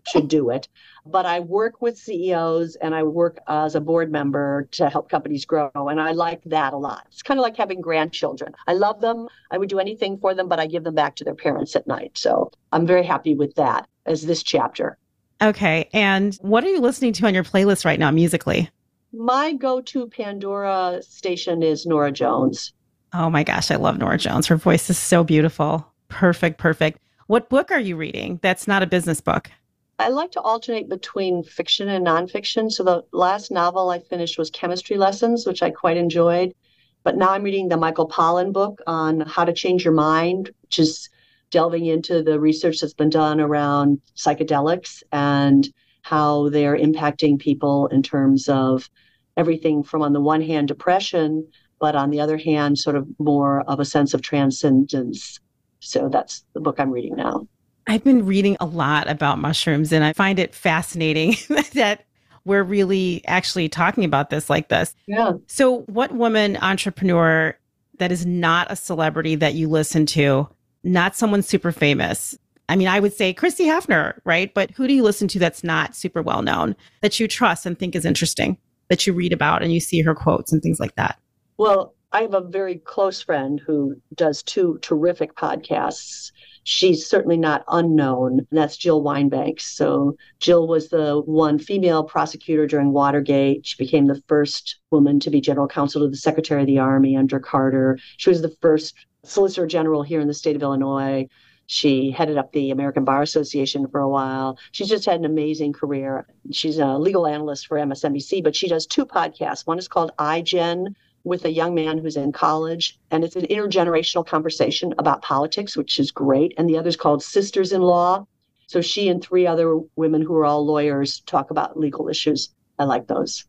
should 0.08 0.28
do 0.28 0.50
it. 0.50 0.68
But 1.08 1.24
I 1.24 1.40
work 1.40 1.80
with 1.80 1.96
CEOs 1.96 2.76
and 2.76 2.94
I 2.94 3.02
work 3.02 3.38
as 3.46 3.74
a 3.74 3.80
board 3.80 4.10
member 4.10 4.68
to 4.72 4.88
help 4.88 5.08
companies 5.08 5.44
grow. 5.44 5.70
And 5.74 6.00
I 6.00 6.12
like 6.12 6.42
that 6.44 6.72
a 6.72 6.76
lot. 6.76 7.06
It's 7.12 7.22
kind 7.22 7.38
of 7.38 7.42
like 7.42 7.56
having 7.56 7.80
grandchildren. 7.80 8.54
I 8.66 8.72
love 8.72 9.00
them. 9.00 9.28
I 9.50 9.58
would 9.58 9.68
do 9.68 9.78
anything 9.78 10.18
for 10.18 10.34
them, 10.34 10.48
but 10.48 10.58
I 10.58 10.66
give 10.66 10.84
them 10.84 10.94
back 10.94 11.16
to 11.16 11.24
their 11.24 11.34
parents 11.34 11.76
at 11.76 11.86
night. 11.86 12.18
So 12.18 12.50
I'm 12.72 12.86
very 12.86 13.04
happy 13.04 13.34
with 13.34 13.54
that 13.54 13.88
as 14.04 14.26
this 14.26 14.42
chapter. 14.42 14.98
Okay. 15.40 15.88
And 15.92 16.34
what 16.40 16.64
are 16.64 16.70
you 16.70 16.80
listening 16.80 17.12
to 17.14 17.26
on 17.26 17.34
your 17.34 17.44
playlist 17.44 17.84
right 17.84 17.98
now 17.98 18.10
musically? 18.10 18.70
My 19.12 19.52
go 19.52 19.80
to 19.82 20.08
Pandora 20.08 21.00
station 21.02 21.62
is 21.62 21.86
Norah 21.86 22.12
Jones. 22.12 22.72
Oh 23.12 23.30
my 23.30 23.44
gosh, 23.44 23.70
I 23.70 23.76
love 23.76 23.98
Norah 23.98 24.18
Jones. 24.18 24.46
Her 24.46 24.56
voice 24.56 24.90
is 24.90 24.98
so 24.98 25.24
beautiful. 25.24 25.86
Perfect, 26.08 26.58
perfect. 26.58 26.98
What 27.28 27.48
book 27.48 27.70
are 27.70 27.80
you 27.80 27.96
reading 27.96 28.40
that's 28.42 28.68
not 28.68 28.82
a 28.82 28.86
business 28.86 29.20
book? 29.20 29.50
I 29.98 30.08
like 30.08 30.32
to 30.32 30.40
alternate 30.40 30.90
between 30.90 31.42
fiction 31.42 31.88
and 31.88 32.06
nonfiction. 32.06 32.70
So 32.70 32.84
the 32.84 33.04
last 33.12 33.50
novel 33.50 33.88
I 33.88 33.98
finished 33.98 34.36
was 34.36 34.50
Chemistry 34.50 34.98
Lessons, 34.98 35.46
which 35.46 35.62
I 35.62 35.70
quite 35.70 35.96
enjoyed. 35.96 36.54
But 37.02 37.16
now 37.16 37.30
I'm 37.30 37.42
reading 37.42 37.68
the 37.68 37.78
Michael 37.78 38.08
Pollan 38.08 38.52
book 38.52 38.80
on 38.86 39.20
how 39.20 39.44
to 39.44 39.54
change 39.54 39.84
your 39.84 39.94
mind, 39.94 40.50
which 40.62 40.78
is 40.78 41.08
delving 41.50 41.86
into 41.86 42.22
the 42.22 42.38
research 42.38 42.80
that's 42.80 42.92
been 42.92 43.08
done 43.08 43.40
around 43.40 44.02
psychedelics 44.16 45.02
and 45.12 45.72
how 46.02 46.50
they're 46.50 46.76
impacting 46.76 47.38
people 47.38 47.86
in 47.86 48.02
terms 48.02 48.48
of 48.48 48.90
everything 49.36 49.82
from, 49.82 50.02
on 50.02 50.12
the 50.12 50.20
one 50.20 50.42
hand, 50.42 50.68
depression, 50.68 51.46
but 51.80 51.96
on 51.96 52.10
the 52.10 52.20
other 52.20 52.36
hand, 52.36 52.78
sort 52.78 52.96
of 52.96 53.08
more 53.18 53.62
of 53.62 53.80
a 53.80 53.84
sense 53.84 54.12
of 54.12 54.20
transcendence. 54.20 55.40
So 55.80 56.08
that's 56.10 56.44
the 56.52 56.60
book 56.60 56.76
I'm 56.78 56.90
reading 56.90 57.16
now. 57.16 57.48
I've 57.86 58.04
been 58.04 58.26
reading 58.26 58.56
a 58.60 58.66
lot 58.66 59.08
about 59.08 59.38
mushrooms 59.38 59.92
and 59.92 60.04
I 60.04 60.12
find 60.12 60.38
it 60.38 60.54
fascinating 60.54 61.36
that 61.74 62.04
we're 62.44 62.62
really 62.62 63.22
actually 63.26 63.68
talking 63.68 64.04
about 64.04 64.30
this 64.30 64.48
like 64.48 64.68
this. 64.68 64.94
Yeah. 65.06 65.32
So, 65.46 65.80
what 65.82 66.12
woman 66.12 66.56
entrepreneur 66.58 67.56
that 67.98 68.12
is 68.12 68.24
not 68.24 68.70
a 68.70 68.76
celebrity 68.76 69.34
that 69.36 69.54
you 69.54 69.68
listen 69.68 70.06
to, 70.06 70.48
not 70.84 71.16
someone 71.16 71.42
super 71.42 71.72
famous? 71.72 72.38
I 72.68 72.76
mean, 72.76 72.88
I 72.88 73.00
would 73.00 73.12
say 73.12 73.32
Christie 73.32 73.66
Hefner, 73.66 74.18
right? 74.24 74.52
But 74.52 74.70
who 74.72 74.88
do 74.88 74.94
you 74.94 75.02
listen 75.02 75.28
to 75.28 75.38
that's 75.38 75.62
not 75.62 75.94
super 75.94 76.22
well 76.22 76.42
known 76.42 76.74
that 77.02 77.18
you 77.20 77.28
trust 77.28 77.66
and 77.66 77.78
think 77.78 77.94
is 77.94 78.04
interesting, 78.04 78.58
that 78.88 79.06
you 79.06 79.12
read 79.12 79.32
about 79.32 79.62
and 79.62 79.72
you 79.72 79.80
see 79.80 80.02
her 80.02 80.14
quotes 80.14 80.52
and 80.52 80.62
things 80.62 80.80
like 80.80 80.94
that? 80.96 81.18
Well, 81.58 81.94
I 82.12 82.22
have 82.22 82.34
a 82.34 82.40
very 82.40 82.76
close 82.76 83.22
friend 83.22 83.60
who 83.64 83.96
does 84.14 84.42
two 84.42 84.78
terrific 84.82 85.34
podcasts. 85.34 86.32
She's 86.68 87.06
certainly 87.06 87.36
not 87.36 87.62
unknown, 87.68 88.40
and 88.40 88.58
that's 88.58 88.76
Jill 88.76 89.00
Wine-Banks. 89.00 89.64
So, 89.76 90.16
Jill 90.40 90.66
was 90.66 90.88
the 90.88 91.22
one 91.24 91.60
female 91.60 92.02
prosecutor 92.02 92.66
during 92.66 92.90
Watergate. 92.90 93.64
She 93.64 93.76
became 93.78 94.06
the 94.06 94.20
first 94.26 94.80
woman 94.90 95.20
to 95.20 95.30
be 95.30 95.40
general 95.40 95.68
counsel 95.68 96.02
to 96.02 96.08
the 96.08 96.16
Secretary 96.16 96.62
of 96.62 96.66
the 96.66 96.80
Army 96.80 97.16
under 97.16 97.38
Carter. 97.38 98.00
She 98.16 98.30
was 98.30 98.42
the 98.42 98.56
first 98.60 98.96
Solicitor 99.22 99.68
General 99.68 100.02
here 100.02 100.18
in 100.18 100.26
the 100.26 100.34
state 100.34 100.56
of 100.56 100.62
Illinois. 100.62 101.28
She 101.66 102.10
headed 102.10 102.36
up 102.36 102.50
the 102.50 102.72
American 102.72 103.04
Bar 103.04 103.22
Association 103.22 103.86
for 103.86 104.00
a 104.00 104.08
while. 104.08 104.58
She's 104.72 104.88
just 104.88 105.06
had 105.06 105.20
an 105.20 105.24
amazing 105.24 105.72
career. 105.72 106.26
She's 106.50 106.78
a 106.78 106.98
legal 106.98 107.28
analyst 107.28 107.68
for 107.68 107.78
MSNBC, 107.78 108.42
but 108.42 108.56
she 108.56 108.68
does 108.68 108.86
two 108.86 109.06
podcasts. 109.06 109.68
One 109.68 109.78
is 109.78 109.86
called 109.86 110.10
iGen, 110.18 110.96
with 111.26 111.44
a 111.44 111.50
young 111.50 111.74
man 111.74 111.98
who's 111.98 112.16
in 112.16 112.30
college, 112.30 112.98
and 113.10 113.24
it's 113.24 113.34
an 113.34 113.46
intergenerational 113.46 114.24
conversation 114.24 114.94
about 114.96 115.22
politics, 115.22 115.76
which 115.76 115.98
is 115.98 116.12
great. 116.12 116.54
And 116.56 116.68
the 116.68 116.78
other 116.78 116.88
is 116.88 116.96
called 116.96 117.20
Sisters 117.20 117.72
in 117.72 117.82
Law. 117.82 118.24
So 118.68 118.80
she 118.80 119.08
and 119.08 119.20
three 119.20 119.44
other 119.44 119.80
women 119.96 120.22
who 120.22 120.36
are 120.36 120.44
all 120.44 120.64
lawyers 120.64 121.20
talk 121.26 121.50
about 121.50 121.78
legal 121.78 122.08
issues. 122.08 122.50
I 122.78 122.84
like 122.84 123.08
those. 123.08 123.44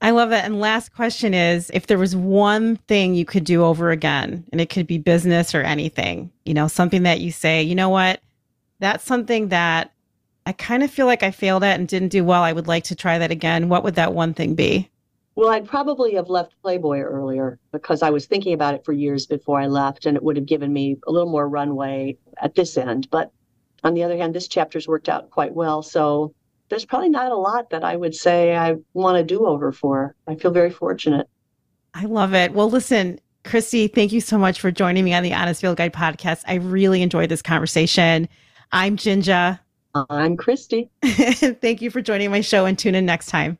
I 0.00 0.10
love 0.10 0.30
that. 0.30 0.46
And 0.46 0.58
last 0.58 0.94
question 0.94 1.34
is 1.34 1.70
if 1.74 1.86
there 1.86 1.98
was 1.98 2.16
one 2.16 2.76
thing 2.88 3.14
you 3.14 3.26
could 3.26 3.44
do 3.44 3.62
over 3.62 3.90
again, 3.90 4.44
and 4.50 4.58
it 4.58 4.70
could 4.70 4.86
be 4.86 4.96
business 4.96 5.54
or 5.54 5.60
anything, 5.60 6.30
you 6.46 6.54
know, 6.54 6.66
something 6.66 7.02
that 7.02 7.20
you 7.20 7.30
say, 7.30 7.62
you 7.62 7.74
know 7.74 7.90
what, 7.90 8.20
that's 8.78 9.04
something 9.04 9.48
that 9.48 9.92
I 10.46 10.52
kind 10.52 10.82
of 10.82 10.90
feel 10.90 11.04
like 11.04 11.22
I 11.22 11.30
failed 11.30 11.62
at 11.62 11.78
and 11.78 11.86
didn't 11.86 12.08
do 12.08 12.24
well. 12.24 12.42
I 12.42 12.54
would 12.54 12.68
like 12.68 12.84
to 12.84 12.94
try 12.94 13.18
that 13.18 13.30
again. 13.30 13.68
What 13.68 13.84
would 13.84 13.96
that 13.96 14.14
one 14.14 14.32
thing 14.32 14.54
be? 14.54 14.88
Well, 15.38 15.50
I'd 15.50 15.68
probably 15.68 16.14
have 16.14 16.28
left 16.28 16.60
Playboy 16.62 16.98
earlier 16.98 17.60
because 17.70 18.02
I 18.02 18.10
was 18.10 18.26
thinking 18.26 18.54
about 18.54 18.74
it 18.74 18.84
for 18.84 18.92
years 18.92 19.24
before 19.24 19.60
I 19.60 19.68
left, 19.68 20.04
and 20.04 20.16
it 20.16 20.22
would 20.24 20.34
have 20.34 20.46
given 20.46 20.72
me 20.72 20.96
a 21.06 21.12
little 21.12 21.30
more 21.30 21.48
runway 21.48 22.18
at 22.42 22.56
this 22.56 22.76
end. 22.76 23.08
But 23.08 23.30
on 23.84 23.94
the 23.94 24.02
other 24.02 24.16
hand, 24.16 24.34
this 24.34 24.48
chapter's 24.48 24.88
worked 24.88 25.08
out 25.08 25.30
quite 25.30 25.54
well. 25.54 25.80
So 25.80 26.34
there's 26.70 26.84
probably 26.84 27.10
not 27.10 27.30
a 27.30 27.36
lot 27.36 27.70
that 27.70 27.84
I 27.84 27.94
would 27.94 28.16
say 28.16 28.56
I 28.56 28.78
want 28.94 29.16
to 29.16 29.22
do 29.22 29.46
over 29.46 29.70
for. 29.70 30.16
I 30.26 30.34
feel 30.34 30.50
very 30.50 30.70
fortunate. 30.70 31.28
I 31.94 32.06
love 32.06 32.34
it. 32.34 32.52
Well, 32.52 32.68
listen, 32.68 33.20
Christie, 33.44 33.86
thank 33.86 34.10
you 34.10 34.20
so 34.20 34.38
much 34.38 34.60
for 34.60 34.72
joining 34.72 35.04
me 35.04 35.14
on 35.14 35.22
the 35.22 35.34
Honest 35.34 35.60
Field 35.60 35.76
Guide 35.76 35.92
podcast. 35.92 36.42
I 36.48 36.54
really 36.54 37.00
enjoyed 37.00 37.28
this 37.28 37.42
conversation. 37.42 38.28
I'm 38.72 38.96
JinJa. 38.96 39.60
I'm 39.94 40.36
Christie. 40.36 40.90
thank 41.04 41.80
you 41.80 41.92
for 41.92 42.00
joining 42.00 42.32
my 42.32 42.40
show 42.40 42.66
and 42.66 42.76
tune 42.76 42.96
in 42.96 43.06
next 43.06 43.26
time. 43.26 43.56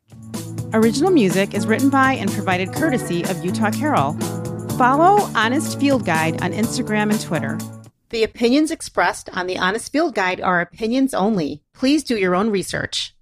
Original 0.74 1.10
music 1.10 1.54
is 1.54 1.66
written 1.66 1.88
by 1.88 2.12
and 2.12 2.30
provided 2.30 2.74
courtesy 2.74 3.24
of 3.24 3.42
Utah 3.42 3.70
Carol. 3.70 4.12
Follow 4.76 5.26
Honest 5.34 5.80
Field 5.80 6.04
Guide 6.04 6.42
on 6.42 6.52
Instagram 6.52 7.10
and 7.10 7.18
Twitter. 7.18 7.58
The 8.10 8.22
opinions 8.22 8.70
expressed 8.70 9.30
on 9.30 9.46
the 9.46 9.58
Honest 9.58 9.90
Field 9.90 10.14
Guide 10.14 10.42
are 10.42 10.60
opinions 10.60 11.14
only. 11.14 11.62
Please 11.72 12.04
do 12.04 12.18
your 12.18 12.34
own 12.34 12.50
research. 12.50 13.14